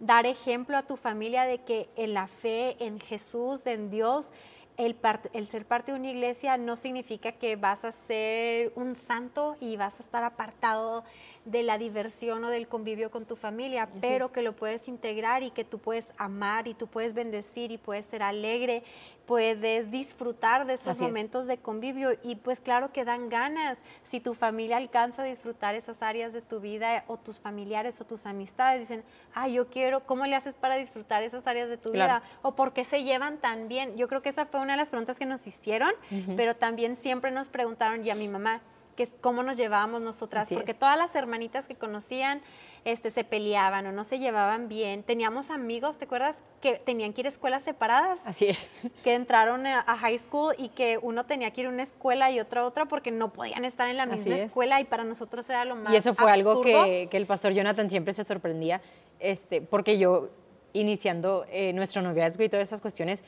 dar 0.00 0.26
ejemplo 0.26 0.76
a 0.76 0.82
tu 0.82 0.96
familia 0.96 1.44
de 1.44 1.58
que 1.58 1.88
en 1.96 2.14
la 2.14 2.26
fe, 2.26 2.76
en 2.84 3.00
Jesús, 3.00 3.66
en 3.66 3.90
Dios, 3.90 4.32
el, 4.76 4.96
el, 5.32 5.46
ser 5.46 5.64
parte 5.64 5.92
de 5.92 5.98
una 5.98 6.10
iglesia 6.10 6.58
no 6.58 6.76
significa 6.76 7.32
que 7.32 7.56
vas 7.56 7.84
a 7.84 7.92
ser 7.92 8.72
un 8.74 8.94
santo 8.94 9.56
y 9.60 9.76
vas 9.76 9.98
a 9.98 10.02
estar 10.02 10.22
apartado 10.22 11.02
de 11.46 11.62
la 11.62 11.78
diversión 11.78 12.44
o 12.44 12.50
del 12.50 12.66
convivio 12.66 13.10
con 13.10 13.24
tu 13.24 13.36
familia, 13.36 13.88
pero 14.00 14.32
que 14.32 14.42
lo 14.42 14.54
puedes 14.54 14.88
integrar 14.88 15.44
y 15.44 15.52
que 15.52 15.64
tú 15.64 15.78
puedes 15.78 16.12
amar 16.18 16.66
y 16.66 16.74
tú 16.74 16.88
puedes 16.88 17.14
bendecir 17.14 17.70
y 17.70 17.78
puedes 17.78 18.04
ser 18.04 18.24
alegre, 18.24 18.82
puedes 19.26 19.90
disfrutar 19.90 20.66
de 20.66 20.74
esos 20.74 21.00
momentos 21.00 21.46
de 21.46 21.58
convivio 21.58 22.18
y 22.24 22.34
pues 22.34 22.58
claro 22.58 22.92
que 22.92 23.04
dan 23.04 23.28
ganas. 23.28 23.78
Si 24.02 24.18
tu 24.18 24.34
familia 24.34 24.76
alcanza 24.76 25.22
a 25.22 25.24
disfrutar 25.24 25.76
esas 25.76 26.02
áreas 26.02 26.32
de 26.32 26.42
tu 26.42 26.58
vida 26.58 27.04
o 27.06 27.16
tus 27.16 27.40
familiares 27.40 28.00
o 28.00 28.04
tus 28.04 28.26
amistades 28.26 28.80
dicen, 28.80 29.04
ah, 29.32 29.46
yo 29.48 29.68
quiero, 29.68 30.00
¿cómo 30.04 30.26
le 30.26 30.34
haces 30.34 30.56
para 30.56 30.76
disfrutar 30.76 31.22
esas 31.22 31.46
áreas 31.46 31.68
de 31.68 31.76
tu 31.76 31.92
vida? 31.92 32.22
O 32.42 32.56
por 32.56 32.72
qué 32.72 32.84
se 32.84 33.04
llevan 33.04 33.38
tan 33.38 33.68
bien. 33.68 33.96
Yo 33.96 34.08
creo 34.08 34.20
que 34.20 34.30
esa 34.30 34.46
fue 34.46 34.60
una 34.60 34.72
de 34.72 34.78
las 34.78 34.90
preguntas 34.90 35.16
que 35.16 35.26
nos 35.26 35.46
hicieron, 35.46 35.92
pero 36.36 36.56
también 36.56 36.96
siempre 36.96 37.30
nos 37.30 37.46
preguntaron, 37.46 38.04
y 38.04 38.10
a 38.10 38.16
mi 38.16 38.26
mamá, 38.26 38.62
que 38.96 39.04
es 39.04 39.14
cómo 39.20 39.42
nos 39.42 39.56
llevábamos 39.56 40.00
nosotras, 40.00 40.48
porque 40.52 40.74
todas 40.74 40.96
las 40.96 41.14
hermanitas 41.14 41.66
que 41.66 41.74
conocían 41.74 42.40
este, 42.84 43.10
se 43.10 43.24
peleaban 43.24 43.86
o 43.86 43.92
no 43.92 44.04
se 44.04 44.18
llevaban 44.18 44.68
bien. 44.68 45.02
Teníamos 45.02 45.50
amigos, 45.50 45.98
¿te 45.98 46.06
acuerdas? 46.06 46.42
Que 46.60 46.78
tenían 46.78 47.12
que 47.12 47.20
ir 47.20 47.26
a 47.26 47.30
escuelas 47.30 47.62
separadas. 47.62 48.20
Así 48.24 48.46
es. 48.46 48.70
Que 49.04 49.14
entraron 49.14 49.66
a 49.66 49.82
high 49.98 50.18
school 50.18 50.54
y 50.58 50.68
que 50.70 50.98
uno 51.00 51.26
tenía 51.26 51.50
que 51.50 51.60
ir 51.60 51.66
a 51.66 51.70
una 51.70 51.82
escuela 51.82 52.30
y 52.30 52.40
otra 52.40 52.62
a 52.62 52.64
otra 52.64 52.86
porque 52.86 53.10
no 53.10 53.32
podían 53.32 53.64
estar 53.64 53.88
en 53.88 53.96
la 53.96 54.06
misma 54.06 54.36
escuela 54.36 54.80
y 54.80 54.84
para 54.84 55.04
nosotros 55.04 55.48
era 55.48 55.64
lo 55.64 55.76
más 55.76 55.92
Y 55.92 55.96
eso 55.96 56.14
fue 56.14 56.30
algo 56.30 56.60
que, 56.62 57.08
que, 57.10 57.16
el 57.16 57.26
pastor 57.26 57.52
Jonathan 57.52 57.90
siempre 57.90 58.12
se 58.14 58.24
sorprendía, 58.24 58.80
este, 59.20 59.60
porque 59.60 59.98
yo, 59.98 60.30
iniciando 60.72 61.46
eh, 61.50 61.72
nuestro 61.72 62.02
noviazgo 62.02 62.42
y 62.42 62.48
todas 62.48 62.66
esas 62.66 62.80
cuestiones, 62.80 63.22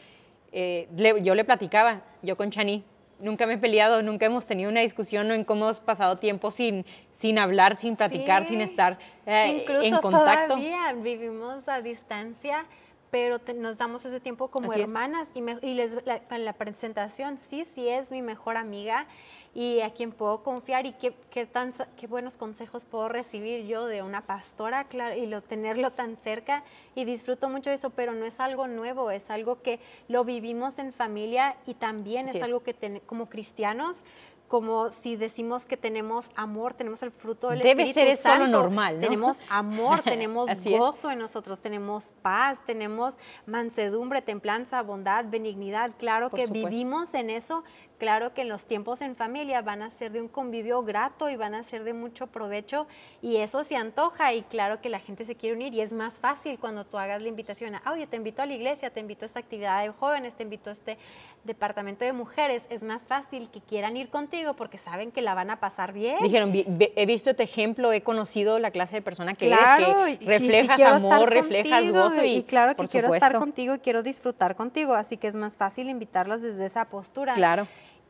eh, 0.53 0.89
yo 1.23 1.35
le 1.35 1.45
platicaba, 1.45 2.03
yo 2.23 2.37
con 2.37 2.51
Chani, 2.51 2.85
nunca 3.21 3.47
me 3.47 3.55
he 3.55 3.59
peleado, 3.59 4.03
nunca 4.03 4.27
hemos 4.27 4.47
tenido 4.47 4.71
una 4.71 4.81
discusión 4.81 5.31
en 5.31 5.45
cómo 5.45 5.67
hemos 5.67 5.81
pasado 5.81 6.19
tiempo 6.19 6.51
sin, 6.51 6.85
sin 7.19 7.39
hablar, 7.39 7.77
sin 7.77 7.97
platicar, 7.97 8.47
sin 8.47 8.61
estar 8.61 8.99
eh, 9.27 9.65
en 9.83 9.97
contacto. 9.99 10.55
Todavía 10.55 10.93
vivimos 10.95 11.69
a 11.69 11.81
distancia, 11.81 12.67
pero 13.11 13.39
nos 13.57 13.79
damos 13.79 14.05
ese 14.05 14.21
tiempo 14.21 14.49
como 14.49 14.73
hermanas 14.73 15.29
y, 15.35 15.41
y 15.67 15.75
les, 15.75 16.05
la, 16.07 16.21
en 16.31 16.45
la 16.45 16.53
presentación, 16.53 17.39
sí, 17.39 17.65
sí 17.65 17.89
es 17.89 18.11
mi 18.11 18.23
mejor 18.23 18.57
amiga 18.57 19.07
y 19.55 19.81
a 19.81 19.91
quien 19.91 20.13
puedo 20.13 20.43
confiar 20.43 20.87
y 20.87 20.93
qué, 20.93 21.15
qué, 21.31 21.47
tan, 21.47 21.73
qué 21.97 22.07
buenos 22.07 22.37
consejos 22.37 22.85
puedo 22.85 23.09
recibir 23.09 23.67
yo 23.67 23.87
de 23.87 24.03
una 24.03 24.27
pastora 24.27 24.85
claro, 24.85 25.17
y 25.17 25.27
lo, 25.27 25.43
tenerlo 25.43 25.93
tan 25.93 26.17
cerca 26.17 26.65
y 26.95 27.05
disfruto 27.05 27.49
mucho 27.49 27.71
de 27.71 27.77
eso, 27.77 27.91
pero 27.91 28.13
no 28.13 28.25
es 28.25 28.41
algo 28.41 28.69
nuevo, 28.69 29.11
es 29.11 29.31
algo 29.31 29.63
que 29.63 29.81
lo 30.09 30.25
vivimos 30.25 30.79
en 30.79 30.93
familia 30.93 31.57
y 31.67 31.75
también 31.75 32.29
es, 32.29 32.43
algo 32.43 32.63
que 32.63 33.01
como 33.07 33.29
cristianos 33.29 34.05
como 34.49 34.91
si 34.91 35.17
decimos 35.17 35.67
que 35.67 35.77
tenemos 35.77 36.31
amor, 36.35 36.75
tenemos 36.75 37.03
el 37.03 37.11
fruto 37.11 37.51
del 37.51 37.61
Debe 37.61 37.85
Espíritu 37.85 38.23
ser 38.23 38.33
solo 38.33 38.47
normal, 38.47 38.97
¿no? 38.97 39.03
Tenemos 39.03 39.37
amor, 39.49 40.01
tenemos 40.03 40.49
gozo 40.65 41.11
en 41.11 41.19
nosotros, 41.19 41.61
tenemos 41.61 42.13
paz, 42.23 42.59
tenemos 42.67 43.19
mansedumbre, 43.47 44.23
templanza, 44.23 44.83
bondad, 44.83 45.27
benignidad. 45.29 45.93
Claro 45.99 46.31
que 46.31 46.47
vivimos 46.47 47.15
en 47.15 47.31
eso, 47.31 47.63
Claro 47.99 48.33
que 48.33 48.43
en 48.43 48.49
los 48.49 48.65
tiempos 48.65 49.01
en 49.01 49.17
familia 49.17 49.61
van 49.61 49.83
a 49.83 49.91
ser 49.91 50.13
de 50.13 50.21
un 50.21 50.29
convivio 50.29 50.85
grato 50.85 51.29
y 51.29 51.35
van 51.35 51.57
a 51.57 51.65
ser 51.65 51.83
de 51.83 51.93
mucho 51.93 52.29
provecho 52.29 52.87
y 53.21 53.39
eso 53.39 53.65
se 53.65 53.75
antoja 53.75 54.33
y 54.35 54.43
claro 54.43 54.81
que 54.81 54.89
la 54.89 55.01
gente 55.01 55.25
se 55.25 55.35
quiere 55.35 55.57
unir 55.57 55.75
y 55.75 55.81
es 55.81 55.93
más 55.93 56.21
fácil 56.21 56.61
cuando 56.61 56.87
tú 56.87 56.97
hagas 56.97 57.21
la 57.21 57.29
invitación 57.29 57.75
a, 57.75 57.83
oye, 57.91 58.07
te 58.07 58.17
invito 58.17 58.41
a 58.41 58.47
la 58.47 58.55
iglesia, 58.55 58.91
te 58.91 59.01
invito 59.01 59.25
a 59.25 59.27
esta 59.27 59.41
actividad 59.41 59.83
de 59.83 59.91
jóvenes, 59.91 60.37
te 60.37 60.45
invito 60.45 60.71
a 60.71 60.75
este 60.75 60.97
departamento 61.43 62.05
de 62.05 62.13
mujeres, 62.13 62.63
es 62.71 62.85
más 62.85 63.03
fácil 63.03 63.51
que 63.51 63.61
quieran 63.61 63.97
ir 63.97 64.11
contigo 64.11 64.38
porque 64.55 64.79
saben 64.79 65.11
que 65.11 65.23
la 65.23 65.35
van 65.35 65.51
a 65.51 65.61
pasar 65.61 65.93
bien. 65.93 66.17
Dijeron, 66.23 66.53
he 66.55 67.07
visto 67.07 67.31
este 67.31 67.43
ejemplo, 67.43 67.93
he 67.93 68.03
conocido 68.03 68.59
la 68.59 68.71
clase 68.71 68.97
de 68.97 69.03
persona 69.03 69.35
que 69.35 69.47
eres, 69.49 70.19
que 70.19 70.27
reflejas 70.27 70.81
amor, 70.81 71.31
reflejas 71.31 71.91
gozo 71.91 72.25
y, 72.25 72.37
y 72.37 72.43
claro 72.43 72.75
que 72.77 72.87
quiero 72.89 73.13
estar 73.13 73.39
contigo 73.39 73.75
y 73.75 73.79
quiero 73.79 74.03
disfrutar 74.03 74.57
contigo, 74.57 74.95
así 74.95 75.17
que 75.17 75.27
es 75.27 75.35
más 75.35 75.57
fácil 75.57 75.89
invitarlas 75.89 76.43
desde 76.43 76.67
esa 76.67 76.85
postura. 76.87 77.35
Claro 77.35 77.67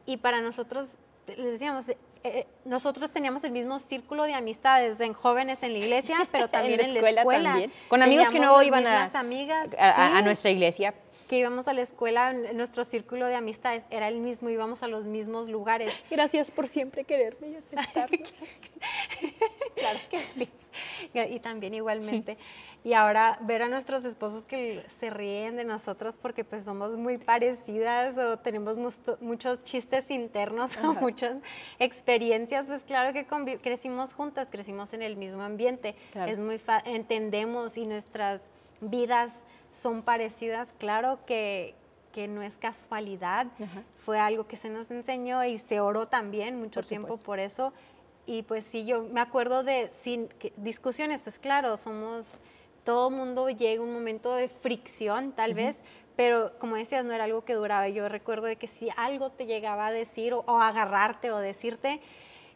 y 0.09 0.17
para 0.17 0.41
nosotros, 0.41 0.95
les 1.27 1.53
decíamos, 1.53 1.91
eh, 1.91 1.99
eh, 2.25 2.47
nosotros 2.65 3.13
teníamos 3.13 3.45
el 3.45 3.51
mismo 3.51 3.79
círculo 3.79 4.23
de 4.23 4.33
amistades 4.33 4.99
en 5.01 5.13
jóvenes 5.13 5.63
en 5.63 5.75
la 5.75 5.81
iglesia, 5.81 6.17
pero 6.33 6.49
también 6.51 6.81
en 6.81 6.95
la 6.95 7.11
escuela. 7.11 7.51
También. 7.51 7.73
Con 7.89 8.03
amigos 8.03 8.31
que 8.31 8.41
no 8.41 8.63
iban 8.63 8.87
a, 8.87 9.11
amigas, 9.13 9.69
a, 9.79 10.23
nuestra 10.23 10.51
iglesia. 10.51 10.95
Que 11.29 11.39
íbamos 11.39 11.69
a 11.69 11.73
la 11.73 11.83
escuela, 11.83 12.33
nuestro 12.33 12.85
círculo 12.85 13.27
de 13.27 13.35
amistades 13.35 13.85
era 13.91 14.09
el 14.09 14.19
mismo, 14.19 14.49
íbamos 14.49 14.83
a 14.83 14.89
los 14.89 15.05
mismos 15.05 15.49
lugares. 15.49 15.93
Gracias 16.11 16.51
por 16.51 16.69
siempre 16.69 17.05
quererme 17.05 17.51
y 17.51 17.57
aceptarme. 17.57 18.23
claro 19.77 19.99
que 20.11 20.23
sí. 20.37 20.49
Y 21.15 21.41
también 21.41 21.75
igualmente. 21.75 22.37
Y 22.85 22.93
ahora 22.93 23.39
ver 23.43 23.63
a 23.63 23.69
nuestros 23.69 24.05
esposos 24.05 24.45
que 24.45 24.85
se 25.01 25.11
ríen 25.11 25.57
de 25.57 25.65
nosotros 25.65 26.17
porque 26.17 26.45
pues 26.45 26.65
somos 26.65 26.97
muy 26.97 27.19
parecidas 27.19 28.17
o 28.17 28.39
tenemos 28.39 28.79
muchos 29.21 29.65
chistes 29.65 30.11
internos 30.11 30.77
o 30.83 30.95
muchas 30.95 31.37
experiencias, 31.79 32.67
pues 32.67 32.85
claro 32.85 33.13
que 33.13 33.27
crecimos 33.59 34.13
juntas, 34.13 34.49
crecimos 34.51 34.93
en 34.93 35.03
el 35.03 35.17
mismo 35.17 35.43
ambiente. 35.43 35.95
Es 36.15 36.41
muy 36.41 36.61
entendemos 36.85 37.77
y 37.77 37.87
nuestras 37.87 38.43
vidas 38.81 39.33
son 39.79 40.03
parecidas, 40.03 40.75
claro 40.79 41.19
que, 41.27 41.75
que 42.13 42.29
no 42.29 42.43
es 42.43 42.59
casualidad, 42.59 43.47
fue 44.05 44.19
algo 44.19 44.47
que 44.47 44.57
se 44.57 44.69
nos 44.69 44.91
enseñó 44.91 45.45
y 45.45 45.59
se 45.59 45.81
oró 45.81 46.09
también 46.09 46.59
mucho 46.59 46.83
tiempo 46.83 47.17
por 47.17 47.39
eso. 47.39 47.73
Y 48.27 48.43
pues 48.43 48.67
sí, 48.67 48.85
yo 48.85 49.05
me 49.05 49.21
acuerdo 49.21 49.63
de 49.63 49.91
sin, 50.03 50.29
discusiones, 50.57 51.23
pues 51.23 51.39
claro, 51.39 51.79
somos 51.79 52.27
todo 52.89 53.11
mundo 53.11 53.51
llega 53.51 53.83
un 53.83 53.93
momento 53.93 54.35
de 54.35 54.49
fricción, 54.49 55.33
tal 55.33 55.53
vez, 55.53 55.85
pero 56.17 56.59
como 56.59 56.77
decías, 56.77 57.05
no 57.05 57.13
era 57.13 57.25
algo 57.25 57.45
que 57.45 57.53
duraba. 57.53 57.87
Yo 57.91 58.09
recuerdo 58.09 58.47
de 58.47 58.57
que 58.57 58.67
si 58.67 58.89
algo 58.97 59.31
te 59.31 59.45
llegaba 59.45 59.89
a 59.89 59.93
decir 59.93 60.33
o, 60.33 60.43
agarrarte 60.59 61.31
o 61.31 61.37
decirte, 61.37 62.01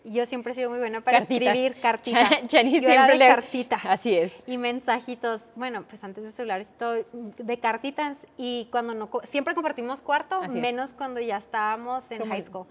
yo 0.04 0.26
siempre 0.26 0.52
he 0.52 0.54
sido 0.54 0.70
muy 0.70 0.78
buena 0.78 1.00
para 1.00 1.18
escribir 1.18 1.80
cartitas. 1.80 2.30
Chani 2.48 2.80
yo 2.80 2.88
era 2.88 3.06
de 3.06 3.18
cartitas. 3.18 3.84
Así 3.84 4.14
es. 4.14 4.32
Y 4.46 4.58
mensajitos, 4.58 5.42
bueno, 5.54 5.84
pues 5.88 6.02
antes 6.04 6.24
de 6.24 6.30
celulares 6.30 6.72
todo, 6.78 7.04
de 7.12 7.58
cartitas 7.58 8.18
y 8.36 8.68
cuando 8.70 8.94
no, 8.94 9.10
siempre 9.24 9.54
compartimos 9.54 10.02
cuarto, 10.02 10.40
menos 10.50 10.94
cuando 10.94 11.20
ya 11.20 11.36
estábamos 11.36 12.10
en 12.10 12.28
high 12.28 12.42
school. 12.42 12.66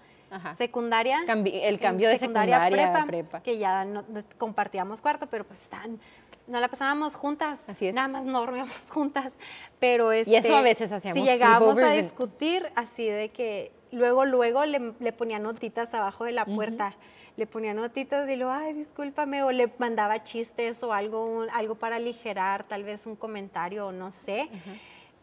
Secundaria. 0.56 1.20
el 1.26 1.78
cambio 1.78 2.08
de 2.08 2.16
secundaria, 2.16 2.66
prepa, 2.70 3.04
prepa, 3.04 3.42
Que 3.42 3.58
ya 3.58 3.84
no, 3.84 4.02
compartíamos 4.38 5.02
cuarto, 5.02 5.26
pero 5.26 5.44
pues 5.44 5.62
están 5.62 6.00
nos 6.46 6.60
la 6.60 6.68
pasábamos 6.68 7.14
juntas, 7.14 7.60
Así 7.68 7.86
es. 7.86 7.94
nada 7.94 8.08
más 8.08 8.24
no 8.24 8.40
dormíamos 8.40 8.74
juntas, 8.90 9.32
pero 9.78 10.12
este, 10.12 10.30
y 10.30 10.36
eso 10.36 10.56
a 10.56 10.62
veces 10.62 10.92
hacíamos. 10.92 11.22
Si 11.22 11.28
llegábamos 11.28 11.78
a 11.78 11.92
discutir, 11.92 12.68
así 12.74 13.06
de 13.06 13.28
que 13.30 13.72
luego, 13.90 14.24
luego 14.24 14.64
le, 14.64 14.92
le 14.98 15.12
ponía 15.12 15.38
notitas 15.38 15.94
abajo 15.94 16.24
de 16.24 16.32
la 16.32 16.44
puerta, 16.44 16.94
le 17.36 17.46
ponía 17.46 17.74
notitas 17.74 18.28
y 18.28 18.36
luego, 18.36 18.52
ay, 18.52 18.74
discúlpame, 18.74 19.42
o 19.42 19.50
le 19.50 19.72
mandaba 19.78 20.22
chistes 20.24 20.82
o 20.82 20.92
algo, 20.92 21.46
algo 21.52 21.74
para 21.74 21.96
aligerar, 21.96 22.64
tal 22.64 22.84
vez 22.84 23.06
un 23.06 23.16
comentario 23.16 23.86
o 23.86 23.92
no 23.92 24.12
sé, 24.12 24.48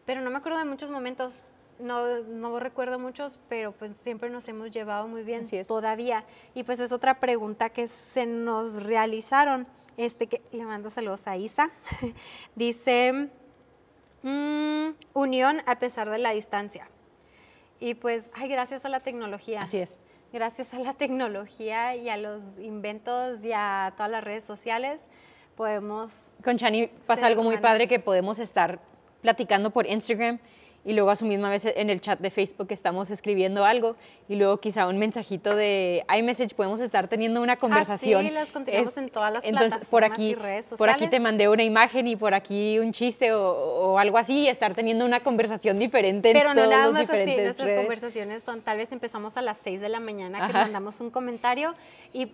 pero 0.06 0.20
no 0.20 0.30
me 0.30 0.38
acuerdo 0.38 0.58
de 0.58 0.64
muchos 0.64 0.90
momentos. 0.90 1.44
No, 1.78 2.18
no, 2.24 2.60
recuerdo 2.60 2.98
muchos, 2.98 3.38
pero 3.48 3.72
pues 3.72 3.96
siempre 3.96 4.28
nos 4.28 4.46
hemos 4.48 4.70
llevado 4.70 5.08
muy 5.08 5.22
bien 5.22 5.46
todavía. 5.66 6.24
Y 6.54 6.62
pues 6.62 6.78
es 6.78 6.92
otra 6.92 7.20
pregunta 7.20 7.70
que 7.70 7.88
se 7.88 8.26
nos 8.26 8.82
realizaron 8.82 9.66
este 9.96 10.26
que 10.26 10.42
le 10.52 10.64
mando 10.64 10.90
saludos 10.90 11.26
a 11.26 11.36
Isa, 11.36 11.70
dice, 12.54 13.28
mm, 14.22 14.88
unión 15.14 15.62
a 15.66 15.78
pesar 15.78 16.10
de 16.10 16.18
la 16.18 16.32
distancia. 16.32 16.88
Y 17.80 17.94
pues, 17.94 18.30
ay, 18.34 18.48
gracias 18.48 18.84
a 18.84 18.88
la 18.88 19.00
tecnología. 19.00 19.62
Así 19.62 19.78
es. 19.78 19.90
Gracias 20.32 20.72
a 20.74 20.78
la 20.78 20.94
tecnología 20.94 21.96
y 21.96 22.08
a 22.08 22.16
los 22.16 22.56
inventos 22.58 23.44
y 23.44 23.50
a 23.52 23.92
todas 23.96 24.12
las 24.12 24.22
redes 24.22 24.44
sociales, 24.44 25.08
podemos... 25.56 26.12
Con 26.44 26.56
Chani 26.56 26.86
pasa 27.06 27.26
algo 27.26 27.42
muy 27.42 27.58
padre 27.58 27.88
que 27.88 27.98
podemos 27.98 28.38
estar 28.38 28.78
platicando 29.22 29.70
por 29.70 29.88
Instagram 29.88 30.38
y 30.84 30.94
luego 30.94 31.10
a 31.10 31.16
su 31.16 31.26
misma 31.26 31.50
vez 31.50 31.64
en 31.66 31.90
el 31.90 32.00
chat 32.00 32.20
de 32.20 32.30
Facebook 32.30 32.68
estamos 32.70 33.10
escribiendo 33.10 33.64
algo 33.64 33.96
y 34.28 34.36
luego 34.36 34.58
quizá 34.58 34.86
un 34.86 34.98
mensajito 34.98 35.54
de 35.54 36.04
iMessage 36.16 36.54
podemos 36.54 36.80
estar 36.80 37.08
teniendo 37.08 37.42
una 37.42 37.56
conversación. 37.56 38.24
Ah, 38.24 38.28
sí, 38.28 38.34
las 38.34 38.48
continuamos 38.48 38.96
en 38.96 39.10
todas 39.10 39.32
las 39.32 39.44
entonces, 39.44 39.78
por 39.90 40.04
aquí, 40.04 40.36
Por 40.78 40.88
aquí 40.88 41.08
te 41.08 41.20
mandé 41.20 41.48
una 41.48 41.64
imagen 41.64 42.06
y 42.06 42.16
por 42.16 42.34
aquí 42.34 42.78
un 42.78 42.92
chiste 42.92 43.32
o, 43.32 43.98
algo 43.98 44.18
así 44.18 44.40
y 44.40 44.48
estar 44.48 44.74
teniendo 44.74 45.04
una 45.04 45.20
conversación 45.20 45.78
diferente 45.78 46.32
Pero 46.32 46.50
en 46.50 46.56
no 46.56 46.62
todos 46.62 46.74
nada 46.74 46.90
más 46.92 47.10
así, 47.10 47.36
nuestras 47.36 47.72
conversaciones 47.72 48.42
son, 48.42 48.62
tal 48.62 48.78
vez 48.78 48.92
empezamos 48.92 49.36
a 49.36 49.42
las 49.42 49.58
6 49.58 49.80
de 49.80 49.88
la 49.88 50.00
mañana 50.00 50.46
que 50.46 50.52
mandamos 50.52 51.00
un 51.00 51.10
comentario 51.10 51.74
y 52.12 52.28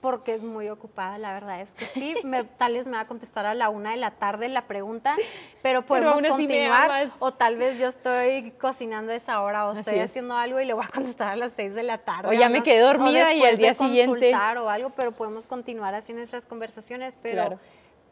porque 0.00 0.34
es 0.34 0.42
muy 0.42 0.68
ocupada, 0.68 1.18
la 1.18 1.32
verdad 1.32 1.60
es 1.60 1.70
que 1.70 1.86
sí. 1.86 2.14
Me, 2.24 2.44
tal 2.58 2.74
vez 2.74 2.86
me 2.86 2.92
va 2.92 3.00
a 3.00 3.06
contestar 3.06 3.46
a 3.46 3.54
la 3.54 3.68
una 3.68 3.90
de 3.92 3.96
la 3.96 4.12
tarde 4.12 4.48
la 4.48 4.62
pregunta, 4.62 5.16
pero 5.62 5.82
podemos 5.82 6.22
continuar. 6.22 7.10
O 7.18 7.32
tal 7.32 7.56
vez 7.56 7.78
yo 7.78 7.88
estoy 7.88 8.52
cocinando 8.52 9.12
a 9.12 9.16
esa 9.16 9.42
hora 9.42 9.68
o 9.68 9.72
estoy 9.72 9.98
haciendo 10.00 10.36
algo 10.36 10.60
y 10.60 10.64
le 10.64 10.72
voy 10.72 10.84
a 10.84 10.88
contestar 10.88 11.28
a 11.28 11.36
las 11.36 11.52
seis 11.52 11.74
de 11.74 11.82
la 11.82 11.98
tarde. 11.98 12.28
O 12.28 12.32
ya 12.32 12.48
me 12.48 12.62
quedé 12.62 12.80
dormida 12.80 13.32
y 13.34 13.44
al 13.44 13.56
día 13.56 13.74
siguiente. 13.74 14.34
o 14.34 14.68
algo, 14.68 14.90
pero 14.90 15.12
podemos 15.12 15.46
continuar 15.46 15.94
así 15.94 16.12
nuestras 16.12 16.46
conversaciones, 16.46 17.18
pero 17.22 17.58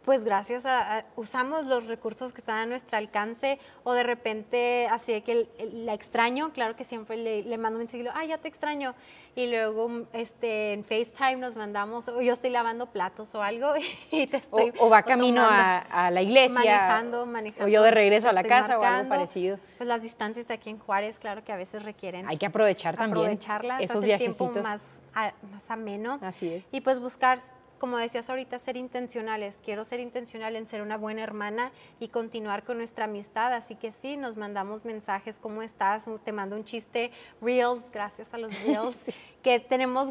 pues 0.08 0.24
gracias 0.24 0.64
a, 0.64 1.04
usamos 1.16 1.66
los 1.66 1.86
recursos 1.86 2.32
que 2.32 2.38
están 2.38 2.56
a 2.56 2.64
nuestro 2.64 2.96
alcance 2.96 3.58
o 3.84 3.92
de 3.92 4.04
repente 4.04 4.86
así 4.90 5.12
de 5.12 5.20
que 5.20 5.48
la 5.74 5.92
extraño, 5.92 6.50
claro 6.54 6.76
que 6.76 6.84
siempre 6.84 7.18
le, 7.18 7.42
le 7.42 7.58
mando 7.58 7.78
un 7.78 7.84
mensaje, 7.84 8.08
ah, 8.14 8.24
ya 8.24 8.38
te 8.38 8.48
extraño, 8.48 8.94
y 9.34 9.48
luego 9.48 10.06
este, 10.14 10.72
en 10.72 10.82
FaceTime 10.82 11.36
nos 11.36 11.58
mandamos, 11.58 12.08
o 12.08 12.22
yo 12.22 12.32
estoy 12.32 12.48
lavando 12.48 12.86
platos 12.86 13.34
o 13.34 13.42
algo 13.42 13.74
y 14.10 14.26
te 14.28 14.38
estoy... 14.38 14.72
O, 14.78 14.88
va 14.88 15.02
camino 15.02 15.42
a, 15.46 16.10
la 16.10 16.22
iglesia. 16.22 16.54
Manejando, 16.54 17.26
manejando. 17.26 17.66
O 17.66 17.68
yo 17.68 17.82
de 17.82 17.90
regreso 17.90 18.30
a 18.30 18.32
la 18.32 18.44
casa 18.44 18.78
o 18.78 18.82
algo 18.82 19.10
parecido. 19.10 19.58
Pues 19.76 19.86
las 19.86 20.00
distancias 20.00 20.50
aquí 20.50 20.70
en 20.70 20.78
Juárez, 20.78 21.18
claro 21.18 21.44
que 21.44 21.52
a 21.52 21.56
veces 21.56 21.82
requieren... 21.82 22.26
Hay 22.26 22.38
que 22.38 22.46
aprovechar 22.46 22.96
también. 22.96 23.26
Aprovecharlas, 23.26 23.82
esos 23.82 24.02
tiempo 24.02 24.50
más, 24.62 25.00
más 25.12 25.68
ameno. 25.70 26.18
Así 26.22 26.54
es. 26.54 26.64
Y 26.72 26.80
pues 26.80 26.98
buscar 26.98 27.57
como 27.78 27.96
decías 27.96 28.28
ahorita, 28.28 28.58
ser 28.58 28.76
intencionales. 28.76 29.60
Quiero 29.64 29.84
ser 29.84 30.00
intencional 30.00 30.56
en 30.56 30.66
ser 30.66 30.82
una 30.82 30.96
buena 30.96 31.22
hermana 31.22 31.72
y 32.00 32.08
continuar 32.08 32.64
con 32.64 32.78
nuestra 32.78 33.06
amistad. 33.06 33.52
Así 33.54 33.74
que 33.74 33.92
sí, 33.92 34.16
nos 34.16 34.36
mandamos 34.36 34.84
mensajes, 34.84 35.38
¿cómo 35.38 35.62
estás? 35.62 36.04
Te 36.24 36.32
mando 36.32 36.56
un 36.56 36.64
chiste, 36.64 37.10
reels, 37.40 37.90
gracias 37.92 38.34
a 38.34 38.38
los 38.38 38.52
reels, 38.64 38.96
que 39.42 39.60
tenemos, 39.60 40.10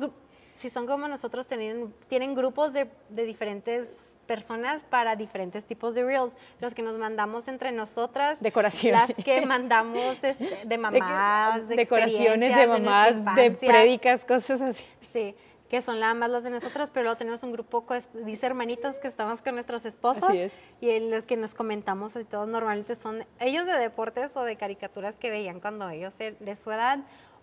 si 0.56 0.70
son 0.70 0.88
como 0.88 1.08
nosotros, 1.08 1.48
tienen, 1.48 1.94
tienen 2.08 2.36
grupos 2.36 2.74
de, 2.74 2.90
diferentes 3.10 3.90
personas 4.26 4.84
para 4.84 5.16
diferentes 5.16 5.66
tipos 5.66 5.96
de 5.96 6.04
reels. 6.04 6.36
Los 6.60 6.74
que 6.74 6.82
nos 6.82 6.98
mandamos 6.98 7.48
entre 7.48 7.72
nosotras. 7.72 8.40
Decoraciones. 8.42 9.10
Las 9.10 9.26
que 9.26 9.46
mandamos 9.46 10.18
este, 10.22 10.66
de 10.66 10.78
mamás, 10.80 11.68
de, 11.68 11.76
Decoraciones 11.76 12.56
de 12.56 12.68
mamás, 12.68 13.36
de, 13.36 13.50
de 13.50 13.52
prédicas, 13.52 14.26
cosas 14.26 14.62
así. 14.62 14.84
Sí 15.08 15.36
que 15.70 15.82
son 15.82 16.00
nada 16.00 16.14
más 16.14 16.30
los 16.30 16.44
de 16.44 16.50
nosotros, 16.50 16.90
pero 16.92 17.04
luego 17.04 17.18
tenemos 17.18 17.44
un 17.44 17.52
grupo, 17.52 17.86
dice 18.26 18.46
hermanitos, 18.46 19.00
que 19.00 19.08
estamos 19.08 19.42
con 19.42 19.56
nuestros 19.56 19.86
esposos. 19.86 20.32
Y 20.80 21.00
los 21.10 21.24
que 21.24 21.36
nos 21.36 21.56
comentamos 21.56 22.16
y 22.16 22.24
todos 22.24 22.48
normalmente 22.48 22.96
son 22.96 23.26
ellos 23.40 23.66
de 23.66 23.78
deportes 23.78 24.36
o 24.38 24.44
de 24.44 24.56
caricaturas 24.56 25.18
que 25.18 25.30
veían 25.30 25.60
cuando 25.60 25.90
ellos 25.90 26.14
de 26.18 26.56
su 26.56 26.72
edad 26.72 27.00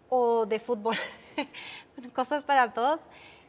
o 0.08 0.46
de 0.46 0.58
fútbol. 0.58 0.96
cosas 2.14 2.44
para 2.44 2.72
todos. 2.72 3.00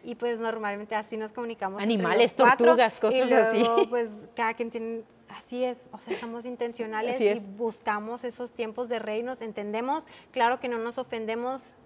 Y 0.04 0.16
pues 0.16 0.40
normalmente 0.40 0.94
así 0.94 1.18
nos 1.18 1.32
comunicamos. 1.32 1.82
Animales, 1.82 2.36
tortugas, 2.36 3.00
cosas 3.00 3.20
y 3.20 3.24
luego, 3.24 3.88
Pues 3.90 4.10
cada 4.36 4.54
quien 4.54 4.70
tiene, 4.70 5.04
así 5.30 5.64
es, 5.64 5.88
o 5.92 5.98
sea, 5.98 6.20
somos 6.20 6.46
intencionales 6.46 7.20
y 7.20 7.40
buscamos 7.40 8.24
esos 8.24 8.52
tiempos 8.52 8.88
de 8.88 9.00
reinos, 9.00 9.42
entendemos, 9.42 10.06
claro 10.32 10.60
que 10.60 10.68
no 10.68 10.78
nos 10.78 11.00
ofendemos 11.00 11.78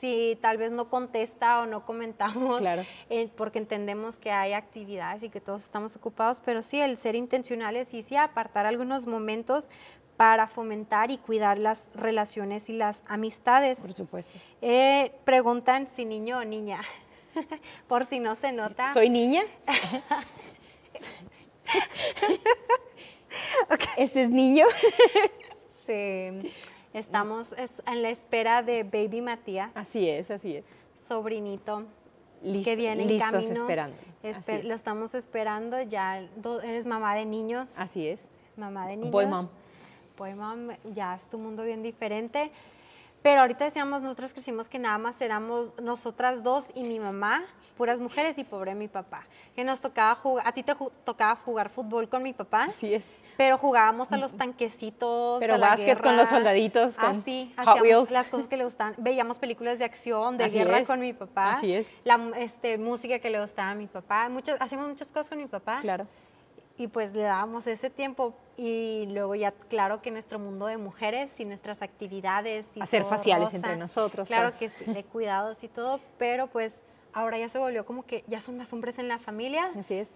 si 0.00 0.38
tal 0.40 0.56
vez 0.56 0.72
no 0.72 0.88
contesta 0.88 1.60
o 1.60 1.66
no 1.66 1.84
comentamos, 1.84 2.62
eh, 3.10 3.28
porque 3.36 3.58
entendemos 3.58 4.18
que 4.18 4.30
hay 4.30 4.54
actividades 4.54 5.22
y 5.22 5.28
que 5.28 5.42
todos 5.42 5.62
estamos 5.62 5.94
ocupados, 5.94 6.40
pero 6.40 6.62
sí 6.62 6.80
el 6.80 6.96
ser 6.96 7.16
intencionales 7.16 7.92
y 7.92 8.02
sí 8.02 8.16
apartar 8.16 8.64
algunos 8.64 9.06
momentos 9.06 9.70
para 10.16 10.46
fomentar 10.46 11.10
y 11.10 11.18
cuidar 11.18 11.58
las 11.58 11.88
relaciones 11.94 12.70
y 12.70 12.72
las 12.72 13.02
amistades. 13.08 13.80
Por 13.80 13.92
supuesto. 13.92 14.38
Eh, 14.62 15.12
preguntan 15.24 15.86
si 15.86 16.06
niño 16.06 16.38
o 16.38 16.44
niña, 16.44 16.80
por 17.86 18.06
si 18.06 18.20
no 18.20 18.36
se 18.36 18.52
nota. 18.52 18.94
¿Soy 18.94 19.10
niña? 19.10 19.42
¿Este 23.98 24.22
es 24.22 24.30
niño? 24.30 24.64
sí. 25.86 26.50
Estamos 26.92 27.46
en 27.86 28.02
la 28.02 28.10
espera 28.10 28.62
de 28.62 28.82
Baby 28.82 29.20
Matías. 29.20 29.70
Así 29.76 30.08
es, 30.08 30.28
así 30.30 30.56
es. 30.56 30.64
Sobrinito 31.00 31.84
que 32.42 32.74
viene 32.74 33.04
en 33.04 33.18
camino. 33.18 33.60
esperando. 33.60 33.96
Lo 34.64 34.74
estamos 34.74 35.14
esperando, 35.14 35.80
ya 35.82 36.18
eres 36.64 36.86
mamá 36.86 37.14
de 37.14 37.26
niños. 37.26 37.68
Así 37.78 38.08
es. 38.08 38.20
Mamá 38.56 38.88
de 38.88 38.96
niños. 38.96 39.12
Boy 39.12 39.26
mom. 39.26 39.48
Boy 40.16 40.34
mom, 40.34 40.70
ya 40.92 41.14
es 41.14 41.22
tu 41.30 41.38
mundo 41.38 41.62
bien 41.62 41.82
diferente. 41.82 42.50
Pero 43.22 43.42
ahorita 43.42 43.66
decíamos, 43.66 44.02
nosotros 44.02 44.32
crecimos 44.32 44.68
que 44.68 44.78
nada 44.78 44.98
más 44.98 45.20
éramos 45.20 45.72
nosotras 45.80 46.42
dos 46.42 46.66
y 46.74 46.82
mi 46.82 46.98
mamá, 46.98 47.44
puras 47.76 48.00
mujeres 48.00 48.36
y 48.38 48.44
pobre 48.44 48.74
mi 48.74 48.88
papá. 48.88 49.26
Que 49.54 49.62
nos 49.62 49.80
tocaba 49.80 50.14
jugar, 50.16 50.46
a 50.46 50.52
ti 50.52 50.62
te 50.62 50.74
tocaba 51.04 51.36
jugar 51.36 51.68
fútbol 51.68 52.08
con 52.08 52.22
mi 52.22 52.32
papá. 52.32 52.64
Así 52.64 52.94
es 52.94 53.04
pero 53.40 53.56
jugábamos 53.56 54.12
a 54.12 54.18
los 54.18 54.34
tanquecitos. 54.34 55.40
Pero 55.40 55.58
básquet 55.58 55.98
con 56.02 56.14
los 56.14 56.28
soldaditos, 56.28 56.98
con 56.98 57.20
Así, 57.20 57.50
hacíamos 57.56 58.10
las 58.10 58.28
cosas 58.28 58.48
que 58.48 58.58
le 58.58 58.64
gustan. 58.64 58.92
Veíamos 58.98 59.38
películas 59.38 59.78
de 59.78 59.86
acción, 59.86 60.36
de 60.36 60.50
guerra 60.50 60.84
con 60.84 61.00
mi 61.00 61.14
papá. 61.14 61.54
Así 61.54 61.72
es. 61.72 61.86
La 62.04 62.20
este, 62.36 62.76
música 62.76 63.18
que 63.18 63.30
le 63.30 63.40
gustaba 63.40 63.70
a 63.70 63.74
mi 63.74 63.86
papá. 63.86 64.28
Muchas, 64.28 64.60
hacíamos 64.60 64.90
muchas 64.90 65.08
cosas 65.08 65.30
con 65.30 65.38
mi 65.38 65.46
papá. 65.46 65.80
Claro. 65.80 66.06
Y 66.76 66.88
pues 66.88 67.14
le 67.14 67.22
dábamos 67.22 67.66
ese 67.66 67.88
tiempo 67.88 68.34
y 68.58 69.06
luego 69.08 69.34
ya, 69.34 69.52
claro 69.70 70.02
que 70.02 70.10
nuestro 70.10 70.38
mundo 70.38 70.66
de 70.66 70.76
mujeres 70.76 71.40
y 71.40 71.46
nuestras 71.46 71.80
actividades. 71.80 72.66
Y 72.74 72.82
Hacer 72.82 73.06
faciales 73.06 73.54
entre 73.54 73.74
nosotros. 73.78 74.28
Claro, 74.28 74.54
que 74.58 74.68
sí, 74.68 74.84
de 74.84 75.02
cuidados 75.02 75.64
y 75.64 75.68
todo, 75.68 75.98
pero 76.18 76.48
pues 76.48 76.82
ahora 77.14 77.38
ya 77.38 77.48
se 77.48 77.58
volvió 77.58 77.86
como 77.86 78.02
que 78.02 78.22
ya 78.26 78.42
son 78.42 78.58
más 78.58 78.70
hombres 78.74 78.98
en 78.98 79.08
la 79.08 79.18
familia. 79.18 79.70
Así 79.78 79.94
es. 79.94 80.08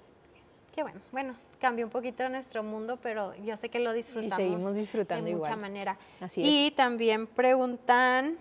Qué 0.75 0.83
bueno, 0.83 1.01
bueno, 1.13 1.37
cambió 1.61 1.85
un 1.85 1.91
poquito 1.93 2.29
nuestro 2.29 2.65
mundo, 2.65 2.99
pero 3.01 3.33
yo 3.45 3.57
sé 3.57 3.69
que 3.69 3.79
lo 3.79 3.93
disfrutamos. 3.93 4.41
Y 4.41 4.43
seguimos 4.43 4.75
disfrutando 4.75 5.27
de 5.27 5.37
mucha 5.37 5.55
manera. 5.55 5.97
Así 6.21 6.41
y 6.43 6.71
también 6.73 7.29
preguntan 7.29 8.37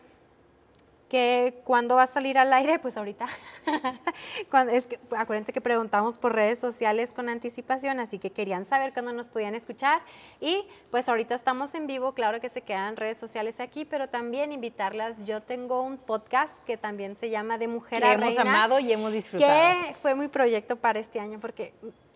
que 1.13 1.61
cuándo 1.63 1.95
va 1.95 2.03
a 2.03 2.07
salir 2.07 2.39
al 2.39 2.51
aire, 2.53 2.79
pues 2.79 2.97
ahorita. 2.97 3.27
es 4.71 4.88
que, 4.88 4.99
acuérdense 5.15 5.53
que 5.53 5.61
preguntamos 5.61 6.17
por 6.17 6.34
redes 6.34 6.57
sociales 6.57 7.11
con 7.11 7.29
anticipación, 7.29 7.99
así 7.99 8.17
que 8.17 8.31
querían 8.31 8.65
saber 8.65 8.93
cuándo 8.93 9.13
nos 9.13 9.29
podían 9.29 9.53
escuchar. 9.53 10.01
Y 10.41 10.65
pues 10.89 11.07
ahorita 11.07 11.36
estamos 11.36 11.75
en 11.75 11.86
vivo, 11.86 12.13
claro 12.13 12.41
que 12.41 12.49
se 12.49 12.61
quedan 12.61 12.95
redes 12.95 13.19
sociales 13.19 13.59
aquí, 13.59 13.86
pero 13.86 14.09
también 14.09 14.51
invitarlas. 14.51 15.23
Yo 15.23 15.43
tengo 15.43 15.84
un 15.84 15.99
podcast 15.99 16.51
que 16.63 16.77
también 16.77 17.15
se 17.15 17.29
llama 17.29 17.59
De 17.59 17.67
Mujer 17.67 18.01
que 18.01 18.07
a 18.07 18.13
hemos 18.13 18.36
amado 18.39 18.79
y 18.79 18.91
hemos 18.91 19.13
disfrutado. 19.13 19.84
Que 19.86 19.93
fue 19.93 20.15
mi 20.15 20.29
proyecto 20.29 20.77
para 20.77 20.99
este 20.99 21.19
año, 21.19 21.39
porque 21.39 21.75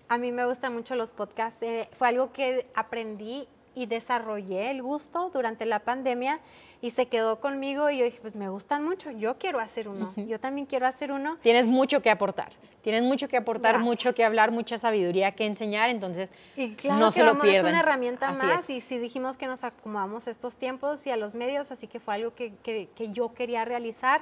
a 0.09 0.17
mí 0.17 0.31
me 0.31 0.45
gustan 0.45 0.73
mucho 0.73 0.95
los 0.95 1.11
podcasts. 1.11 1.61
Eh, 1.61 1.89
fue 1.97 2.07
algo 2.07 2.31
que 2.31 2.67
aprendí 2.75 3.47
y 3.75 3.85
desarrollé 3.85 4.71
el 4.71 4.81
gusto 4.81 5.29
durante 5.31 5.65
la 5.67 5.79
pandemia 5.79 6.39
y 6.81 6.91
se 6.91 7.07
quedó 7.07 7.39
conmigo 7.39 7.91
y 7.91 7.99
yo 7.99 8.05
dije, 8.05 8.17
pues 8.21 8.35
me 8.35 8.49
gustan 8.49 8.83
mucho, 8.83 9.11
yo 9.11 9.37
quiero 9.37 9.59
hacer 9.59 9.87
uno, 9.87 10.13
yo 10.15 10.39
también 10.39 10.65
quiero 10.65 10.87
hacer 10.87 11.11
uno. 11.11 11.37
Tienes 11.43 11.67
mucho 11.67 12.01
que 12.01 12.09
aportar, 12.09 12.51
tienes 12.81 13.03
mucho 13.03 13.27
que 13.27 13.37
aportar, 13.37 13.77
mucho 13.77 14.15
que 14.15 14.23
hablar, 14.23 14.49
mucha 14.49 14.79
sabiduría 14.79 15.33
que 15.33 15.45
enseñar, 15.45 15.91
entonces 15.91 16.31
y 16.55 16.73
claro 16.73 16.99
no 16.99 17.11
se 17.11 17.23
lo 17.23 17.39
pierdan. 17.39 17.67
Es 17.67 17.71
una 17.71 17.81
herramienta 17.81 18.31
más 18.31 18.67
y 18.69 18.81
si 18.81 18.97
dijimos 18.97 19.37
que 19.37 19.45
nos 19.45 19.63
acomodamos 19.63 20.27
estos 20.27 20.55
tiempos 20.55 21.05
y 21.05 21.11
a 21.11 21.17
los 21.17 21.35
medios, 21.35 21.71
así 21.71 21.85
que 21.85 21.99
fue 21.99 22.15
algo 22.15 22.33
que, 22.33 22.53
que, 22.63 22.89
que 22.95 23.11
yo 23.11 23.35
quería 23.35 23.63
realizar 23.63 24.21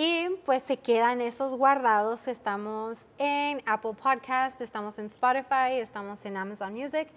y 0.00 0.28
pues 0.46 0.62
se 0.62 0.76
quedan 0.76 1.20
esos 1.20 1.56
guardados. 1.56 2.28
Estamos 2.28 3.00
en 3.18 3.60
Apple 3.66 3.94
Podcast, 4.00 4.60
estamos 4.60 4.96
en 5.00 5.06
Spotify, 5.06 5.72
estamos 5.72 6.24
en 6.24 6.36
Amazon 6.36 6.72
Music 6.72 7.08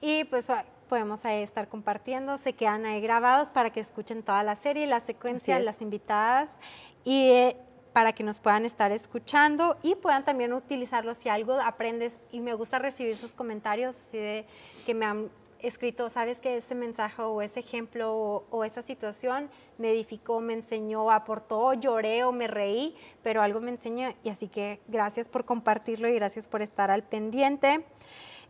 y 0.00 0.24
pues 0.24 0.48
podemos 0.88 1.24
ahí 1.24 1.44
estar 1.44 1.68
compartiendo. 1.68 2.36
Se 2.36 2.52
quedan 2.52 2.86
ahí 2.86 3.00
grabados 3.00 3.50
para 3.50 3.70
que 3.70 3.78
escuchen 3.78 4.24
toda 4.24 4.42
la 4.42 4.56
serie, 4.56 4.88
la 4.88 4.98
secuencia, 4.98 5.60
las 5.60 5.80
invitadas 5.80 6.50
y 7.04 7.28
eh, 7.28 7.56
para 7.92 8.12
que 8.12 8.24
nos 8.24 8.40
puedan 8.40 8.64
estar 8.66 8.90
escuchando 8.90 9.76
y 9.84 9.94
puedan 9.94 10.24
también 10.24 10.54
utilizarlo 10.54 11.14
si 11.14 11.28
algo 11.28 11.52
aprendes 11.60 12.18
y 12.32 12.40
me 12.40 12.54
gusta 12.54 12.80
recibir 12.80 13.16
sus 13.16 13.32
comentarios 13.32 13.96
así 14.00 14.18
de 14.18 14.44
que 14.84 14.92
me 14.92 15.06
han 15.06 15.30
escrito, 15.66 16.10
sabes 16.10 16.40
que 16.40 16.56
ese 16.56 16.74
mensaje 16.74 17.22
o 17.22 17.42
ese 17.42 17.60
ejemplo 17.60 18.44
o, 18.50 18.64
esa 18.64 18.82
situación 18.82 19.50
me 19.78 19.90
edificó, 19.90 20.40
me 20.40 20.52
enseñó, 20.52 21.10
aportó, 21.10 21.74
lloré 21.74 22.24
o 22.24 22.32
me 22.32 22.46
reí, 22.46 22.96
pero 23.22 23.42
algo 23.42 23.60
me 23.60 23.70
enseñó 23.70 24.14
y 24.22 24.28
así 24.28 24.48
que 24.48 24.80
gracias 24.88 25.28
por 25.28 25.44
compartirlo 25.44 26.08
y 26.08 26.14
gracias 26.14 26.46
por 26.46 26.62
estar 26.62 26.90
al 26.90 27.02
pendiente. 27.02 27.84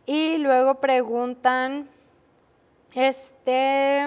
Y 0.05 0.37
luego 0.37 0.75
preguntan, 0.75 1.89
este, 2.93 4.05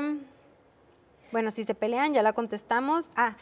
bueno, 1.33 1.51
si 1.51 1.65
se 1.65 1.75
pelean, 1.75 2.15
ya 2.15 2.23
la 2.23 2.33
contestamos. 2.33 3.11
Ah, 3.17 3.37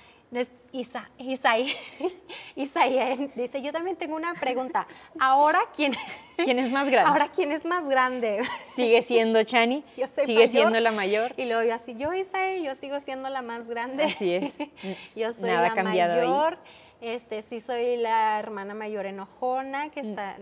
Isa, 0.73 1.09
Isaí, 1.19 1.75
Isaí 2.57 3.31
dice, 3.35 3.63
yo 3.63 3.73
también 3.73 3.97
tengo 3.97 4.15
una 4.15 4.35
pregunta. 4.35 4.87
Ahora, 5.19 5.61
¿quién, 5.75 5.95
¿quién 6.37 6.59
es 6.59 6.71
más 6.71 6.91
grande? 6.91 7.11
Ahora, 7.11 7.29
¿quién 7.29 7.53
es 7.53 7.65
más 7.65 7.89
grande? 7.89 8.43
Sigue 8.75 9.03
siendo 9.03 9.43
Chani, 9.45 9.85
sigue 10.27 10.49
siendo 10.49 10.79
la 10.81 10.93
mayor. 10.93 11.33
Y 11.37 11.47
luego 11.47 11.63
yo 11.63 11.75
así, 11.75 11.95
yo 11.97 12.13
Isaí, 12.13 12.63
yo 12.63 12.75
sigo 12.75 13.01
siendo 13.01 13.31
la 13.31 13.41
más 13.41 13.67
grande. 13.67 14.05
Así 14.05 14.35
es. 14.35 14.53
yo 15.17 15.33
soy 15.33 15.51
la 15.51 15.75
mayor. 15.83 16.59
Este, 17.01 17.43
sí 17.43 17.61
soy 17.61 17.99
la 17.99 18.39
hermana 18.39 18.75
mayor 18.75 19.07
enojona 19.07 19.91
que 19.91 20.01
está. 20.01 20.37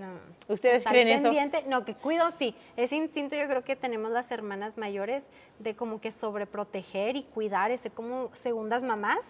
¿Ustedes 0.48 0.84
creen 0.84 1.08
eso? 1.08 1.30
No, 1.66 1.84
que 1.84 1.94
cuido, 1.94 2.30
sí. 2.32 2.54
Ese 2.76 2.96
instinto 2.96 3.36
yo 3.36 3.46
creo 3.48 3.64
que 3.64 3.76
tenemos 3.76 4.10
las 4.12 4.30
hermanas 4.30 4.78
mayores 4.78 5.28
de 5.58 5.74
como 5.74 6.00
que 6.00 6.12
sobreproteger 6.12 7.16
y 7.16 7.22
cuidar, 7.24 7.70
ese 7.70 7.90
como 7.90 8.30
segundas 8.34 8.82
mamás 8.84 9.20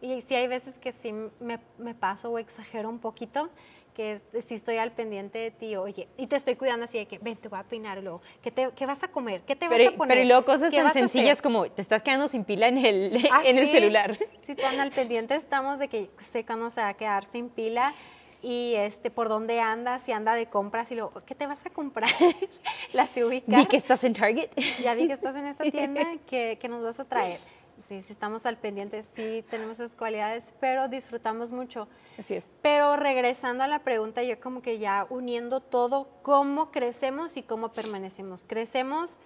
y 0.00 0.22
sí 0.22 0.34
hay 0.34 0.46
veces 0.46 0.78
que 0.78 0.92
sí 0.92 1.12
me, 1.40 1.60
me 1.78 1.94
paso 1.94 2.30
o 2.30 2.38
exagero 2.38 2.88
un 2.88 2.98
poquito, 2.98 3.50
que 3.94 4.20
si 4.46 4.54
estoy 4.54 4.78
al 4.78 4.92
pendiente 4.92 5.38
de 5.38 5.50
ti, 5.50 5.76
oye, 5.76 6.08
y 6.16 6.26
te 6.26 6.36
estoy 6.36 6.56
cuidando 6.56 6.84
así 6.84 6.98
de 6.98 7.06
que, 7.06 7.18
ven, 7.18 7.36
te 7.36 7.48
voy 7.48 7.58
a 7.58 7.64
peinar 7.64 8.02
luego, 8.02 8.22
¿qué, 8.42 8.50
te, 8.50 8.70
qué 8.74 8.86
vas 8.86 9.02
a 9.02 9.08
comer? 9.08 9.42
¿Qué 9.42 9.56
te 9.56 9.68
vas 9.68 9.78
a 9.78 9.96
poner? 9.96 10.08
Pero 10.08 10.22
y 10.22 10.26
luego 10.26 10.44
cosas 10.44 10.72
tan 10.72 10.92
sencillas 10.92 11.42
como, 11.42 11.70
te 11.70 11.82
estás 11.82 12.02
quedando 12.02 12.28
sin 12.28 12.44
pila 12.44 12.68
en 12.68 12.78
el, 12.78 13.28
ah, 13.32 13.42
en 13.44 13.58
el 13.58 13.70
celular. 13.70 14.16
Sí, 14.46 14.54
tan 14.54 14.80
al 14.80 14.90
pendiente 14.92 15.34
estamos 15.34 15.78
de 15.78 15.88
que 15.88 16.10
sé 16.32 16.44
cuándo 16.44 16.70
se 16.70 16.80
va 16.80 16.88
a 16.88 16.94
quedar 16.94 17.26
sin 17.30 17.48
pila 17.48 17.94
y 18.42 18.74
este 18.76 19.10
por 19.10 19.28
dónde 19.28 19.60
andas, 19.60 20.02
si 20.02 20.12
anda 20.12 20.34
de 20.34 20.46
compras 20.46 20.90
y 20.90 20.94
luego, 20.94 21.12
¿qué 21.26 21.34
te 21.34 21.46
vas 21.46 21.64
a 21.66 21.70
comprar? 21.70 22.10
La 22.92 23.06
se 23.06 23.24
ubica. 23.24 23.54
Vi 23.54 23.66
que 23.66 23.76
estás 23.76 24.02
en 24.04 24.14
Target. 24.14 24.50
Ya 24.82 24.94
vi 24.94 25.08
que 25.08 25.12
estás 25.12 25.36
en 25.36 25.46
esta 25.46 25.64
tienda, 25.64 26.06
¿qué, 26.26 26.58
qué 26.60 26.68
nos 26.68 26.82
vas 26.82 26.98
a 27.00 27.04
traer? 27.04 27.40
Sí, 27.90 28.04
sí 28.04 28.12
estamos 28.12 28.46
al 28.46 28.56
pendiente, 28.56 29.02
sí 29.02 29.44
tenemos 29.50 29.80
esas 29.80 29.96
cualidades, 29.96 30.54
pero 30.60 30.86
disfrutamos 30.86 31.50
mucho. 31.50 31.88
Así 32.18 32.34
es. 32.34 32.44
Pero 32.62 32.94
regresando 32.94 33.64
a 33.64 33.66
la 33.66 33.80
pregunta, 33.80 34.22
yo 34.22 34.38
como 34.40 34.62
que 34.62 34.78
ya 34.78 35.08
uniendo 35.10 35.60
todo, 35.60 36.08
¿cómo 36.22 36.70
crecemos 36.70 37.36
y 37.36 37.42
cómo 37.42 37.72
permanecemos? 37.72 38.44
Crecemos, 38.46 39.18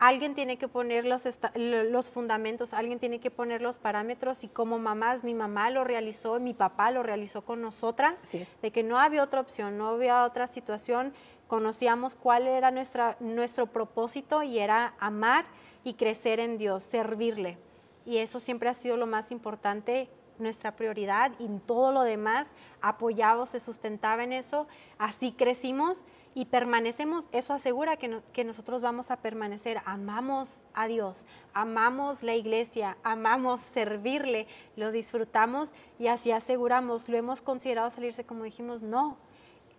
alguien 0.00 0.34
tiene 0.34 0.58
que 0.58 0.66
poner 0.66 1.04
los, 1.04 1.22
los 1.54 2.10
fundamentos, 2.10 2.74
alguien 2.74 2.98
tiene 2.98 3.20
que 3.20 3.30
poner 3.30 3.62
los 3.62 3.78
parámetros 3.78 4.42
y 4.42 4.48
como 4.48 4.80
mamás, 4.80 5.22
mi 5.22 5.34
mamá 5.34 5.70
lo 5.70 5.84
realizó, 5.84 6.40
mi 6.40 6.52
papá 6.52 6.90
lo 6.90 7.04
realizó 7.04 7.42
con 7.42 7.62
nosotras, 7.62 8.26
de 8.60 8.72
que 8.72 8.82
no 8.82 8.98
había 8.98 9.22
otra 9.22 9.40
opción, 9.40 9.78
no 9.78 9.86
había 9.86 10.24
otra 10.24 10.48
situación, 10.48 11.14
conocíamos 11.46 12.16
cuál 12.16 12.48
era 12.48 12.72
nuestra, 12.72 13.16
nuestro 13.20 13.66
propósito 13.66 14.42
y 14.42 14.58
era 14.58 14.94
amar 14.98 15.44
y 15.84 15.94
crecer 15.94 16.40
en 16.40 16.58
Dios, 16.58 16.82
servirle 16.82 17.69
y 18.06 18.18
eso 18.18 18.40
siempre 18.40 18.68
ha 18.68 18.74
sido 18.74 18.96
lo 18.96 19.06
más 19.06 19.30
importante 19.30 20.08
nuestra 20.40 20.74
prioridad 20.74 21.32
y 21.38 21.48
todo 21.66 21.92
lo 21.92 22.02
demás 22.02 22.54
apoyado, 22.80 23.46
se 23.46 23.60
sustentaba 23.60 24.24
en 24.24 24.32
eso. 24.32 24.66
Así 24.98 25.32
crecimos 25.32 26.04
y 26.34 26.46
permanecemos. 26.46 27.28
Eso 27.32 27.52
asegura 27.52 27.96
que, 27.96 28.20
que 28.32 28.44
nosotros 28.44 28.80
vamos 28.80 29.10
a 29.10 29.16
permanecer. 29.16 29.80
Amamos 29.84 30.60
a 30.74 30.86
Dios, 30.88 31.26
amamos 31.52 32.22
la 32.22 32.34
iglesia, 32.34 32.96
amamos 33.02 33.60
servirle, 33.72 34.46
lo 34.76 34.90
disfrutamos 34.90 35.72
y 35.98 36.08
así 36.08 36.32
aseguramos. 36.32 37.08
Lo 37.08 37.16
hemos 37.16 37.42
considerado 37.42 37.90
salirse 37.90 38.24
como 38.24 38.44
dijimos, 38.44 38.82
no, 38.82 39.16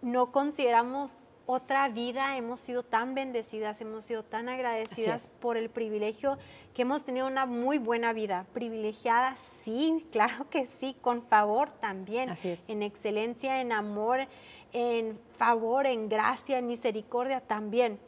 no 0.01 0.31
consideramos 0.31 1.17
otra 1.45 1.89
vida, 1.89 2.37
hemos 2.37 2.59
sido 2.59 2.83
tan 2.83 3.15
bendecidas, 3.15 3.81
hemos 3.81 4.05
sido 4.05 4.23
tan 4.23 4.49
agradecidas 4.49 5.27
por 5.39 5.57
el 5.57 5.69
privilegio 5.69 6.37
que 6.73 6.83
hemos 6.83 7.03
tenido 7.03 7.27
una 7.27 7.45
muy 7.45 7.77
buena 7.77 8.13
vida. 8.13 8.45
Privilegiada, 8.53 9.35
sí, 9.63 10.05
claro 10.11 10.49
que 10.49 10.67
sí, 10.79 10.95
con 11.01 11.23
favor 11.23 11.69
también, 11.79 12.33
en 12.67 12.83
excelencia, 12.83 13.61
en 13.61 13.71
amor, 13.71 14.27
en 14.73 15.19
favor, 15.37 15.85
en 15.85 16.09
gracia, 16.09 16.57
en 16.57 16.67
misericordia 16.67 17.41
también. 17.41 17.99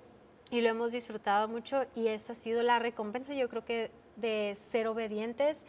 Y 0.49 0.61
lo 0.61 0.69
hemos 0.69 0.91
disfrutado 0.91 1.47
mucho 1.47 1.85
y 1.95 2.07
esa 2.07 2.33
ha 2.33 2.35
sido 2.35 2.61
la 2.61 2.79
recompensa, 2.79 3.33
yo 3.33 3.49
creo 3.49 3.65
que 3.65 3.91
de 4.15 4.55
ser 4.71 4.87
obedientes 4.87 5.65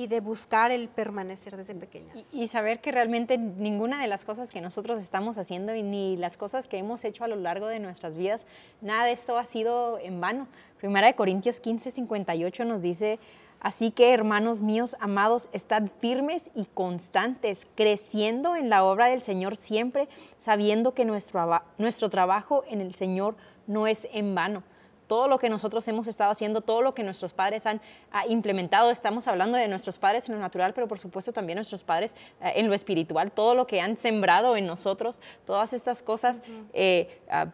y 0.00 0.06
de 0.06 0.20
buscar 0.20 0.70
el 0.70 0.88
permanecer 0.88 1.58
desde 1.58 1.74
pequeñas. 1.74 2.32
Y, 2.32 2.48
saber 2.48 2.80
que 2.80 2.90
realmente 2.90 3.36
ninguna 3.36 4.00
de 4.00 4.08
las 4.08 4.24
cosas 4.24 4.50
que 4.50 4.62
nosotros 4.62 5.02
estamos 5.02 5.36
haciendo 5.36 5.74
y 5.74 5.82
ni 5.82 6.16
las 6.16 6.38
cosas 6.38 6.66
que 6.66 6.78
hemos 6.78 7.04
hecho 7.04 7.22
a 7.22 7.28
lo 7.28 7.36
largo 7.36 7.66
de 7.66 7.80
nuestras 7.80 8.16
vidas, 8.16 8.46
nada 8.80 9.04
de 9.04 9.12
esto 9.12 9.36
ha 9.36 9.44
sido 9.44 9.98
en 9.98 10.18
vano. 10.18 10.48
Primera 10.78 11.06
de 11.06 11.14
Corintios 11.14 11.60
15, 11.60 11.90
58 11.90 12.64
nos 12.64 12.80
dice, 12.80 13.18
así 13.60 13.90
que 13.90 14.14
hermanos 14.14 14.62
míos 14.62 14.96
amados, 15.00 15.50
estad 15.52 15.88
firmes 16.00 16.44
y 16.54 16.64
constantes, 16.64 17.66
creciendo 17.74 18.56
en 18.56 18.70
la 18.70 18.84
obra 18.84 19.08
del 19.08 19.20
Señor 19.20 19.56
siempre, 19.56 20.08
sabiendo 20.38 20.94
que 20.94 21.04
nuestro, 21.04 21.60
nuestro 21.76 22.08
trabajo 22.08 22.64
en 22.70 22.80
el 22.80 22.94
Señor 22.94 23.36
no 23.66 23.86
es 23.86 24.08
en 24.14 24.34
vano 24.34 24.62
todo 25.10 25.26
lo 25.26 25.40
que 25.40 25.48
nosotros 25.48 25.88
hemos 25.88 26.06
estado 26.06 26.30
haciendo, 26.30 26.60
todo 26.60 26.82
lo 26.82 26.94
que 26.94 27.02
nuestros 27.02 27.32
padres 27.32 27.66
han 27.66 27.80
implementado. 28.28 28.92
Estamos 28.92 29.26
hablando 29.26 29.58
de 29.58 29.66
nuestros 29.66 29.98
padres 29.98 30.28
en 30.28 30.36
lo 30.36 30.40
natural, 30.40 30.72
pero 30.72 30.86
por 30.86 31.00
supuesto 31.00 31.32
también 31.32 31.56
nuestros 31.56 31.82
padres 31.82 32.14
eh, 32.40 32.52
en 32.54 32.68
lo 32.68 32.74
espiritual, 32.74 33.32
todo 33.32 33.56
lo 33.56 33.66
que 33.66 33.80
han 33.80 33.96
sembrado 33.96 34.56
en 34.56 34.68
nosotros, 34.68 35.18
todas 35.44 35.72
estas 35.72 36.00
cosas. 36.04 36.40
Eh, 36.72 37.18
ah, 37.28 37.48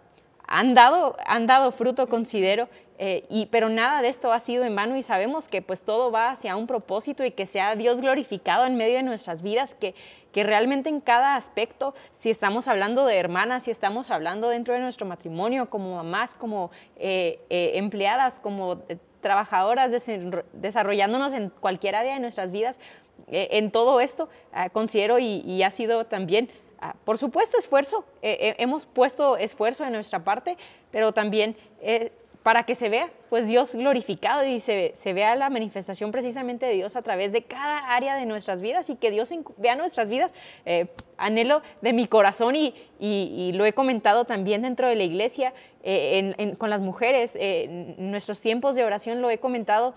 han 0.47 0.75
dado, 0.75 1.17
han 1.27 1.47
dado 1.47 1.73
fruto, 1.73 2.09
considero, 2.09 2.69
eh, 2.99 3.25
y, 3.29 3.47
pero 3.47 3.69
nada 3.69 4.01
de 4.01 4.09
esto 4.09 4.33
ha 4.33 4.39
sido 4.39 4.65
en 4.65 4.75
vano 4.75 4.97
y 4.97 5.03
sabemos 5.03 5.49
que 5.49 5.61
pues 5.61 5.83
todo 5.83 6.11
va 6.11 6.31
hacia 6.31 6.57
un 6.57 6.67
propósito 6.67 7.25
y 7.25 7.31
que 7.31 7.45
sea 7.45 7.77
Dios 7.77 8.01
glorificado 8.01 8.65
en 8.65 8.77
medio 8.77 8.97
de 8.97 9.03
nuestras 9.03 9.43
vidas, 9.43 9.75
que, 9.75 9.95
que 10.33 10.45
realmente 10.45 10.89
en 10.89 11.01
cada 11.01 11.37
aspecto, 11.37 11.95
si 12.19 12.31
estamos 12.31 12.69
hablando 12.69 13.05
de 13.05 13.17
hermanas, 13.17 13.65
si 13.65 13.71
estamos 13.71 14.11
hablando 14.11 14.49
dentro 14.49 14.73
de 14.73 14.81
nuestro 14.81 15.07
matrimonio, 15.07 15.69
como 15.69 15.97
mamás, 15.97 16.35
como 16.35 16.71
eh, 16.97 17.41
eh, 17.51 17.73
empleadas, 17.75 18.39
como 18.39 18.83
trabajadoras, 19.21 19.91
desarrollándonos 20.53 21.33
en 21.33 21.51
cualquier 21.51 21.97
área 21.97 22.15
de 22.15 22.21
nuestras 22.21 22.53
vidas, 22.53 22.79
en 23.29 23.73
todo 23.73 24.01
esto 24.01 24.29
ah, 24.53 24.69
considero 24.69 25.19
y, 25.19 25.41
y 25.41 25.63
ha 25.65 25.71
sido 25.71 26.05
también 26.05 26.49
por 27.05 27.18
supuesto, 27.18 27.59
esfuerzo. 27.59 28.05
Eh, 28.22 28.39
eh, 28.41 28.55
hemos 28.59 28.87
puesto 28.87 29.37
esfuerzo 29.37 29.85
de 29.85 29.91
nuestra 29.91 30.24
parte, 30.24 30.57
pero 30.91 31.12
también 31.12 31.57
eh, 31.81 32.12
para 32.43 32.62
que 32.62 32.77
se 32.77 32.89
vea, 32.89 33.11
pues 33.29 33.49
Dios 33.49 33.74
glorificado 33.74 34.45
y 34.45 34.61
se, 34.61 34.95
vea 35.05 35.35
la 35.35 35.51
manifestación 35.51 36.12
precisamente 36.12 36.64
de 36.64 36.74
Dios 36.74 36.95
a 36.95 37.03
través 37.03 37.33
de 37.33 37.43
cada 37.43 37.79
área 37.93 38.14
de 38.14 38.24
nuestras 38.24 38.61
vidas 38.61 38.89
y 38.89 38.95
que 38.95 39.11
Dios 39.11 39.31
vea 39.57 39.74
nuestras 39.74 40.09
vidas. 40.09 40.33
anhelo 41.16 41.62
de 41.81 41.93
mi 41.93 42.07
corazón 42.07 42.55
y, 42.55 43.53
lo 43.53 43.64
he 43.64 43.72
comentado 43.72 44.27
también 44.27 44.62
dentro 44.62 44.87
de 44.87 44.95
la 44.95 45.03
iglesia, 45.03 45.55
con 46.59 46.70
las 46.70 46.81
mujeres, 46.81 47.33
en 47.35 48.12
nuestros 48.12 48.41
tiempos 48.41 48.77
de 48.77 48.85
oración 48.85 49.20
lo 49.22 49.29
he 49.29 49.39
comentado 49.39 49.95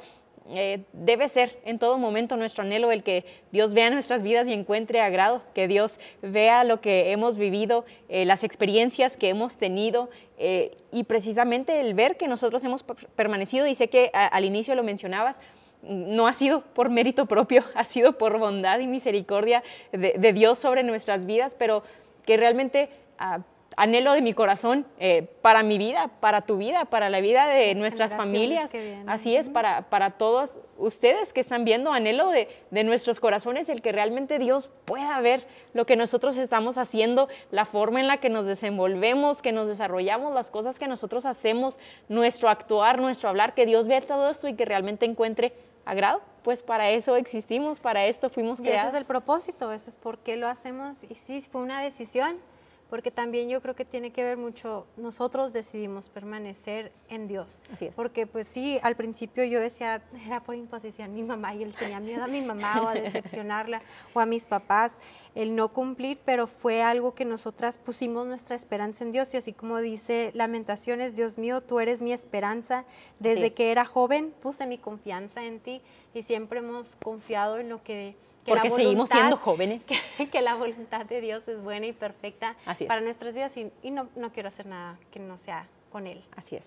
eh, 0.51 0.83
debe 0.93 1.29
ser 1.29 1.59
en 1.63 1.77
todo 1.77 1.97
momento 1.99 2.35
nuestro 2.35 2.63
anhelo 2.63 2.91
el 2.91 3.03
que 3.03 3.23
Dios 3.51 3.73
vea 3.73 3.89
nuestras 3.91 4.23
vidas 4.23 4.49
y 4.49 4.53
encuentre 4.53 4.99
agrado, 4.99 5.43
que 5.53 5.67
Dios 5.67 5.99
vea 6.23 6.63
lo 6.63 6.81
que 6.81 7.11
hemos 7.11 7.37
vivido, 7.37 7.85
eh, 8.07 8.25
las 8.25 8.43
experiencias 8.43 9.15
que 9.15 9.29
hemos 9.29 9.57
tenido 9.57 10.09
eh, 10.39 10.75
y 10.91 11.03
precisamente 11.03 11.79
el 11.79 11.93
ver 11.93 12.17
que 12.17 12.27
nosotros 12.27 12.63
hemos 12.63 12.83
permanecido, 13.15 13.67
y 13.67 13.75
sé 13.75 13.89
que 13.89 14.09
al 14.13 14.43
inicio 14.43 14.73
lo 14.73 14.83
mencionabas, 14.83 15.39
no 15.83 16.27
ha 16.27 16.33
sido 16.33 16.61
por 16.61 16.89
mérito 16.89 17.27
propio, 17.27 17.63
ha 17.75 17.83
sido 17.83 18.17
por 18.17 18.39
bondad 18.39 18.79
y 18.79 18.87
misericordia 18.87 19.63
de, 19.91 20.33
Dios 20.33 20.57
sobre 20.57 20.81
nuestras 20.83 21.25
vidas, 21.25 21.55
pero 21.57 21.83
que 22.25 22.37
realmente... 22.37 22.89
Ah, 23.17 23.39
anhelo 23.79 24.11
de 24.11 24.21
mi 24.21 24.33
corazón 24.33 24.85
eh, 24.99 25.29
para 25.41 25.63
mi 25.63 25.77
vida, 25.77 26.09
para 26.19 26.41
tu 26.41 26.57
vida, 26.57 26.83
para 26.83 27.09
la 27.09 27.21
vida 27.21 27.47
de 27.47 27.73
nuestras 27.75 28.13
familias. 28.13 28.69
Así 29.07 29.37
es, 29.37 29.49
para, 29.49 29.83
para 29.83 30.11
todos 30.11 30.59
ustedes 30.77 31.31
que 31.31 31.39
están 31.39 31.63
viendo, 31.63 31.93
anhelo 31.93 32.29
de, 32.29 32.49
de, 32.71 32.83
nuestros 32.83 33.21
corazones 33.21 33.69
el 33.69 33.81
que 33.81 33.93
realmente 33.93 34.37
Dios 34.37 34.69
pueda 34.83 35.17
ver 35.21 35.47
lo 35.73 35.85
que 35.85 35.95
nosotros 35.95 36.35
estamos 36.35 36.77
haciendo, 36.77 37.29
la 37.51 37.63
forma 37.63 38.01
en 38.01 38.07
la 38.07 38.17
que 38.17 38.27
nos 38.27 38.45
desenvolvemos, 38.45 39.41
que 39.41 39.53
nos 39.53 39.69
desarrollamos, 39.69 40.33
las 40.33 40.51
cosas 40.51 40.77
que 40.77 40.89
nosotros 40.89 41.25
hacemos, 41.25 41.79
nuestro 42.09 42.49
actuar, 42.49 42.99
nuestro 42.99 43.29
hablar, 43.29 43.53
que 43.53 43.65
Dios 43.65 43.87
vea 43.87 44.01
todo 44.01 44.29
esto 44.29 44.49
y 44.49 44.55
que 44.55 44.65
realmente 44.65 45.05
encuentre 45.05 45.53
agrado. 45.85 46.21
Pues 46.43 46.63
para 46.63 46.89
eso 46.89 47.15
existimos, 47.15 47.79
para 47.79 48.07
esto 48.07 48.29
fuimos 48.29 48.59
creados. 48.59 48.83
Y 48.83 48.87
ese 48.87 48.97
es 48.97 49.01
el 49.01 49.07
propósito, 49.07 49.71
eso 49.71 49.89
es 49.89 49.95
por 49.95 50.17
qué 50.17 50.35
lo 50.35 50.49
hacemos. 50.49 50.97
Y 51.09 51.15
sí, 51.15 51.39
fue 51.39 51.61
una 51.61 51.81
decisión 51.81 52.39
porque 52.89 53.11
también 53.11 53.49
yo 53.49 53.61
creo 53.61 53.75
que 53.75 53.85
tiene 53.85 54.11
que 54.11 54.23
ver 54.23 54.37
mucho, 54.37 54.87
nosotros 54.97 55.53
decidimos 55.53 56.09
permanecer 56.09 56.91
en 57.07 57.27
Dios. 57.27 57.61
Así 57.71 57.85
es. 57.85 57.95
Porque 57.95 58.25
pues 58.25 58.47
sí, 58.47 58.79
al 58.81 58.95
principio 58.95 59.43
yo 59.43 59.59
decía, 59.59 60.01
era 60.25 60.41
por 60.41 60.55
imposición 60.55 61.13
mi 61.13 61.23
mamá 61.23 61.53
y 61.53 61.63
él 61.63 61.75
tenía 61.77 61.99
miedo 61.99 62.23
a 62.23 62.27
mi 62.27 62.41
mamá 62.41 62.81
o 62.81 62.87
a 62.87 62.93
decepcionarla 62.93 63.81
o 64.13 64.19
a 64.19 64.25
mis 64.25 64.47
papás 64.47 64.93
el 65.35 65.55
no 65.55 65.69
cumplir, 65.69 66.19
pero 66.25 66.47
fue 66.47 66.81
algo 66.81 67.13
que 67.13 67.25
nosotras 67.25 67.77
pusimos 67.77 68.25
nuestra 68.25 68.55
esperanza 68.55 69.03
en 69.03 69.11
Dios 69.11 69.33
y 69.33 69.37
así 69.37 69.53
como 69.53 69.77
dice 69.77 70.31
Lamentaciones, 70.33 71.15
Dios 71.15 71.37
mío, 71.37 71.61
tú 71.61 71.79
eres 71.79 72.01
mi 72.01 72.11
esperanza. 72.11 72.85
Desde 73.19 73.53
que 73.53 73.71
era 73.71 73.85
joven 73.85 74.33
puse 74.41 74.65
mi 74.65 74.77
confianza 74.77 75.43
en 75.45 75.59
ti 75.59 75.81
y 76.13 76.23
siempre 76.23 76.59
hemos 76.59 76.95
confiado 76.95 77.59
en 77.59 77.69
lo 77.69 77.83
que 77.83 78.15
porque 78.45 78.69
seguimos 78.69 79.09
siendo 79.09 79.37
jóvenes. 79.37 79.83
Que, 80.31 80.41
la 80.41 80.55
voluntad 80.55 81.05
de 81.05 81.21
Dios 81.21 81.47
es 81.47 81.61
buena 81.61 81.87
y 81.87 81.93
perfecta 81.93 82.55
para 82.87 83.01
nuestras 83.01 83.33
vidas 83.33 83.55
y, 83.57 83.91
no, 83.91 84.09
no, 84.15 84.31
quiero 84.31 84.49
hacer 84.49 84.65
nada 84.65 84.97
que 85.11 85.19
no 85.19 85.37
sea 85.37 85.67
con 85.91 86.07
Él. 86.07 86.23
Así 86.35 86.55
es. 86.55 86.63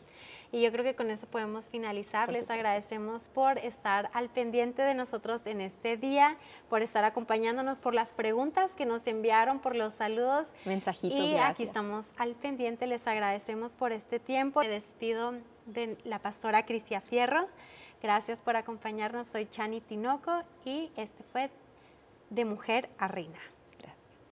Y 0.52 0.60
yo 0.60 0.70
creo 0.70 0.84
que 0.84 0.94
con 0.94 1.10
eso 1.10 1.26
podemos 1.26 1.68
finalizar. 1.68 2.30
Les 2.30 2.50
agradecemos 2.50 3.28
por 3.28 3.56
estar 3.58 4.10
al 4.12 4.28
pendiente 4.28 4.82
de 4.82 4.92
nosotros 4.92 5.46
en 5.46 5.62
este 5.62 5.96
día, 5.96 6.36
por 6.68 6.82
estar 6.82 7.04
acompañándonos, 7.04 7.78
por 7.78 7.94
las 7.94 8.12
preguntas 8.12 8.74
que 8.74 8.84
nos 8.84 9.06
enviaron, 9.06 9.60
por 9.60 9.74
los 9.74 9.94
saludos. 9.94 10.48
Mensajitos. 10.66 11.18
Y 11.18 11.36
aquí 11.36 11.62
estamos 11.62 12.12
al 12.18 12.34
pendiente. 12.34 12.86
Les 12.86 13.06
agradecemos 13.06 13.76
por 13.76 13.92
este 13.92 14.20
tiempo. 14.20 14.60
Me 14.60 14.68
despido 14.68 15.32
de 15.64 15.96
la 16.04 16.18
pastora 16.18 16.66
Crisia 16.66 17.00
Fierro. 17.00 17.48
Gracias 18.02 18.42
por 18.42 18.56
acompañarnos. 18.56 19.28
Soy 19.28 19.46
Chani 19.46 19.80
Tinoco 19.80 20.42
y 20.66 20.90
este 20.96 21.22
fue 21.32 21.50
de 22.32 22.44
mujer 22.44 22.88
a 22.98 23.08
reina. 23.08 23.51